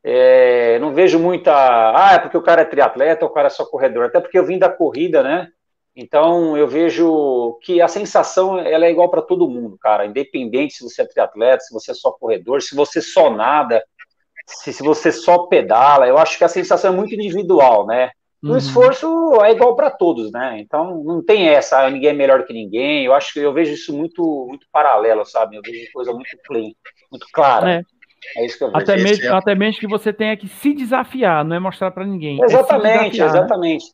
É, 0.05 0.79
não 0.81 0.93
vejo 0.93 1.19
muita. 1.19 1.53
Ah, 1.53 2.15
é 2.15 2.19
porque 2.19 2.37
o 2.37 2.43
cara 2.43 2.63
é 2.63 2.67
triatleta, 2.67 3.25
o 3.25 3.31
cara 3.31 3.47
é 3.47 3.51
só 3.51 3.65
corredor. 3.65 4.07
Até 4.07 4.21
porque 4.21 4.39
eu 4.39 4.47
vim 4.47 4.59
da 4.59 4.69
corrida, 4.69 5.23
né? 5.23 5.49
Então 5.95 6.57
eu 6.57 6.67
vejo 6.67 7.59
que 7.63 7.81
a 7.81 7.87
sensação 7.87 8.59
ela 8.59 8.87
é 8.87 8.91
igual 8.91 9.11
para 9.11 9.23
todo 9.23 9.49
mundo, 9.49 9.77
cara. 9.79 10.07
Independente 10.07 10.75
se 10.75 10.83
você 10.83 11.03
é 11.03 11.07
triatleta, 11.07 11.63
se 11.63 11.73
você 11.73 11.93
é 11.93 11.95
só 11.95 12.11
corredor, 12.13 12.63
se 12.63 12.75
você 12.75 13.01
só 13.01 13.31
nada, 13.31 13.85
se, 14.47 14.73
se 14.73 14.83
você 14.83 15.13
só 15.13 15.47
pedala. 15.47 16.09
Eu 16.09 16.19
acho 16.19 16.39
que 16.39 16.45
a 16.45 16.49
sensação 16.49 16.93
é 16.93 16.97
muito 16.97 17.15
individual, 17.15 17.87
né? 17.87 18.11
O 18.43 18.49
uhum. 18.49 18.57
esforço 18.57 19.07
é 19.45 19.53
igual 19.53 19.77
para 19.77 19.89
todos, 19.89 20.33
né? 20.33 20.59
Então 20.59 21.05
não 21.05 21.25
tem 21.25 21.49
essa, 21.49 21.85
ah, 21.85 21.91
ninguém 21.91 22.11
é 22.11 22.15
melhor 22.15 22.45
que 22.45 22.53
ninguém. 22.53 23.05
Eu 23.05 23.15
acho 23.15 23.33
que 23.33 23.39
eu 23.39 23.53
vejo 23.53 23.73
isso 23.73 23.97
muito, 23.97 24.47
muito 24.49 24.67
paralelo, 24.73 25.25
sabe? 25.25 25.57
Eu 25.57 25.63
vejo 25.63 25.93
coisa 25.93 26.13
muito 26.13 26.37
clean, 26.45 26.73
muito 27.11 27.27
clara. 27.33 27.71
É. 27.75 27.83
É 28.37 28.47
isso 28.47 28.59
que 28.59 28.65
eu 28.65 28.71
vejo. 28.71 28.83
Até 28.83 28.97
mesmo, 28.97 29.25
é... 29.27 29.29
até 29.29 29.55
mesmo 29.55 29.81
que 29.81 29.87
você 29.87 30.13
tenha 30.13 30.37
que 30.37 30.49
se 30.49 30.73
desafiar, 30.73 31.45
não 31.45 31.57
é 31.57 31.61
mostrar 31.61 31.91
para 31.91 32.05
ninguém. 32.05 32.39
É 32.41 32.45
exatamente, 32.45 33.21
é 33.21 33.25
exatamente. 33.25 33.87
Né? 33.87 33.93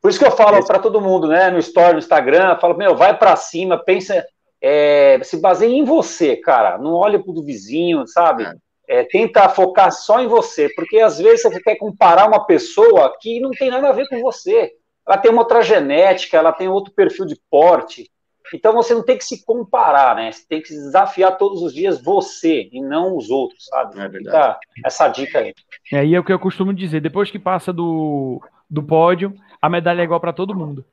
Por 0.00 0.10
isso 0.10 0.18
que 0.18 0.26
eu 0.26 0.30
falo 0.30 0.64
para 0.66 0.78
todo 0.78 1.00
mundo, 1.00 1.28
né? 1.28 1.50
No 1.50 1.58
story, 1.58 1.92
no 1.92 1.98
Instagram, 1.98 2.50
eu 2.50 2.60
falo, 2.60 2.76
meu, 2.76 2.96
vai 2.96 3.16
para 3.16 3.36
cima, 3.36 3.76
pensa, 3.76 4.24
é, 4.62 5.20
se 5.22 5.40
baseia 5.40 5.74
em 5.74 5.84
você, 5.84 6.36
cara. 6.36 6.78
Não 6.78 6.94
olha 6.94 7.18
pro 7.18 7.32
do 7.32 7.44
vizinho, 7.44 8.06
sabe? 8.06 8.44
É. 8.88 9.00
é. 9.00 9.04
tenta 9.04 9.48
focar 9.48 9.92
só 9.92 10.20
em 10.20 10.26
você, 10.26 10.68
porque 10.74 11.00
às 11.00 11.18
vezes 11.18 11.42
você 11.42 11.60
quer 11.60 11.76
comparar 11.76 12.26
uma 12.26 12.46
pessoa 12.46 13.14
que 13.20 13.40
não 13.40 13.50
tem 13.50 13.70
nada 13.70 13.88
a 13.88 13.92
ver 13.92 14.08
com 14.08 14.20
você. 14.20 14.72
Ela 15.06 15.18
tem 15.18 15.30
uma 15.30 15.42
outra 15.42 15.60
genética, 15.60 16.36
ela 16.36 16.52
tem 16.52 16.68
outro 16.68 16.94
perfil 16.94 17.26
de 17.26 17.38
porte. 17.50 18.10
Então 18.52 18.72
você 18.72 18.94
não 18.94 19.02
tem 19.02 19.16
que 19.16 19.24
se 19.24 19.44
comparar, 19.44 20.16
né? 20.16 20.32
Você 20.32 20.46
tem 20.46 20.60
que 20.60 20.68
desafiar 20.68 21.38
todos 21.38 21.62
os 21.62 21.72
dias 21.72 22.02
você 22.02 22.68
e 22.72 22.80
não 22.80 23.16
os 23.16 23.30
outros, 23.30 23.64
sabe? 23.66 24.00
É 24.00 24.08
verdade. 24.08 24.58
essa 24.84 25.08
dica 25.08 25.38
aí. 25.38 25.54
É, 25.92 26.04
e 26.04 26.14
é 26.14 26.20
o 26.20 26.24
que 26.24 26.32
eu 26.32 26.38
costumo 26.38 26.74
dizer, 26.74 27.00
depois 27.00 27.30
que 27.30 27.38
passa 27.38 27.72
do, 27.72 28.42
do 28.68 28.82
pódio, 28.82 29.34
a 29.60 29.68
medalha 29.68 30.00
é 30.00 30.04
igual 30.04 30.20
para 30.20 30.32
todo 30.32 30.54
mundo. 30.54 30.84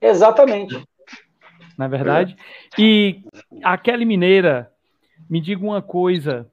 Exatamente. 0.00 0.82
Na 1.76 1.86
é 1.86 1.88
verdade. 1.88 2.36
E 2.78 3.22
a 3.62 3.76
Kelly 3.76 4.04
Mineira, 4.04 4.70
me 5.28 5.40
diga 5.40 5.64
uma 5.64 5.82
coisa. 5.82 6.50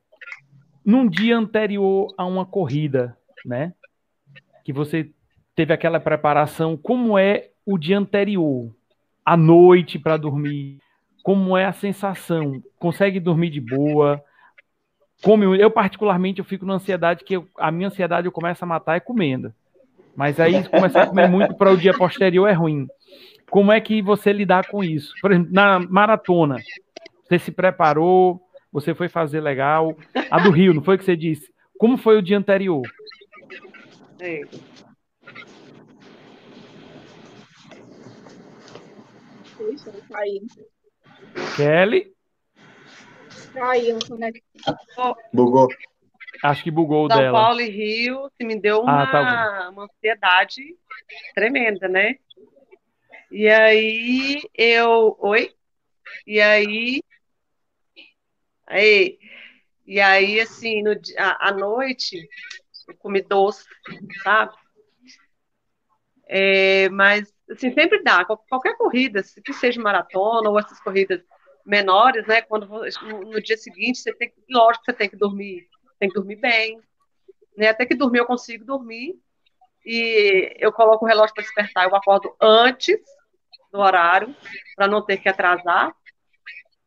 Num 0.86 1.08
dia 1.08 1.38
anterior 1.38 2.14
a 2.18 2.26
uma 2.26 2.46
corrida, 2.46 3.18
né? 3.46 3.74
Que 4.64 4.72
você 4.72 5.12
teve 5.56 5.74
aquela 5.74 6.00
preparação, 6.00 6.78
como 6.78 7.18
é 7.18 7.50
o 7.66 7.78
dia 7.78 7.98
anterior? 7.98 8.74
À 9.30 9.38
noite 9.38 10.00
para 10.00 10.18
dormir? 10.18 10.80
Como 11.22 11.56
é 11.56 11.64
a 11.64 11.72
sensação? 11.72 12.64
Consegue 12.80 13.20
dormir 13.20 13.52
de 13.52 13.62
boa? 13.62 14.20
Come, 15.22 15.60
eu 15.60 15.70
particularmente 15.70 16.40
eu 16.40 16.46
fico 16.46 16.66
na 16.66 16.74
ansiedade 16.74 17.24
que 17.24 17.36
eu, 17.36 17.48
a 17.56 17.70
minha 17.70 17.90
ansiedade 17.90 18.26
eu 18.26 18.32
começo 18.32 18.64
a 18.64 18.68
matar 18.68 18.96
é 18.96 19.00
comendo. 19.00 19.54
Mas 20.16 20.40
aí 20.40 20.68
começar 20.68 21.04
a 21.04 21.08
comer 21.08 21.30
muito 21.30 21.54
para 21.54 21.72
o 21.72 21.78
dia 21.78 21.94
posterior 21.94 22.48
é 22.48 22.54
ruim. 22.54 22.88
Como 23.52 23.72
é 23.72 23.80
que 23.80 24.02
você 24.02 24.34
lidar 24.34 24.68
com 24.68 24.84
isso? 24.84 25.14
Por 25.22 25.32
exemplo, 25.32 25.54
na 25.54 25.80
maratona, 25.80 26.56
você 27.24 27.38
se 27.38 27.52
preparou, 27.52 28.42
você 28.72 28.96
foi 28.96 29.10
fazer 29.10 29.42
legal. 29.42 29.96
A 30.32 30.40
do 30.40 30.50
Rio, 30.50 30.74
não 30.74 30.82
foi 30.82 30.96
o 30.96 30.98
que 30.98 31.06
você 31.06 31.16
disse? 31.16 31.54
Como 31.78 31.98
foi 31.98 32.18
o 32.18 32.22
dia 32.22 32.38
anterior? 32.38 32.82
Kelly? 41.56 42.14
Caiu 43.54 43.98
a 43.98 44.08
conexão. 44.08 45.16
Bugou. 45.34 45.68
Acho 46.44 46.64
que 46.64 46.72
bugou 46.72 47.08
São 47.08 47.18
dela. 47.18 47.38
São 47.38 47.46
Paulo 47.46 47.62
e 47.62 47.70
Rio 47.70 48.32
se 48.38 48.46
me 48.46 48.60
deu 48.60 48.82
uma, 48.82 49.04
ah, 49.04 49.12
tá 49.12 49.70
uma 49.72 49.84
ansiedade 49.84 50.78
tremenda, 51.36 51.88
né? 51.88 52.16
E 53.32 53.48
aí 53.48 54.42
eu. 54.56 55.18
Oi? 55.20 55.54
E 56.26 56.40
aí. 56.40 57.04
Aí. 58.66 59.20
E 59.86 60.00
aí, 60.00 60.40
assim, 60.40 60.84
no, 60.84 60.92
à 61.18 61.52
noite, 61.52 62.30
eu 62.88 62.96
comi 62.98 63.22
doce, 63.24 63.66
sabe? 64.24 64.54
É, 66.28 66.88
mas 66.90 67.34
assim, 67.50 67.74
sempre 67.74 68.04
dá, 68.04 68.26
qualquer 68.26 68.78
corrida, 68.78 69.22
que 69.44 69.54
seja 69.54 69.82
maratona 69.82 70.50
ou 70.50 70.60
essas 70.60 70.80
corridas 70.80 71.22
menores, 71.66 72.26
né, 72.26 72.42
quando 72.42 72.68
no 72.68 73.42
dia 73.42 73.58
seguinte 73.58 74.00
você 74.00 74.14
tem, 74.14 74.34
lógico 74.50 74.86
que 74.86 74.92
você 74.92 74.98
tem 74.98 75.10
que 75.10 75.18
dormir, 75.18 75.68
tem 76.00 76.10
que 76.10 76.16
dormir 76.16 76.38
bem, 76.38 76.80
né, 77.56 77.68
até 77.70 77.86
que 77.86 77.96
dormir 77.96 78.20
eu 78.20 78.26
consigo 78.26 78.66
dormir, 78.66 79.16
e 79.86 80.56
eu 80.60 80.72
coloco 80.72 81.06
o 81.06 81.08
relógio 81.08 81.34
para 81.34 81.44
despertar, 81.44 81.86
eu 81.88 81.96
acordo 81.96 82.36
antes 82.42 83.00
do 83.72 83.80
horário, 83.80 84.36
para 84.76 84.88
não 84.88 85.06
ter 85.06 85.18
que 85.18 85.30
atrasar, 85.30 85.94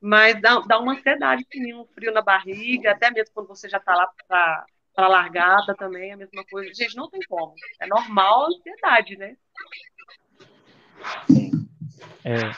mas 0.01 0.41
dá, 0.41 0.59
dá 0.61 0.81
uma 0.81 0.95
ansiedade, 0.95 1.47
um 1.75 1.87
frio 1.95 2.13
na 2.13 2.23
barriga, 2.23 2.91
até 2.91 3.11
mesmo 3.11 3.33
quando 3.33 3.49
você 3.49 3.69
já 3.69 3.79
está 3.79 3.95
lá 3.95 4.09
para 4.27 5.09
largada 5.09 5.75
também 5.77 6.11
é 6.11 6.15
a 6.15 6.17
mesma 6.17 6.45
coisa. 6.51 6.75
Gente, 6.75 6.97
não 6.97 7.09
tem 7.09 7.21
como. 7.29 7.55
É 7.81 7.87
normal 7.87 8.45
a 8.45 8.49
ansiedade, 8.49 9.17
né? 9.17 9.37
É, 12.25 12.51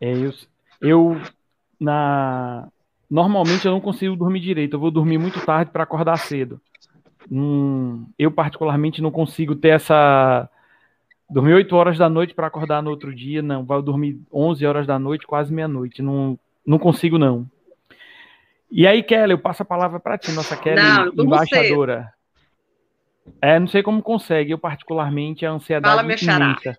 é 0.00 0.16
eu, 0.16 0.32
eu 0.80 1.20
na 1.78 2.68
normalmente 3.10 3.66
eu 3.66 3.72
não 3.72 3.80
consigo 3.80 4.14
dormir 4.16 4.40
direito. 4.40 4.74
Eu 4.74 4.80
vou 4.80 4.90
dormir 4.90 5.18
muito 5.18 5.44
tarde 5.44 5.70
para 5.70 5.82
acordar 5.82 6.16
cedo. 6.16 6.60
Hum, 7.30 8.06
eu 8.18 8.30
particularmente 8.30 9.02
não 9.02 9.10
consigo 9.10 9.54
ter 9.54 9.68
essa 9.68 10.48
dormir 11.28 11.54
8 11.54 11.74
horas 11.76 11.96
da 11.96 12.08
noite 12.08 12.34
para 12.34 12.48
acordar 12.48 12.82
no 12.82 12.90
outro 12.90 13.14
dia, 13.14 13.42
não. 13.42 13.64
Vai 13.64 13.80
dormir 13.82 14.20
11 14.32 14.66
horas 14.66 14.86
da 14.86 14.98
noite, 14.98 15.26
quase 15.26 15.52
meia-noite. 15.52 16.02
Não, 16.02 16.38
não 16.66 16.78
consigo 16.78 17.18
não. 17.18 17.46
E 18.70 18.86
aí, 18.86 19.02
Kelly, 19.02 19.32
eu 19.32 19.38
passo 19.38 19.62
a 19.62 19.66
palavra 19.66 19.98
para 19.98 20.16
ti, 20.16 20.30
nossa 20.32 20.56
Kelly, 20.56 20.80
não, 20.80 21.24
embaixadora. 21.24 22.12
É, 23.40 23.58
não 23.58 23.66
sei 23.66 23.82
como 23.82 24.02
consegue, 24.02 24.52
eu 24.52 24.58
particularmente 24.58 25.44
a 25.44 25.50
ansiedade 25.50 25.94
Fala, 25.94 26.02
imensa. 26.04 26.76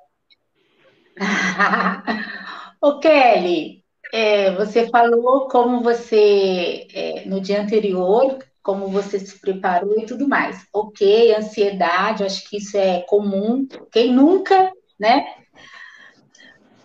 Ô, 2.82 3.00
Kelly, 3.00 3.84
é, 4.14 4.52
você 4.56 4.90
falou 4.90 5.48
como 5.48 5.82
você, 5.82 6.88
é, 6.94 7.26
no 7.26 7.40
dia 7.40 7.62
anterior, 7.62 8.40
como 8.62 8.88
você 8.90 9.20
se 9.20 9.40
preparou 9.40 10.00
e 10.00 10.06
tudo 10.06 10.28
mais. 10.28 10.66
Ok, 10.74 11.34
ansiedade, 11.36 12.24
acho 12.24 12.50
que 12.50 12.58
isso 12.58 12.78
é 12.78 13.02
comum. 13.02 13.68
Quem 13.92 14.14
nunca, 14.14 14.72
né? 15.00 15.26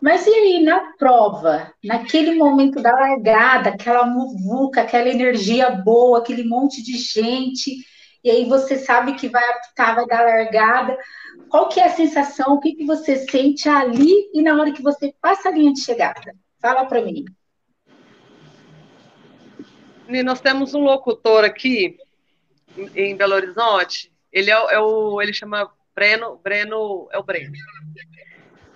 Mas 0.00 0.26
e 0.26 0.30
aí, 0.30 0.62
na 0.62 0.92
prova, 0.98 1.72
naquele 1.82 2.34
momento 2.34 2.80
da 2.80 2.92
largada, 2.92 3.70
aquela 3.70 4.06
muvuca, 4.06 4.82
aquela 4.82 5.08
energia 5.08 5.70
boa, 5.70 6.18
aquele 6.18 6.44
monte 6.44 6.82
de 6.82 6.96
gente, 6.98 7.76
e 8.22 8.30
aí 8.30 8.44
você 8.44 8.76
sabe 8.76 9.14
que 9.14 9.28
vai 9.28 9.42
apitar, 9.50 9.94
vai 9.94 10.06
dar 10.06 10.24
largada. 10.24 10.96
Qual 11.48 11.68
que 11.68 11.80
é 11.80 11.84
a 11.86 11.90
sensação? 11.90 12.54
O 12.54 12.60
que, 12.60 12.74
que 12.74 12.84
você 12.84 13.16
sente 13.16 13.68
ali 13.68 14.30
e 14.34 14.42
na 14.42 14.54
hora 14.54 14.72
que 14.72 14.82
você 14.82 15.14
passa 15.20 15.48
a 15.48 15.52
linha 15.52 15.72
de 15.72 15.80
chegada? 15.80 16.34
Fala 16.60 16.84
para 16.84 17.00
mim. 17.00 17.24
Nós 20.24 20.40
temos 20.40 20.74
um 20.74 20.80
locutor 20.80 21.44
aqui 21.44 21.98
em 22.94 23.16
Belo 23.16 23.34
Horizonte. 23.34 24.12
Ele 24.32 24.50
é, 24.50 24.54
é 24.54 24.78
o, 24.78 25.20
ele 25.20 25.32
chama 25.32 25.70
Breno, 25.94 26.36
Breno 26.42 27.08
é 27.10 27.18
o 27.18 27.22
Breno. 27.22 27.52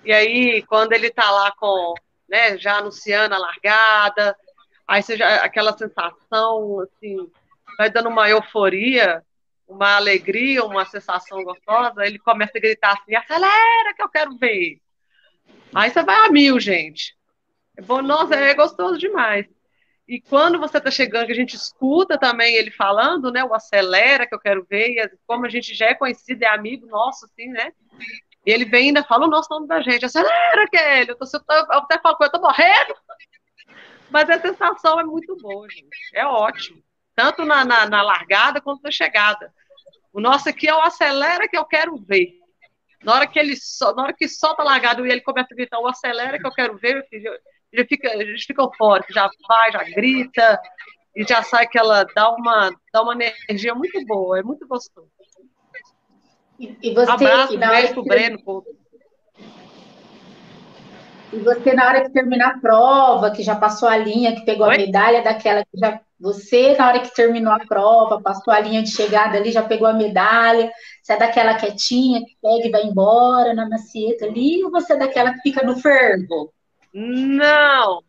E 0.03 0.11
aí, 0.11 0.63
quando 0.63 0.93
ele 0.93 1.07
está 1.07 1.29
lá 1.29 1.51
com, 1.51 1.93
né, 2.27 2.57
já 2.57 2.77
anunciando 2.77 3.35
a 3.35 3.37
largada, 3.37 4.35
aí 4.87 5.03
já, 5.07 5.35
aquela 5.37 5.77
sensação, 5.77 6.79
assim, 6.79 7.31
vai 7.77 7.89
dando 7.89 8.09
uma 8.09 8.27
euforia, 8.27 9.23
uma 9.71 9.95
alegria, 9.95 10.63
uma 10.63 10.85
sensação 10.85 11.43
gostosa, 11.43 12.05
ele 12.05 12.19
começa 12.19 12.57
a 12.57 12.61
gritar 12.61 12.93
assim, 12.93 13.15
acelera 13.15 13.93
que 13.95 14.03
eu 14.03 14.09
quero 14.09 14.37
ver. 14.37 14.79
Aí 15.73 15.89
você 15.89 16.03
vai 16.03 16.27
a 16.27 16.29
mil, 16.29 16.59
gente. 16.59 17.15
É 17.77 17.81
bom, 17.81 18.01
nossa, 18.01 18.35
é 18.35 18.53
gostoso 18.53 18.97
demais. 18.97 19.45
E 20.07 20.19
quando 20.19 20.59
você 20.59 20.77
está 20.77 20.91
chegando, 20.91 21.27
que 21.27 21.31
a 21.31 21.35
gente 21.35 21.55
escuta 21.55 22.17
também 22.17 22.55
ele 22.55 22.69
falando, 22.71 23.31
né, 23.31 23.43
o 23.45 23.53
acelera 23.53 24.27
que 24.27 24.35
eu 24.35 24.39
quero 24.39 24.65
ver, 24.69 24.89
e 24.89 25.09
como 25.25 25.45
a 25.45 25.49
gente 25.49 25.73
já 25.73 25.87
é 25.87 25.93
conhecido, 25.93 26.43
é 26.43 26.47
amigo 26.47 26.85
nosso, 26.87 27.25
assim, 27.25 27.47
né, 27.47 27.71
e 28.45 28.51
ele 28.51 28.65
vem 28.65 28.85
e 28.85 28.87
ainda 28.87 29.03
fala 29.03 29.25
o 29.25 29.29
nosso 29.29 29.47
nome 29.51 29.67
da 29.67 29.81
gente. 29.81 30.05
Acelera, 30.05 30.67
Kelly. 30.67 31.09
Eu, 31.09 31.15
tô, 31.15 31.25
eu 31.25 31.79
até 31.79 31.99
falo 31.99 32.17
eu 32.19 32.31
tô 32.31 32.41
morrendo. 32.41 32.95
Mas 34.09 34.29
a 34.29 34.41
sensação 34.41 34.99
é 34.99 35.03
muito 35.03 35.37
boa, 35.37 35.69
gente. 35.69 35.87
É 36.13 36.25
ótimo. 36.25 36.81
Tanto 37.15 37.45
na, 37.45 37.63
na, 37.63 37.87
na 37.87 38.01
largada 38.01 38.59
quanto 38.59 38.81
na 38.81 38.91
chegada. 38.91 39.53
O 40.13 40.19
nosso 40.19 40.49
aqui 40.49 40.67
é 40.67 40.75
o 40.75 40.81
acelera 40.81 41.47
que 41.47 41.57
eu 41.57 41.65
quero 41.65 41.95
ver. 41.97 42.33
Na 43.03 43.15
hora 43.15 43.27
que 43.27 43.39
ele 43.39 43.55
na 43.95 44.03
hora 44.03 44.13
que 44.13 44.27
solta 44.27 44.61
a 44.61 44.65
largada 44.65 45.05
e 45.05 45.09
ele 45.09 45.21
começa 45.21 45.47
a 45.51 45.55
gritar 45.55 45.79
o 45.79 45.87
acelera 45.87 46.37
que 46.37 46.45
eu 46.45 46.51
quero 46.51 46.77
ver, 46.77 47.07
filho, 47.09 47.31
ele 47.71 47.85
fica, 47.85 48.09
fora, 48.77 49.03
já 49.09 49.29
vai, 49.47 49.71
já 49.71 49.83
grita, 49.83 50.61
e 51.15 51.23
já 51.23 51.41
sai 51.41 51.67
que 51.67 51.79
ela 51.79 52.05
dá 52.15 52.29
uma, 52.29 52.69
dá 52.93 53.01
uma 53.01 53.15
energia 53.49 53.73
muito 53.73 54.05
boa, 54.05 54.39
é 54.39 54.43
muito 54.43 54.67
gostoso. 54.67 55.09
E, 56.59 56.93
você, 56.93 57.11
Abraço, 57.11 57.53
e 57.53 57.57
hora 57.57 58.03
que... 58.03 58.09
Breno, 58.09 58.43
pô. 58.43 58.63
E 61.33 61.37
você, 61.39 61.73
na 61.73 61.87
hora 61.87 62.03
que 62.03 62.09
terminar 62.09 62.55
a 62.55 62.59
prova, 62.59 63.31
que 63.31 63.41
já 63.41 63.55
passou 63.55 63.87
a 63.87 63.97
linha, 63.97 64.35
que 64.35 64.45
pegou 64.45 64.67
Oi? 64.67 64.75
a 64.75 64.77
medalha 64.77 65.23
daquela 65.23 65.63
que 65.63 65.77
já. 65.77 65.99
Você, 66.19 66.75
na 66.77 66.87
hora 66.87 66.99
que 66.99 67.15
terminou 67.15 67.51
a 67.51 67.59
prova, 67.59 68.21
passou 68.21 68.53
a 68.53 68.59
linha 68.59 68.83
de 68.83 68.91
chegada 68.91 69.37
ali, 69.37 69.51
já 69.51 69.63
pegou 69.63 69.87
a 69.87 69.93
medalha. 69.93 70.71
Você 71.01 71.13
é 71.13 71.17
daquela 71.17 71.55
quietinha 71.55 72.19
que 72.23 72.37
pega 72.39 72.67
e 72.67 72.71
vai 72.71 72.83
embora 72.83 73.55
na 73.55 73.67
macieta 73.67 74.25
ali, 74.25 74.63
ou 74.63 74.69
você 74.69 74.93
é 74.93 74.97
daquela 74.97 75.33
que 75.33 75.41
fica 75.41 75.65
no 75.65 75.77
fervo? 75.77 76.53
Não! 76.93 78.03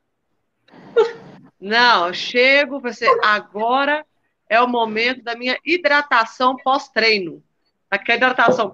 Não, 1.59 2.09
eu 2.09 2.15
chego, 2.15 2.81
você 2.81 3.07
agora 3.23 4.05
é 4.47 4.61
o 4.61 4.69
momento 4.69 5.23
da 5.23 5.35
minha 5.35 5.57
hidratação 5.65 6.57
pós-treino 6.57 7.43
aquela 7.93 8.17
hidratação 8.17 8.73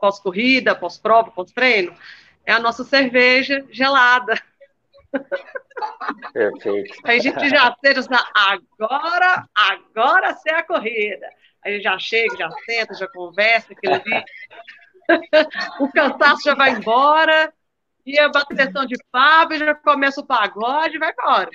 pós-corrida, 0.00 0.76
pós-prova, 0.76 1.32
pós-treino, 1.32 1.92
é 2.44 2.52
a 2.52 2.60
nossa 2.60 2.84
cerveja 2.84 3.64
gelada. 3.70 4.40
Perfeito. 6.32 6.94
Aí 7.04 7.18
a 7.18 7.22
gente 7.22 7.48
já 7.48 7.74
seja 7.84 8.00
agora, 8.34 9.48
agora 9.54 10.36
é 10.46 10.54
a 10.54 10.62
corrida. 10.62 11.26
Aí 11.64 11.72
a 11.72 11.74
gente 11.76 11.84
já 11.84 11.98
chega, 11.98 12.36
já 12.36 12.50
senta, 12.64 12.94
já 12.94 13.08
conversa, 13.08 13.72
aquilo 13.72 13.94
ali. 13.94 14.24
o 15.80 15.90
cansaço 15.92 16.42
já 16.44 16.54
vai 16.54 16.70
embora, 16.70 17.52
e 18.06 18.18
a 18.18 18.28
bateção 18.28 18.86
de 18.86 18.96
papo, 19.10 19.56
já 19.56 19.74
começa 19.74 20.20
o 20.20 20.26
pagode 20.26 20.96
e 20.96 20.98
vai 20.98 21.12
embora. 21.12 21.50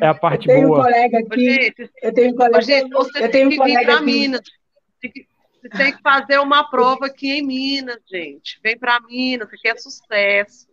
É 0.00 0.06
a 0.06 0.14
parte 0.14 0.48
eu 0.48 0.54
tenho 0.54 0.68
boa. 0.68 0.80
Um 0.80 0.82
colega 0.82 1.18
aqui, 1.18 1.50
gente, 1.50 1.90
eu 2.02 2.14
tenho 2.14 2.32
um 2.32 2.36
colega, 2.36 2.62
gente, 2.62 2.90
você 2.90 3.24
eu 3.24 3.30
tenho 3.30 3.48
tem 3.50 3.60
um 3.60 3.64
que 3.64 3.76
vir 3.76 3.84
para 3.84 4.00
Minas. 4.00 4.40
Você 5.00 5.26
tem 5.70 5.92
que 5.92 6.02
fazer 6.02 6.38
uma 6.38 6.68
prova 6.68 7.06
aqui 7.06 7.38
em 7.38 7.46
Minas, 7.46 7.98
gente. 8.10 8.60
Vem 8.62 8.78
para 8.78 9.00
Minas, 9.00 9.48
que 9.50 9.68
é 9.68 9.76
sucesso. 9.76 10.66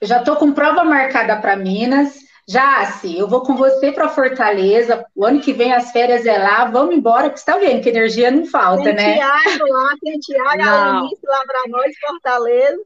Eu 0.00 0.06
já 0.06 0.18
estou 0.18 0.36
com 0.36 0.52
prova 0.52 0.84
marcada 0.84 1.36
para 1.36 1.56
Minas. 1.56 2.18
Já, 2.48 2.80
assim, 2.80 3.18
eu 3.18 3.28
vou 3.28 3.42
com 3.42 3.54
você 3.54 3.92
para 3.92 4.08
Fortaleza. 4.08 5.04
O 5.14 5.24
ano 5.24 5.40
que 5.40 5.52
vem 5.52 5.72
as 5.72 5.92
férias 5.92 6.24
é 6.26 6.38
lá. 6.38 6.64
Vamos 6.64 6.94
embora, 6.94 7.24
porque 7.24 7.38
você 7.38 7.50
está 7.50 7.58
vendo 7.58 7.82
que 7.82 7.90
energia 7.90 8.30
não 8.30 8.46
falta, 8.46 8.84
tem 8.84 8.94
né? 8.94 9.14
Tiago 9.14 9.72
lá, 9.72 9.94
tem 10.00 10.18
Tiago, 10.18 10.58
lá 11.22 11.44
para 11.46 11.62
nós, 11.68 11.92
Fortaleza. 12.00 12.82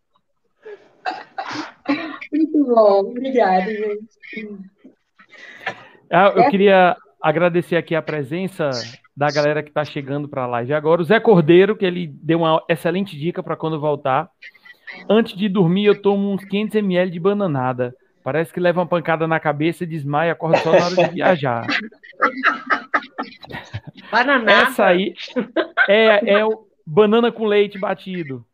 Muito 2.33 2.65
bom, 2.65 3.01
obrigada, 3.01 3.71
gente. 3.71 4.09
Ah, 6.11 6.33
eu 6.35 6.51
queria 6.51 6.97
agradecer 7.23 7.77
aqui 7.77 7.95
a 7.95 8.03
presença 8.03 8.71
da 9.17 9.31
galera 9.31 9.63
que 9.63 9.69
está 9.69 9.85
chegando 9.85 10.29
para 10.29 10.43
a 10.45 10.47
live 10.47 10.75
agora. 10.75 11.03
O 11.03 11.05
Zé 11.05 11.21
Cordeiro, 11.21 11.77
que 11.77 11.85
ele 11.85 12.07
deu 12.07 12.41
uma 12.41 12.63
excelente 12.69 13.17
dica 13.17 13.43
para 13.43 13.57
quando 13.57 13.81
voltar. 13.81 14.29
Antes 15.09 15.37
de 15.37 15.49
dormir, 15.49 15.87
eu 15.87 16.01
tomo 16.01 16.33
uns 16.33 16.45
500 16.45 16.77
ml 16.77 17.11
de 17.11 17.21
bananada. 17.21 17.95
Parece 18.23 18.53
que 18.53 18.61
leva 18.61 18.81
uma 18.81 18.87
pancada 18.87 19.29
na 19.29 19.39
cabeça 19.39 19.85
e 19.85 19.87
desmaia, 19.87 20.33
acorda 20.33 20.57
só 20.59 20.73
na 20.73 20.87
hora 20.87 21.09
de 21.09 21.15
viajar. 21.15 21.67
Bananada? 24.11 24.53
Essa 24.53 24.87
aí 24.87 25.15
é, 25.89 26.39
é 26.39 26.45
o 26.45 26.67
banana 26.87 27.31
com 27.31 27.45
leite 27.45 27.79
batido. 27.79 28.45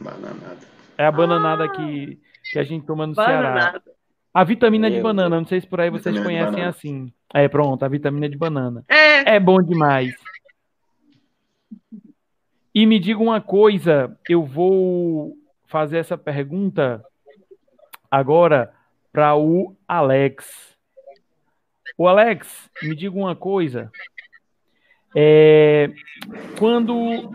Bananada. 0.00 0.58
É 0.96 1.04
a 1.04 1.12
bananada 1.12 1.64
ah, 1.64 1.68
que, 1.68 2.18
que 2.52 2.58
a 2.58 2.64
gente 2.64 2.86
toma 2.86 3.06
no 3.06 3.14
bananada. 3.14 3.60
Ceará. 3.60 3.82
A 4.32 4.44
vitamina 4.44 4.90
de 4.90 5.00
banana, 5.00 5.38
não 5.38 5.46
sei 5.46 5.60
se 5.60 5.66
por 5.66 5.80
aí 5.80 5.90
vocês 5.90 6.18
conhecem 6.22 6.62
assim. 6.64 7.12
É, 7.34 7.48
pronto, 7.48 7.82
a 7.82 7.88
vitamina 7.88 8.28
de 8.28 8.36
banana. 8.36 8.84
É. 8.88 9.36
é 9.36 9.40
bom 9.40 9.60
demais. 9.62 10.14
E 12.74 12.86
me 12.86 12.98
diga 12.98 13.20
uma 13.20 13.40
coisa, 13.40 14.16
eu 14.28 14.44
vou 14.44 15.36
fazer 15.66 15.98
essa 15.98 16.16
pergunta 16.16 17.04
agora 18.10 18.72
para 19.12 19.36
o 19.36 19.76
Alex. 19.86 20.76
O 21.96 22.06
Alex, 22.06 22.70
me 22.82 22.94
diga 22.94 23.16
uma 23.16 23.34
coisa. 23.34 23.90
É, 25.16 25.90
quando 26.58 27.32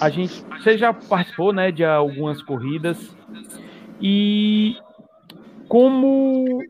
a 0.00 0.08
gente, 0.08 0.44
você 0.44 0.78
já 0.78 0.92
participou, 0.92 1.52
né, 1.52 1.72
de 1.72 1.84
algumas 1.84 2.42
corridas 2.42 3.14
e 4.00 4.76
como 5.70 6.60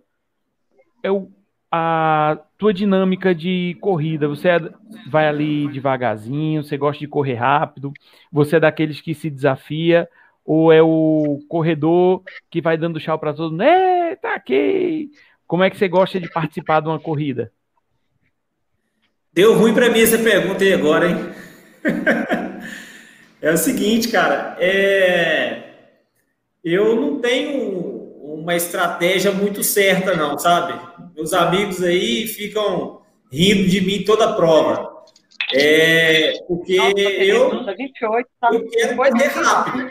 é 1.03 1.11
o, 1.11 1.27
a 1.73 2.39
tua 2.59 2.75
dinâmica 2.75 3.35
de 3.35 3.75
corrida? 3.81 4.29
Você 4.29 4.51
é, 4.51 4.59
vai 5.09 5.27
ali 5.27 5.69
devagarzinho, 5.69 6.63
você 6.63 6.77
gosta 6.77 7.01
de 7.01 7.09
correr 7.09 7.37
rápido, 7.37 7.95
você 8.31 8.57
é 8.57 8.61
daqueles 8.61 9.01
que 9.01 9.15
se 9.15 9.31
desafia 9.31 10.07
ou 10.45 10.71
é 10.71 10.83
o 10.83 11.41
corredor 11.49 12.23
que 12.51 12.61
vai 12.61 12.77
dando 12.77 13.01
tchau 13.01 13.19
para 13.19 13.33
todo 13.33 13.53
mundo? 13.53 13.63
É, 13.63 14.17
tá 14.17 14.35
aqui. 14.35 15.11
como 15.47 15.65
é 15.65 15.71
que 15.71 15.79
você 15.79 15.89
gosta 15.89 16.21
de 16.21 16.31
participar 16.31 16.81
de 16.81 16.89
uma 16.89 17.01
corrida? 17.01 17.51
Deu 19.33 19.57
ruim 19.57 19.73
para 19.73 19.89
mim 19.89 20.01
essa 20.01 20.19
pergunta 20.19 20.63
aí 20.63 20.75
agora, 20.75 21.09
hein? 21.09 21.17
é 23.41 23.51
o 23.51 23.57
seguinte, 23.57 24.09
cara, 24.09 24.59
é... 24.61 25.63
eu 26.63 26.95
não 26.97 27.19
tenho 27.19 27.90
uma 28.23 28.55
estratégia 28.55 29.33
muito 29.33 29.65
certa, 29.65 30.15
não, 30.15 30.39
sabe? 30.39 30.79
Meus 31.15 31.33
amigos 31.33 31.83
aí 31.83 32.27
ficam 32.27 33.01
rindo 33.33 33.69
de 33.69 33.81
mim 33.81 34.05
toda 34.05 34.27
a 34.27 34.33
prova. 34.35 34.91
É, 35.53 36.35
porque 36.47 36.77
Nossa, 36.77 37.01
eu, 37.01 37.51
28, 37.77 38.29
tá? 38.41 38.51
eu 38.53 38.69
quero 38.69 38.97
correr 38.97 39.27
rápido. 39.27 39.91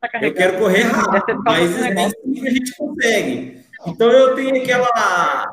Tá 0.00 0.08
eu 0.20 0.34
quero 0.34 0.58
correr 0.58 0.82
rápido, 0.82 1.42
mas 1.44 1.94
nem 1.94 2.10
sempre 2.10 2.48
a 2.48 2.50
gente 2.50 2.76
consegue. 2.76 3.62
Então 3.86 4.10
eu 4.10 4.34
tenho 4.34 4.60
aquela, 4.60 5.52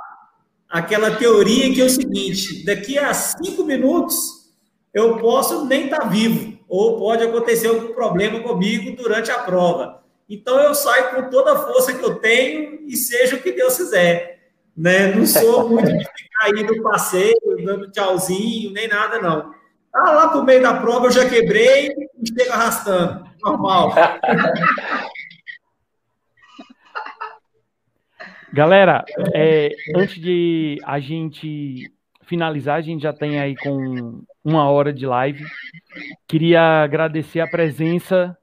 aquela 0.67 1.11
teoria 1.11 1.71
que 1.71 1.81
é 1.81 1.83
o 1.83 1.89
seguinte: 1.89 2.65
daqui 2.65 2.97
a 2.97 3.13
cinco 3.13 3.63
minutos 3.63 4.15
eu 4.91 5.17
posso 5.17 5.65
nem 5.65 5.85
estar 5.85 5.99
tá 5.99 6.07
vivo, 6.07 6.57
ou 6.67 6.97
pode 6.97 7.23
acontecer 7.23 7.67
algum 7.67 7.93
problema 7.93 8.39
comigo 8.39 8.95
durante 8.95 9.29
a 9.29 9.39
prova. 9.39 9.99
Então 10.29 10.59
eu 10.59 10.75
saio 10.75 11.15
com 11.15 11.29
toda 11.29 11.53
a 11.53 11.57
força 11.57 11.93
que 11.93 12.03
eu 12.03 12.15
tenho 12.15 12.81
e 12.85 12.95
seja 12.95 13.35
o 13.35 13.41
que 13.41 13.51
Deus 13.51 13.75
quiser. 13.75 14.51
Né? 14.77 15.07
Não 15.15 15.25
sou 15.25 15.67
muito 15.69 15.91
de 15.91 16.05
ficar 16.05 16.45
aí 16.45 16.63
no 16.63 16.83
passeio, 16.83 17.35
dando 17.65 17.89
tchauzinho, 17.91 18.71
nem 18.71 18.87
nada, 18.87 19.19
não. 19.19 19.53
Ah, 19.93 20.11
lá 20.11 20.27
pro 20.29 20.43
meio 20.43 20.61
da 20.61 20.75
prova 20.75 21.07
eu 21.07 21.11
já 21.11 21.27
quebrei 21.27 21.87
e 21.87 22.27
chego 22.27 22.53
arrastando. 22.53 23.27
Normal. 23.41 23.91
Galera, 28.53 29.03
é, 29.33 29.69
antes 29.95 30.19
de 30.19 30.79
a 30.83 30.99
gente 30.99 31.91
finalizar, 32.23 32.77
a 32.77 32.81
gente 32.81 33.01
já 33.01 33.13
tem 33.13 33.39
aí 33.39 33.55
com 33.55 34.23
uma 34.43 34.69
hora 34.69 34.91
de 34.93 35.05
live. 35.05 35.43
Queria 36.27 36.83
agradecer 36.83 37.39
a 37.39 37.47
presença 37.47 38.35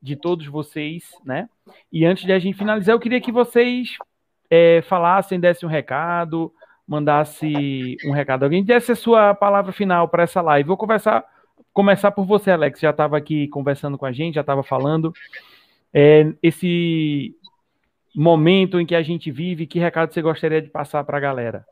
de 0.00 0.16
todos 0.16 0.46
vocês, 0.46 1.10
né? 1.24 1.48
E 1.92 2.04
antes 2.04 2.24
de 2.24 2.32
a 2.32 2.38
gente 2.38 2.56
finalizar, 2.56 2.94
eu 2.94 3.00
queria 3.00 3.20
que 3.20 3.32
vocês 3.32 3.96
é, 4.50 4.82
falassem, 4.82 5.40
dessem 5.40 5.68
um 5.68 5.72
recado, 5.72 6.52
mandasse 6.86 7.96
um 8.06 8.12
recado. 8.12 8.44
Alguém 8.44 8.64
desse 8.64 8.92
a 8.92 8.96
sua 8.96 9.34
palavra 9.34 9.72
final 9.72 10.08
para 10.08 10.22
essa 10.22 10.40
live. 10.40 10.66
Vou 10.66 10.76
conversar, 10.76 11.24
começar 11.72 12.10
por 12.10 12.24
você, 12.24 12.50
Alex. 12.50 12.80
Já 12.80 12.90
estava 12.90 13.16
aqui 13.16 13.48
conversando 13.48 13.98
com 13.98 14.06
a 14.06 14.12
gente, 14.12 14.36
já 14.36 14.40
estava 14.40 14.62
falando. 14.62 15.12
É, 15.92 16.32
esse 16.42 17.34
momento 18.14 18.80
em 18.80 18.86
que 18.86 18.94
a 18.94 19.02
gente 19.02 19.30
vive, 19.30 19.66
que 19.66 19.78
recado 19.78 20.12
você 20.12 20.22
gostaria 20.22 20.62
de 20.62 20.70
passar 20.70 21.04
para 21.04 21.18
a 21.18 21.20
galera? 21.20 21.66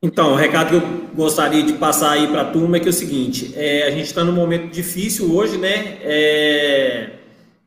Então, 0.00 0.32
o 0.32 0.36
recado 0.36 0.68
que 0.68 0.76
eu 0.76 1.16
gostaria 1.16 1.62
de 1.62 1.72
passar 1.72 2.12
aí 2.12 2.28
para 2.28 2.42
a 2.42 2.50
turma 2.52 2.76
é 2.76 2.80
que 2.80 2.86
é 2.86 2.90
o 2.90 2.92
seguinte: 2.92 3.52
é, 3.56 3.82
a 3.82 3.90
gente 3.90 4.06
está 4.06 4.22
num 4.22 4.32
momento 4.32 4.70
difícil 4.70 5.34
hoje, 5.34 5.58
né? 5.58 5.98
É, 6.02 7.10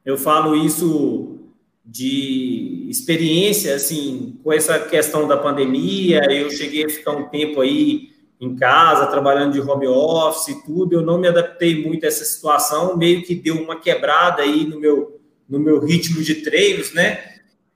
eu 0.05 0.17
falo 0.17 0.55
isso 0.55 1.37
de 1.85 2.87
experiência, 2.89 3.75
assim, 3.75 4.39
com 4.41 4.53
essa 4.53 4.79
questão 4.79 5.27
da 5.27 5.35
pandemia. 5.35 6.21
Eu 6.31 6.49
cheguei 6.49 6.85
a 6.85 6.89
ficar 6.89 7.11
um 7.11 7.27
tempo 7.27 7.59
aí 7.59 8.11
em 8.39 8.55
casa, 8.55 9.07
trabalhando 9.07 9.51
de 9.51 9.59
home 9.59 9.87
office 9.87 10.55
e 10.55 10.63
tudo. 10.63 10.93
Eu 10.93 11.01
não 11.01 11.19
me 11.19 11.27
adaptei 11.27 11.85
muito 11.85 12.05
a 12.05 12.07
essa 12.07 12.23
situação, 12.23 12.95
meio 12.95 13.23
que 13.23 13.35
deu 13.35 13.61
uma 13.61 13.75
quebrada 13.75 14.41
aí 14.41 14.65
no 14.65 14.79
meu, 14.79 15.19
no 15.49 15.59
meu 15.59 15.79
ritmo 15.79 16.21
de 16.23 16.35
treinos, 16.35 16.93
né? 16.93 17.30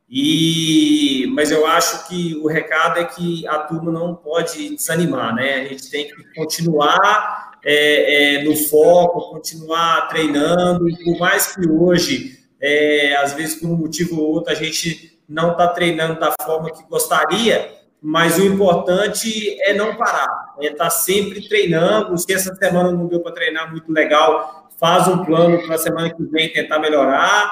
E, 0.10 1.26
mas 1.34 1.50
eu 1.50 1.66
acho 1.66 2.08
que 2.08 2.36
o 2.36 2.48
recado 2.48 3.00
é 3.00 3.06
que 3.06 3.48
a 3.48 3.60
turma 3.60 3.92
não 3.92 4.16
pode 4.16 4.76
desanimar, 4.76 5.34
né? 5.34 5.62
A 5.62 5.66
gente 5.66 5.90
tem 5.90 6.08
que 6.08 6.36
continuar 6.36 7.60
é, 7.64 8.36
é, 8.36 8.44
no 8.44 8.56
foco, 8.56 9.32
continuar 9.32 10.08
treinando, 10.08 10.86
por 11.04 11.18
mais 11.18 11.56
que 11.56 11.68
hoje, 11.68 12.38
é, 12.62 13.16
às 13.16 13.34
vezes 13.34 13.60
por 13.60 13.68
um 13.68 13.76
motivo 13.76 14.22
ou 14.22 14.34
outro, 14.34 14.52
a 14.52 14.56
gente 14.56 15.20
não 15.28 15.52
está 15.52 15.68
treinando 15.70 16.20
da 16.20 16.32
forma 16.44 16.72
que 16.72 16.84
gostaria, 16.88 17.74
mas 18.00 18.38
o 18.38 18.46
importante 18.46 19.60
é 19.64 19.74
não 19.74 19.96
parar, 19.96 20.54
é 20.62 20.68
estar 20.68 20.84
tá 20.84 20.90
sempre 20.92 21.48
treinando. 21.50 22.16
Se 22.20 22.32
essa 22.32 22.54
semana 22.54 22.92
não 22.92 23.08
deu 23.08 23.22
para 23.22 23.32
treinar 23.32 23.72
muito 23.72 23.92
legal, 23.92 24.70
faz 24.80 25.08
um 25.08 25.26
plano 25.26 25.66
para 25.66 25.74
a 25.74 25.80
semana 25.80 26.14
que 26.14 26.24
vem 26.26 26.54
tentar 26.54 26.78
melhorar 26.78 27.52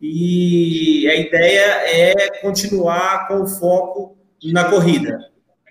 e 0.00 1.08
a 1.08 1.16
ideia 1.16 1.60
é 1.86 2.40
continuar 2.40 3.26
com 3.26 3.42
o 3.42 3.46
foco 3.46 4.16
na 4.44 4.64
corrida. 4.64 5.18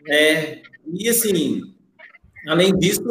Né? 0.05 0.61
E 0.93 1.09
assim, 1.09 1.61
além 2.47 2.73
disso, 2.77 3.03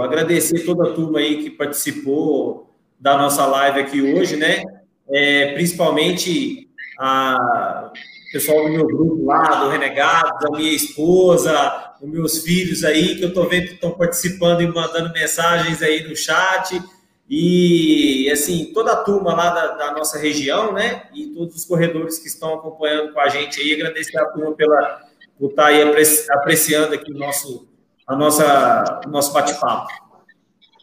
agradecer 0.00 0.64
toda 0.64 0.90
a 0.90 0.92
turma 0.92 1.18
aí 1.18 1.42
que 1.42 1.50
participou 1.50 2.74
da 2.98 3.18
nossa 3.18 3.44
live 3.46 3.80
aqui 3.80 4.00
hoje, 4.00 4.36
né? 4.36 4.62
É, 5.10 5.52
principalmente 5.52 6.68
a 6.98 7.92
pessoal 8.32 8.64
do 8.64 8.72
meu 8.72 8.86
grupo 8.86 9.24
lá, 9.24 9.60
do 9.60 9.68
Renegado, 9.68 10.38
da 10.40 10.56
minha 10.56 10.72
esposa, 10.72 11.94
dos 12.00 12.10
meus 12.10 12.42
filhos 12.42 12.82
aí, 12.82 13.16
que 13.16 13.22
eu 13.22 13.28
estou 13.28 13.48
vendo 13.48 13.68
que 13.68 13.74
estão 13.74 13.92
participando 13.92 14.60
e 14.60 14.66
mandando 14.66 15.12
mensagens 15.12 15.82
aí 15.82 16.08
no 16.08 16.16
chat. 16.16 16.80
E, 17.28 18.30
assim, 18.30 18.72
toda 18.74 18.92
a 18.92 19.02
turma 19.02 19.34
lá 19.34 19.50
da, 19.50 19.66
da, 19.76 19.92
nossa 19.92 20.18
região, 20.18 20.72
né? 20.72 21.08
E 21.14 21.28
todos 21.28 21.56
os 21.56 21.64
corredores 21.64 22.18
que 22.18 22.28
estão 22.28 22.54
acompanhando 22.54 23.12
com 23.14 23.20
a 23.20 23.28
gente 23.28 23.60
aí, 23.60 23.72
agradecer 23.72 24.18
a 24.18 24.26
turma 24.26 24.52
pela, 24.54 25.00
por 25.38 25.50
estar 25.50 25.62
tá 25.62 25.68
aí 25.68 25.82
apreciando 26.30 26.94
aqui 26.94 27.12
o 27.12 27.18
nosso, 27.18 27.66
a 28.06 28.14
nossa, 28.14 29.00
o 29.06 29.08
nosso 29.08 29.32
bate-papo. 29.32 29.88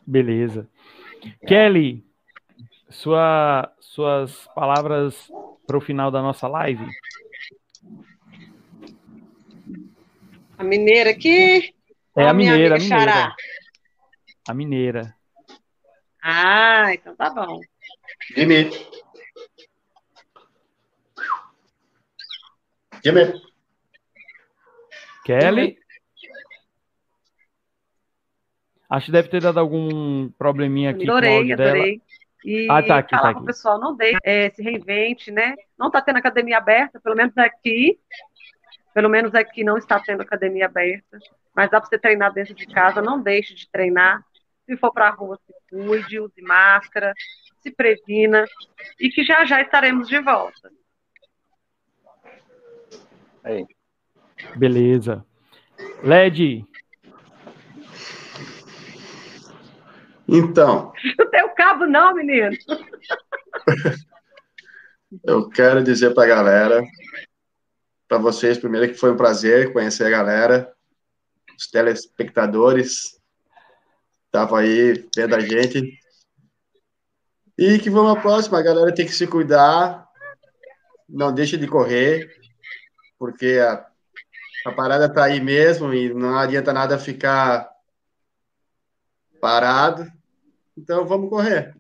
Beleza. 0.06 0.68
Kelly, 1.48 2.04
sua, 2.90 3.72
suas 3.80 4.48
palavras 4.56 5.16
para 5.68 5.78
o 5.78 5.82
final 5.82 6.10
da 6.10 6.22
nossa 6.22 6.48
live. 6.48 6.86
A 10.58 10.64
mineira 10.64 11.12
aqui? 11.12 11.74
É 12.16 12.28
a 12.28 12.34
mineira, 12.34 12.76
a 12.76 12.80
mineira. 12.80 13.36
A 14.48 14.54
mineira. 14.54 15.21
Ah, 16.22 16.94
então 16.94 17.16
tá 17.16 17.30
bom. 17.30 17.60
Jimmy. 18.36 18.70
Jimmy. 23.04 23.42
Kelly. 25.26 25.78
Acho 28.90 29.06
que 29.06 29.12
deve 29.12 29.30
ter 29.30 29.42
dado 29.42 29.60
algum 29.60 30.30
probleminha 30.32 30.92
aqui 30.92 31.04
adorei, 31.04 31.30
com 31.30 31.36
o 31.36 31.40
áudio 31.40 31.54
adorei. 31.54 31.98
dela. 31.98 32.02
E 32.44 32.68
ah, 32.70 32.84
tá 32.84 32.98
aqui, 32.98 33.16
falar 33.16 33.34
tá 33.34 33.38
aqui. 33.38 33.46
pessoal, 33.46 33.80
não 33.80 33.96
deixe, 33.96 34.18
é, 34.24 34.50
se 34.50 34.62
reinvente, 34.62 35.32
né? 35.32 35.56
Não 35.78 35.88
está 35.88 36.02
tendo 36.02 36.18
academia 36.18 36.58
aberta, 36.58 37.00
pelo 37.00 37.16
menos 37.16 37.38
aqui. 37.38 38.00
Pelo 38.94 39.08
menos 39.10 39.34
aqui 39.34 39.64
não 39.64 39.78
está 39.78 40.00
tendo 40.00 40.22
academia 40.22 40.66
aberta. 40.66 41.20
Mas 41.56 41.70
dá 41.70 41.80
para 41.80 41.90
você 41.90 41.98
treinar 41.98 42.34
dentro 42.34 42.54
de 42.54 42.66
casa, 42.68 43.02
não 43.02 43.22
deixe 43.22 43.54
de 43.54 43.70
treinar. 43.70 44.24
Se 44.66 44.78
for 44.78 44.94
para 44.94 45.08
a 45.08 45.12
rua, 45.12 45.40
se 45.46 45.54
cuide, 45.70 46.20
use 46.20 46.42
máscara, 46.42 47.14
se 47.62 47.72
previna 47.72 48.46
e 49.00 49.10
que 49.10 49.24
já 49.24 49.44
já 49.46 49.62
estaremos 49.62 50.08
de 50.08 50.20
volta. 50.20 50.72
Aí. 53.44 53.66
Beleza. 54.56 55.26
LED. 56.04 56.66
Então. 60.28 60.94
Não 61.18 61.30
tem 61.30 61.44
o 61.44 61.54
cabo, 61.54 61.86
não, 61.86 62.14
menino. 62.14 62.56
Eu 65.26 65.50
quero 65.50 65.84
dizer 65.84 66.14
para 66.14 66.24
a 66.24 66.28
galera, 66.28 66.82
para 68.08 68.18
vocês, 68.18 68.58
primeiro, 68.58 68.88
que 68.88 68.94
foi 68.98 69.12
um 69.12 69.18
prazer 69.18 69.74
conhecer 69.74 70.06
a 70.06 70.10
galera, 70.10 70.74
os 71.58 71.68
telespectadores, 71.68 73.21
estavam 74.32 74.58
aí 74.58 75.06
vendo 75.14 75.36
a 75.36 75.40
gente. 75.42 76.00
E 77.58 77.78
que 77.78 77.90
vamos 77.90 78.18
à 78.18 78.22
próxima, 78.22 78.58
a 78.58 78.64
galera 78.64 78.96
tem 78.96 79.06
que 79.06 79.12
se 79.12 79.28
cuidar, 79.28 80.08
não 81.08 81.34
deixe 81.34 81.58
de 81.58 81.68
correr, 81.68 82.34
porque 83.20 83.60
a, 83.62 83.86
a 84.66 84.72
parada 84.72 85.14
tá 85.14 85.26
aí 85.26 85.42
mesmo 85.42 85.94
e 85.94 86.14
não 86.14 86.38
adianta 86.38 86.72
nada 86.72 86.98
ficar 86.98 87.70
parado. 89.42 90.10
Então 90.78 91.06
vamos 91.06 91.30
correr. 91.30 91.76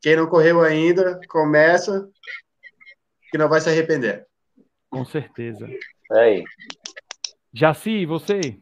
Quem 0.00 0.16
não 0.16 0.28
correu 0.28 0.62
ainda, 0.62 1.20
começa, 1.28 2.08
que 3.30 3.36
não 3.36 3.48
vai 3.48 3.60
se 3.60 3.68
arrepender. 3.68 4.26
Com 4.88 5.04
certeza. 5.04 5.68
É 6.12 6.18
aí. 6.18 6.44
Jaci, 7.52 8.06
você? 8.06 8.60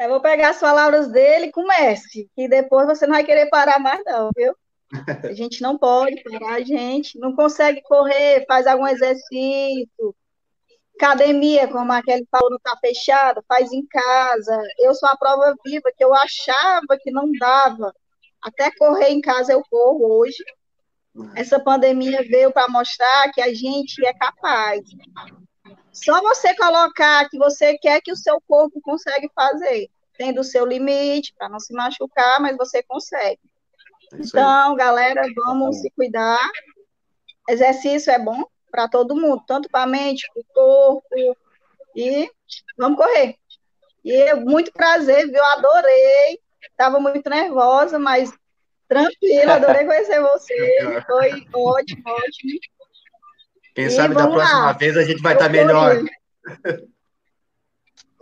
Eu 0.00 0.08
vou 0.08 0.20
pegar 0.20 0.50
as 0.50 0.60
palavras 0.60 1.08
dele 1.10 1.46
e 1.46 1.52
comece, 1.52 2.30
que 2.34 2.48
depois 2.48 2.86
você 2.86 3.06
não 3.06 3.14
vai 3.14 3.24
querer 3.24 3.48
parar 3.48 3.80
mais, 3.80 4.00
não, 4.04 4.30
viu? 4.36 4.54
A 5.24 5.32
gente 5.34 5.60
não 5.60 5.76
pode 5.76 6.22
parar, 6.22 6.54
a 6.54 6.60
gente 6.60 7.18
não 7.18 7.34
consegue 7.34 7.82
correr, 7.82 8.44
faz 8.46 8.66
algum 8.66 8.86
exercício. 8.86 10.14
Academia, 10.96 11.68
como 11.68 11.92
aquele 11.92 12.26
falou, 12.30 12.50
não 12.50 12.56
está 12.56 12.76
fechada, 12.80 13.42
faz 13.46 13.72
em 13.72 13.86
casa. 13.86 14.60
Eu 14.78 14.94
sou 14.94 15.08
a 15.08 15.16
prova 15.16 15.54
viva 15.64 15.92
que 15.96 16.04
eu 16.04 16.14
achava 16.14 16.98
que 17.00 17.10
não 17.10 17.30
dava. 17.32 17.92
Até 18.42 18.70
correr 18.76 19.10
em 19.10 19.20
casa 19.20 19.52
eu 19.52 19.62
corro 19.68 20.18
hoje. 20.18 20.42
Essa 21.34 21.58
pandemia 21.58 22.22
veio 22.22 22.52
para 22.52 22.68
mostrar 22.68 23.32
que 23.32 23.40
a 23.40 23.52
gente 23.52 24.04
é 24.04 24.12
capaz. 24.14 24.80
Só 26.04 26.20
você 26.20 26.54
colocar 26.54 27.28
que 27.28 27.38
você 27.38 27.76
quer 27.78 28.00
que 28.00 28.12
o 28.12 28.16
seu 28.16 28.40
corpo 28.46 28.80
consegue 28.80 29.30
fazer, 29.34 29.88
tendo 30.16 30.40
o 30.40 30.44
seu 30.44 30.64
limite 30.64 31.34
para 31.36 31.48
não 31.48 31.58
se 31.58 31.72
machucar, 31.72 32.40
mas 32.40 32.56
você 32.56 32.82
consegue. 32.82 33.40
É 34.12 34.16
então, 34.16 34.74
galera, 34.74 35.22
vamos 35.34 35.76
tá 35.76 35.82
se 35.82 35.90
cuidar. 35.90 36.50
Exercício 37.48 38.12
é 38.12 38.18
bom 38.18 38.44
para 38.70 38.88
todo 38.88 39.16
mundo, 39.16 39.42
tanto 39.46 39.68
para 39.68 39.84
a 39.84 39.86
mente, 39.86 40.28
para 40.32 40.40
o 40.40 40.44
corpo. 40.54 41.36
E 41.96 42.30
vamos 42.76 42.98
correr. 42.98 43.36
E 44.04 44.34
muito 44.34 44.72
prazer, 44.72 45.26
viu? 45.30 45.44
Adorei. 45.44 46.40
Estava 46.62 47.00
muito 47.00 47.28
nervosa, 47.28 47.98
mas 47.98 48.32
tranquila, 48.86 49.54
adorei 49.54 49.84
conhecer 49.84 50.20
você. 50.20 50.54
Foi 51.06 51.46
ótimo, 51.52 52.02
ótimo. 52.06 52.60
Quem 53.78 53.86
e 53.86 53.90
sabe 53.92 54.12
da 54.12 54.26
próxima 54.26 54.58
lá. 54.58 54.72
vez 54.72 54.96
a 54.96 55.04
gente 55.04 55.22
vai 55.22 55.34
estar 55.34 55.44
tá 55.44 55.52
melhor. 55.52 56.02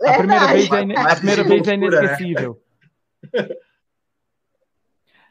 A 0.03 0.13
primeira 0.13 0.47
vez 0.53 0.71
é, 0.71 0.99
a 0.99 1.15
primeira 1.15 1.43
vez 1.43 1.67
é 1.67 1.77
né? 1.77 1.87
inesquecível. 1.87 2.61
Né? 3.33 3.49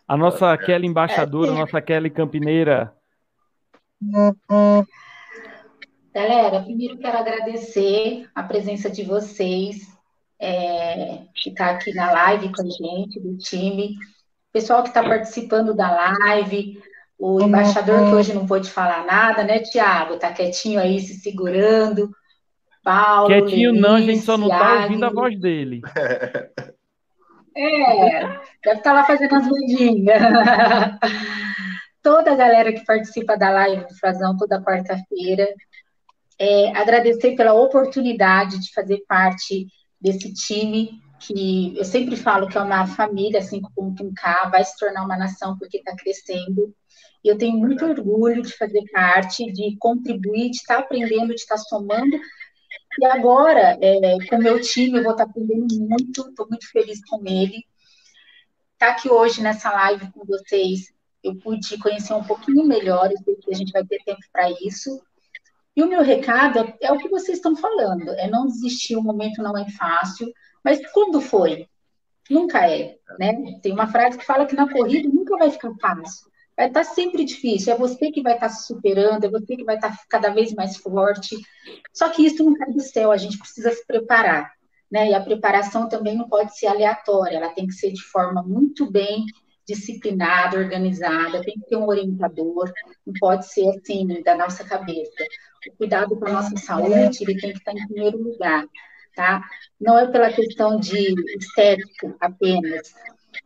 A 0.08 0.16
nossa 0.16 0.58
Kelly 0.58 0.88
embaixadora, 0.88 1.52
a 1.52 1.54
nossa 1.54 1.80
Kelly 1.80 2.10
campineira. 2.10 2.92
Galera, 6.12 6.60
primeiro 6.64 6.98
quero 6.98 7.18
agradecer 7.18 8.28
a 8.34 8.42
presença 8.42 8.90
de 8.90 9.04
vocês, 9.04 9.96
é, 10.40 11.22
que 11.36 11.50
está 11.50 11.70
aqui 11.70 11.94
na 11.94 12.10
live 12.10 12.52
com 12.52 12.62
a 12.62 12.68
gente, 12.68 13.20
do 13.20 13.38
time, 13.38 13.94
pessoal 14.52 14.82
que 14.82 14.88
está 14.88 15.04
participando 15.04 15.72
da 15.72 15.88
live, 16.18 16.82
o 17.18 17.40
embaixador 17.40 18.08
que 18.08 18.14
hoje 18.14 18.34
não 18.34 18.46
pôde 18.46 18.70
falar 18.70 19.04
nada, 19.04 19.42
né, 19.42 19.60
Tiago? 19.60 20.14
Está 20.14 20.32
quietinho 20.32 20.80
aí, 20.80 21.00
se 21.00 21.14
segurando. 21.14 22.10
Paulo. 22.84 23.28
Quietinho 23.28 23.72
Lenis, 23.72 23.82
não, 23.82 23.94
a 23.94 24.00
gente 24.00 24.20
só 24.20 24.36
não 24.36 24.48
está 24.48 24.82
ouvindo 24.82 25.04
a 25.04 25.10
voz 25.10 25.38
dele. 25.38 25.80
É, 27.58 28.20
deve 28.62 28.78
estar 28.78 28.82
tá 28.82 28.92
lá 28.92 29.04
fazendo 29.04 29.34
as 29.34 29.48
bandinhas. 29.48 30.20
Toda 32.02 32.32
a 32.32 32.36
galera 32.36 32.70
que 32.70 32.84
participa 32.84 33.34
da 33.34 33.50
live 33.50 33.86
do 33.86 33.94
Frazão 33.98 34.36
toda 34.36 34.62
quarta-feira. 34.62 35.48
É, 36.38 36.76
agradecer 36.76 37.34
pela 37.34 37.54
oportunidade 37.54 38.60
de 38.60 38.70
fazer 38.74 39.02
parte 39.08 39.68
desse 39.98 40.34
time, 40.34 41.00
que 41.26 41.76
eu 41.76 41.84
sempre 41.84 42.16
falo 42.16 42.48
que 42.48 42.56
é 42.56 42.60
uma 42.60 42.86
família, 42.86 43.40
assim 43.40 43.60
como 43.60 43.90
o 43.90 43.94
Tunká, 43.94 44.48
vai 44.48 44.64
se 44.64 44.76
tornar 44.78 45.04
uma 45.04 45.16
nação 45.16 45.56
porque 45.58 45.78
está 45.78 45.94
crescendo. 45.96 46.74
E 47.24 47.28
eu 47.28 47.36
tenho 47.36 47.56
muito 47.58 47.84
orgulho 47.84 48.42
de 48.42 48.56
fazer 48.56 48.84
parte, 48.92 49.50
de 49.52 49.76
contribuir, 49.78 50.50
de 50.50 50.56
estar 50.56 50.76
tá 50.76 50.80
aprendendo, 50.80 51.34
de 51.34 51.40
estar 51.40 51.56
tá 51.56 51.62
somando 51.62 52.18
e 52.98 53.04
agora, 53.04 53.78
é, 53.80 54.16
com 54.28 54.36
o 54.36 54.42
meu 54.42 54.60
time, 54.60 54.98
eu 54.98 55.02
vou 55.02 55.12
estar 55.12 55.24
aprendendo 55.24 55.66
muito, 55.78 56.28
estou 56.28 56.48
muito 56.48 56.70
feliz 56.70 57.04
com 57.04 57.20
ele. 57.26 57.64
Estar 58.72 58.86
tá 58.86 58.92
aqui 58.92 59.10
hoje 59.10 59.42
nessa 59.42 59.70
live 59.70 60.10
com 60.12 60.24
vocês, 60.24 60.92
eu 61.22 61.36
pude 61.36 61.76
conhecer 61.78 62.14
um 62.14 62.24
pouquinho 62.24 62.66
melhor, 62.66 63.10
eu 63.10 63.18
sei 63.18 63.36
que 63.36 63.52
a 63.52 63.56
gente 63.56 63.72
vai 63.72 63.84
ter 63.84 64.02
tempo 64.04 64.20
para 64.32 64.50
isso. 64.62 65.02
E 65.74 65.82
o 65.82 65.88
meu 65.88 66.02
recado 66.02 66.72
é 66.80 66.90
o 66.90 66.98
que 66.98 67.08
vocês 67.08 67.36
estão 67.36 67.54
falando, 67.54 68.10
é 68.12 68.30
não 68.30 68.46
desistir, 68.46 68.96
o 68.96 69.02
momento 69.02 69.42
não 69.42 69.56
é 69.58 69.68
fácil, 69.72 70.32
mas 70.66 70.84
quando 70.90 71.20
foi? 71.20 71.66
Nunca 72.28 72.68
é, 72.68 72.96
né? 73.18 73.34
Tem 73.62 73.72
uma 73.72 73.86
frase 73.86 74.18
que 74.18 74.24
fala 74.24 74.46
que 74.46 74.56
na 74.56 74.70
corrida 74.70 75.08
nunca 75.08 75.36
vai 75.38 75.50
ficar 75.50 75.72
fácil 75.80 76.26
vai 76.56 76.68
estar 76.68 76.84
tá 76.84 76.90
sempre 76.90 77.24
difícil, 77.24 77.72
é 77.72 77.76
você 77.76 78.10
que 78.10 78.22
vai 78.22 78.34
estar 78.34 78.48
tá 78.48 78.54
se 78.54 78.66
superando, 78.66 79.24
é 79.24 79.28
você 79.28 79.56
que 79.56 79.64
vai 79.64 79.74
estar 79.74 79.90
tá 79.90 79.98
cada 80.08 80.30
vez 80.30 80.54
mais 80.54 80.76
forte. 80.76 81.36
Só 81.92 82.08
que 82.08 82.24
isso 82.24 82.42
não 82.42 82.54
cai 82.54 82.72
do 82.72 82.80
céu, 82.80 83.12
a 83.12 83.16
gente 83.16 83.38
precisa 83.38 83.70
se 83.70 83.86
preparar, 83.86 84.50
né? 84.90 85.10
E 85.10 85.14
a 85.14 85.20
preparação 85.20 85.88
também 85.88 86.16
não 86.16 86.28
pode 86.28 86.58
ser 86.58 86.68
aleatória, 86.68 87.36
ela 87.36 87.50
tem 87.50 87.66
que 87.66 87.74
ser 87.74 87.92
de 87.92 88.02
forma 88.02 88.42
muito 88.42 88.90
bem 88.90 89.26
disciplinada, 89.68 90.56
organizada, 90.56 91.42
tem 91.42 91.54
que 91.54 91.66
ter 91.68 91.76
um 91.76 91.88
orientador, 91.88 92.72
não 93.04 93.12
pode 93.18 93.46
ser 93.52 93.68
assim 93.68 94.06
da 94.22 94.36
nossa 94.36 94.64
cabeça. 94.64 95.24
O 95.68 95.76
cuidado 95.76 96.16
com 96.16 96.26
a 96.26 96.32
nossa 96.32 96.56
saúde, 96.56 97.18
ele 97.22 97.38
tem 97.38 97.52
que 97.52 97.58
estar 97.58 97.72
em 97.72 97.86
primeiro 97.88 98.16
lugar, 98.16 98.64
tá? 99.16 99.42
Não 99.80 99.98
é 99.98 100.06
pela 100.06 100.32
questão 100.32 100.78
de 100.78 101.14
estético 101.38 102.14
apenas, 102.20 102.94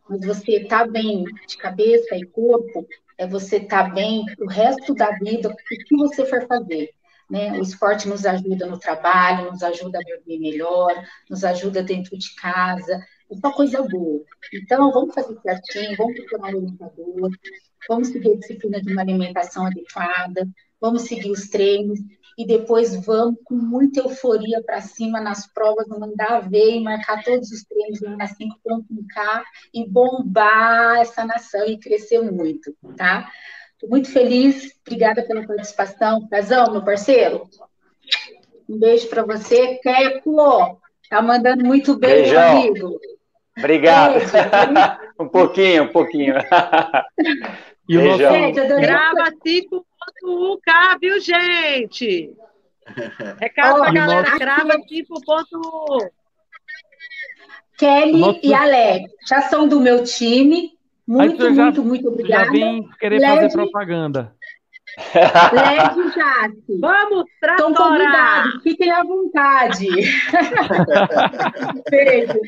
mas 0.07 0.23
você 0.23 0.57
está 0.57 0.85
bem 0.85 1.23
de 1.47 1.57
cabeça 1.57 2.15
e 2.15 2.25
corpo, 2.25 2.85
é 3.17 3.25
você 3.25 3.57
estar 3.57 3.85
tá 3.85 3.89
bem 3.89 4.25
o 4.39 4.47
resto 4.47 4.93
da 4.93 5.11
vida, 5.17 5.49
o 5.49 5.55
que 5.55 5.95
você 5.95 6.25
for 6.25 6.45
fazer. 6.45 6.89
Né? 7.29 7.53
O 7.53 7.61
esporte 7.61 8.09
nos 8.09 8.25
ajuda 8.25 8.65
no 8.65 8.77
trabalho, 8.77 9.51
nos 9.51 9.63
ajuda 9.63 9.99
a 9.99 10.17
dormir 10.17 10.39
melhor, 10.39 10.91
nos 11.29 11.45
ajuda 11.45 11.81
dentro 11.81 12.17
de 12.17 12.35
casa, 12.35 13.01
é 13.31 13.35
só 13.37 13.51
coisa 13.53 13.81
boa. 13.83 14.21
Então, 14.53 14.91
vamos 14.91 15.15
fazer 15.15 15.39
certinho, 15.39 15.95
vamos 15.95 16.19
procurar 16.19 16.53
um 16.53 16.57
orientador, 16.57 17.29
vamos 17.87 18.09
seguir 18.09 18.33
a 18.33 18.37
disciplina 18.37 18.81
de 18.81 18.91
uma 18.91 19.01
alimentação 19.01 19.65
adequada, 19.65 20.45
vamos 20.81 21.03
seguir 21.03 21.31
os 21.31 21.47
treinos 21.47 21.99
e 22.37 22.45
depois 22.45 22.95
vamos 23.05 23.39
com 23.43 23.55
muita 23.55 24.01
euforia 24.01 24.61
para 24.63 24.81
cima 24.81 25.19
nas 25.19 25.47
provas, 25.51 25.87
mandar 25.87 26.49
ver 26.49 26.75
e 26.75 26.83
marcar 26.83 27.23
todos 27.23 27.51
os 27.51 27.63
treinos 27.63 28.01
lá 28.01 28.15
na 28.15 28.27
5.1K 28.27 29.43
e 29.73 29.87
bombar 29.87 30.99
essa 30.99 31.25
nação 31.25 31.65
e 31.65 31.77
crescer 31.77 32.21
muito, 32.31 32.75
tá? 32.95 33.29
Estou 33.73 33.89
muito 33.89 34.11
feliz, 34.11 34.71
obrigada 34.85 35.23
pela 35.23 35.45
participação. 35.45 36.27
Pezão, 36.27 36.71
meu 36.71 36.83
parceiro, 36.83 37.49
um 38.69 38.77
beijo 38.77 39.07
para 39.09 39.23
você. 39.23 39.79
Keco, 39.81 40.79
tá 41.09 41.21
mandando 41.21 41.65
muito 41.65 41.97
bem, 41.97 42.21
Beijão. 42.21 42.53
meu 42.53 42.69
amigo. 42.69 42.99
Obrigado. 43.57 44.19
um 45.19 45.27
pouquinho, 45.27 45.83
um 45.83 45.87
pouquinho. 45.87 46.35
E 47.89 47.97
o 47.97 48.05
nosso... 48.05 48.19
Gente, 48.19 48.65
Grava 48.67 49.31
5.1K, 50.23 50.99
viu, 50.99 51.19
gente? 51.19 52.35
Recado 53.39 53.79
oh, 53.79 53.81
pra 53.83 53.93
galera, 53.93 54.23
nosso... 54.23 54.39
grava 54.39 54.77
5.1. 54.79 56.09
Kelly 57.77 58.19
nosso... 58.19 58.39
e 58.43 58.53
Alex, 58.53 59.11
já 59.27 59.41
são 59.43 59.67
do 59.67 59.79
meu 59.79 60.03
time. 60.03 60.71
Muito, 61.07 61.53
já, 61.53 61.63
muito, 61.65 61.83
muito 61.83 62.07
obrigada. 62.07 62.45
Já 62.45 62.51
vem 62.51 62.87
querer 62.99 63.19
Led... 63.19 63.35
fazer 63.35 63.51
propaganda. 63.51 64.35
Led 64.97 65.95
Jace. 66.13 66.79
Vamos 66.79 67.25
Estão 67.41 67.73
convidados, 67.73 68.61
fiquem 68.61 68.91
à 68.91 69.01
vontade. 69.03 69.87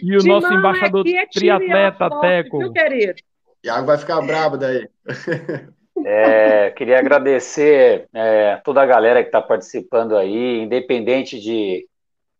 e 0.03 0.15
o 0.15 0.19
Timão 0.19 0.41
nosso 0.41 0.53
embaixador 0.53 1.07
é 1.07 1.25
triatleta, 1.27 2.09
Teco. 2.21 2.57
Meu 2.57 2.73
querido. 2.73 3.15
Iago 3.63 3.87
vai 3.87 3.97
ficar 3.97 4.21
bravo 4.21 4.57
daí. 4.57 4.89
É, 6.05 6.71
queria 6.71 6.97
agradecer 6.97 8.07
é, 8.13 8.57
toda 8.63 8.81
a 8.81 8.85
galera 8.85 9.21
que 9.21 9.29
está 9.29 9.41
participando 9.41 10.17
aí, 10.17 10.61
independente 10.61 11.39
de 11.39 11.87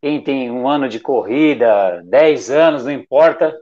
quem 0.02 0.22
tem 0.22 0.50
um 0.50 0.68
ano 0.68 0.90
de 0.90 1.00
corrida, 1.00 2.02
10 2.06 2.50
anos, 2.50 2.84
não 2.84 2.92
importa. 2.92 3.56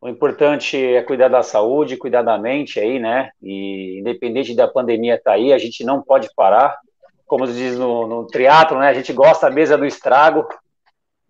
O 0.00 0.08
importante 0.08 0.76
é 0.76 1.02
cuidar 1.02 1.28
da 1.28 1.42
saúde, 1.42 1.96
cuidar 1.96 2.22
da 2.22 2.36
mente 2.36 2.78
aí, 2.78 2.98
né? 2.98 3.30
E 3.40 3.98
independente 4.00 4.54
da 4.54 4.68
pandemia 4.68 5.20
tá 5.20 5.32
aí, 5.32 5.52
a 5.52 5.58
gente 5.58 5.82
não 5.82 6.02
pode 6.02 6.28
parar. 6.36 6.78
Como 7.26 7.46
diz 7.46 7.78
no, 7.78 8.06
no 8.06 8.26
triatlo, 8.26 8.78
né? 8.78 8.88
A 8.88 8.94
gente 8.94 9.12
gosta 9.12 9.48
mesmo 9.48 9.78
do 9.78 9.86
estrago, 9.86 10.46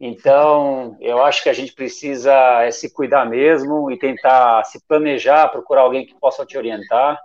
então, 0.05 0.97
eu 1.01 1.23
acho 1.23 1.45
que 1.45 1.49
a 1.49 1.53
gente 1.53 1.73
precisa 1.73 2.35
é, 2.65 2.73
se 2.73 2.93
cuidar 2.93 3.25
mesmo 3.25 3.89
e 3.89 3.97
tentar 3.97 4.65
se 4.65 4.85
planejar, 4.89 5.47
procurar 5.47 5.83
alguém 5.83 6.05
que 6.05 6.19
possa 6.19 6.45
te 6.45 6.59
orientar, 6.59 7.21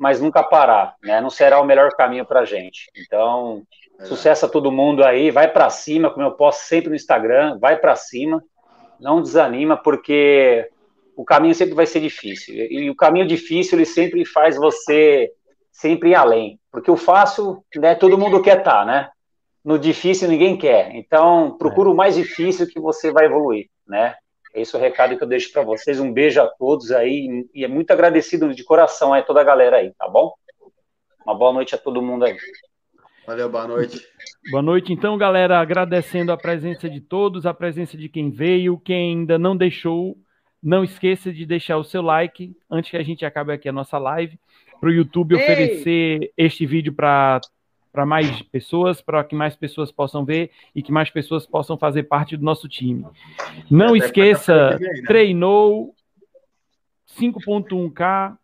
mas 0.00 0.18
nunca 0.18 0.42
parar, 0.42 0.96
né? 1.02 1.20
Não 1.20 1.28
será 1.28 1.60
o 1.60 1.64
melhor 1.64 1.90
caminho 1.90 2.24
para 2.24 2.40
a 2.40 2.44
gente. 2.46 2.90
Então, 2.96 3.62
é. 3.98 4.06
sucesso 4.06 4.46
a 4.46 4.48
todo 4.48 4.72
mundo 4.72 5.04
aí, 5.04 5.30
vai 5.30 5.46
para 5.46 5.68
cima, 5.68 6.10
como 6.10 6.24
eu 6.24 6.32
posto 6.32 6.60
sempre 6.60 6.88
no 6.88 6.96
Instagram, 6.96 7.58
vai 7.58 7.76
para 7.76 7.94
cima, 7.94 8.42
não 8.98 9.20
desanima, 9.20 9.76
porque 9.76 10.66
o 11.14 11.22
caminho 11.22 11.54
sempre 11.54 11.74
vai 11.74 11.84
ser 11.84 12.00
difícil. 12.00 12.54
E 12.54 12.88
o 12.88 12.96
caminho 12.96 13.26
difícil, 13.26 13.76
ele 13.76 13.84
sempre 13.84 14.24
faz 14.24 14.56
você 14.56 15.30
sempre 15.70 16.10
ir 16.10 16.14
além, 16.14 16.58
porque 16.72 16.90
o 16.90 16.96
fácil, 16.96 17.62
né, 17.76 17.94
todo 17.94 18.16
mundo 18.16 18.40
quer 18.40 18.58
estar, 18.58 18.80
tá, 18.80 18.84
né? 18.86 19.10
no 19.62 19.78
difícil 19.78 20.28
ninguém 20.28 20.56
quer. 20.56 20.94
Então, 20.94 21.56
procura 21.58 21.90
é. 21.90 21.92
o 21.92 21.96
mais 21.96 22.14
difícil 22.14 22.66
que 22.66 22.80
você 22.80 23.12
vai 23.12 23.26
evoluir, 23.26 23.68
né? 23.86 24.14
Esse 24.54 24.74
é 24.74 24.78
o 24.78 24.82
recado 24.82 25.16
que 25.16 25.22
eu 25.22 25.28
deixo 25.28 25.52
para 25.52 25.62
vocês. 25.62 26.00
Um 26.00 26.12
beijo 26.12 26.40
a 26.40 26.46
todos 26.46 26.90
aí 26.90 27.48
e 27.54 27.64
é 27.64 27.68
muito 27.68 27.90
agradecido 27.90 28.52
de 28.54 28.64
coração 28.64 29.14
a 29.14 29.22
toda 29.22 29.40
a 29.40 29.44
galera 29.44 29.76
aí, 29.76 29.92
tá 29.98 30.08
bom? 30.08 30.32
Uma 31.24 31.34
boa 31.34 31.52
noite 31.52 31.74
a 31.74 31.78
todo 31.78 32.02
mundo 32.02 32.24
aí. 32.24 32.36
Valeu, 33.26 33.48
boa 33.48 33.68
noite. 33.68 34.04
Boa 34.50 34.62
noite, 34.62 34.92
então, 34.92 35.16
galera. 35.16 35.60
Agradecendo 35.60 36.32
a 36.32 36.36
presença 36.36 36.90
de 36.90 37.00
todos, 37.00 37.46
a 37.46 37.54
presença 37.54 37.96
de 37.96 38.08
quem 38.08 38.30
veio, 38.30 38.78
quem 38.78 39.12
ainda 39.12 39.38
não 39.38 39.56
deixou. 39.56 40.16
Não 40.62 40.82
esqueça 40.82 41.32
de 41.32 41.46
deixar 41.46 41.76
o 41.76 41.84
seu 41.84 42.02
like 42.02 42.54
antes 42.70 42.90
que 42.90 42.96
a 42.96 43.02
gente 43.02 43.24
acabe 43.24 43.52
aqui 43.52 43.68
a 43.68 43.72
nossa 43.72 43.98
live, 43.98 44.38
para 44.80 44.90
o 44.90 44.92
YouTube 44.92 45.36
Ei. 45.36 45.42
oferecer 45.42 46.32
este 46.36 46.66
vídeo 46.66 46.92
para 46.92 47.40
para 47.92 48.06
mais 48.06 48.42
pessoas, 48.42 49.00
para 49.00 49.22
que 49.24 49.34
mais 49.34 49.56
pessoas 49.56 49.90
possam 49.90 50.24
ver 50.24 50.50
e 50.74 50.82
que 50.82 50.92
mais 50.92 51.10
pessoas 51.10 51.46
possam 51.46 51.76
fazer 51.76 52.04
parte 52.04 52.36
do 52.36 52.44
nosso 52.44 52.68
time. 52.68 53.04
Não 53.70 53.96
esqueça, 53.96 54.78
né? 54.78 55.02
treinou 55.06 55.94
5.1K, 57.18 58.36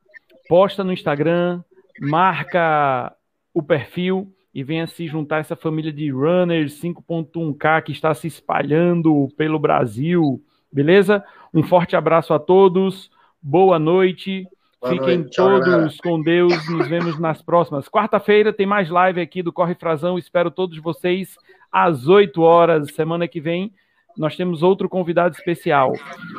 posta 0.48 0.82
no 0.82 0.92
Instagram, 0.92 1.62
marca 2.00 3.14
o 3.54 3.62
perfil 3.62 4.32
e 4.52 4.64
venha 4.64 4.86
se 4.86 5.06
juntar 5.06 5.36
a 5.36 5.40
essa 5.40 5.56
família 5.56 5.92
de 5.92 6.10
runners 6.10 6.80
5.1K 6.80 7.82
que 7.82 7.92
está 7.92 8.12
se 8.14 8.26
espalhando 8.26 9.28
pelo 9.36 9.58
Brasil, 9.58 10.42
beleza? 10.72 11.24
Um 11.54 11.62
forte 11.62 11.94
abraço 11.94 12.34
a 12.34 12.38
todos, 12.38 13.10
boa 13.40 13.78
noite. 13.78 14.48
Boa 14.80 14.92
Fiquem 14.92 15.18
noite. 15.18 15.36
todos 15.36 15.94
Tchau, 15.96 16.02
com 16.02 16.22
Deus. 16.22 16.68
Nos 16.70 16.86
vemos 16.88 17.18
nas 17.18 17.40
próximas. 17.42 17.88
Quarta-feira 17.88 18.52
tem 18.52 18.66
mais 18.66 18.90
live 18.90 19.20
aqui 19.20 19.42
do 19.42 19.52
Corre 19.52 19.74
Frazão. 19.74 20.18
Espero 20.18 20.50
todos 20.50 20.78
vocês 20.78 21.36
às 21.72 22.06
8 22.08 22.40
horas. 22.42 22.94
Semana 22.94 23.26
que 23.26 23.40
vem 23.40 23.72
nós 24.16 24.34
temos 24.36 24.62
outro 24.62 24.88
convidado 24.88 25.34
especial. 25.34 25.92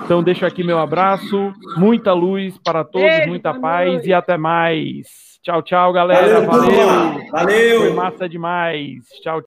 Então 0.03 0.23
deixo 0.23 0.45
aqui 0.45 0.63
meu 0.63 0.79
abraço, 0.79 1.53
muita 1.77 2.11
luz 2.11 2.57
para 2.63 2.83
todos, 2.83 3.07
Ei, 3.07 3.27
muita 3.27 3.53
paz 3.53 3.91
noite. 3.93 4.09
e 4.09 4.13
até 4.13 4.35
mais. 4.37 5.37
Tchau, 5.43 5.61
tchau, 5.61 5.93
galera. 5.93 6.41
Valeu. 6.41 6.75
Valeu. 6.75 7.31
Valeu. 7.31 7.79
Foi 7.81 7.93
massa 7.93 8.27
demais. 8.27 9.03
Tchau. 9.21 9.41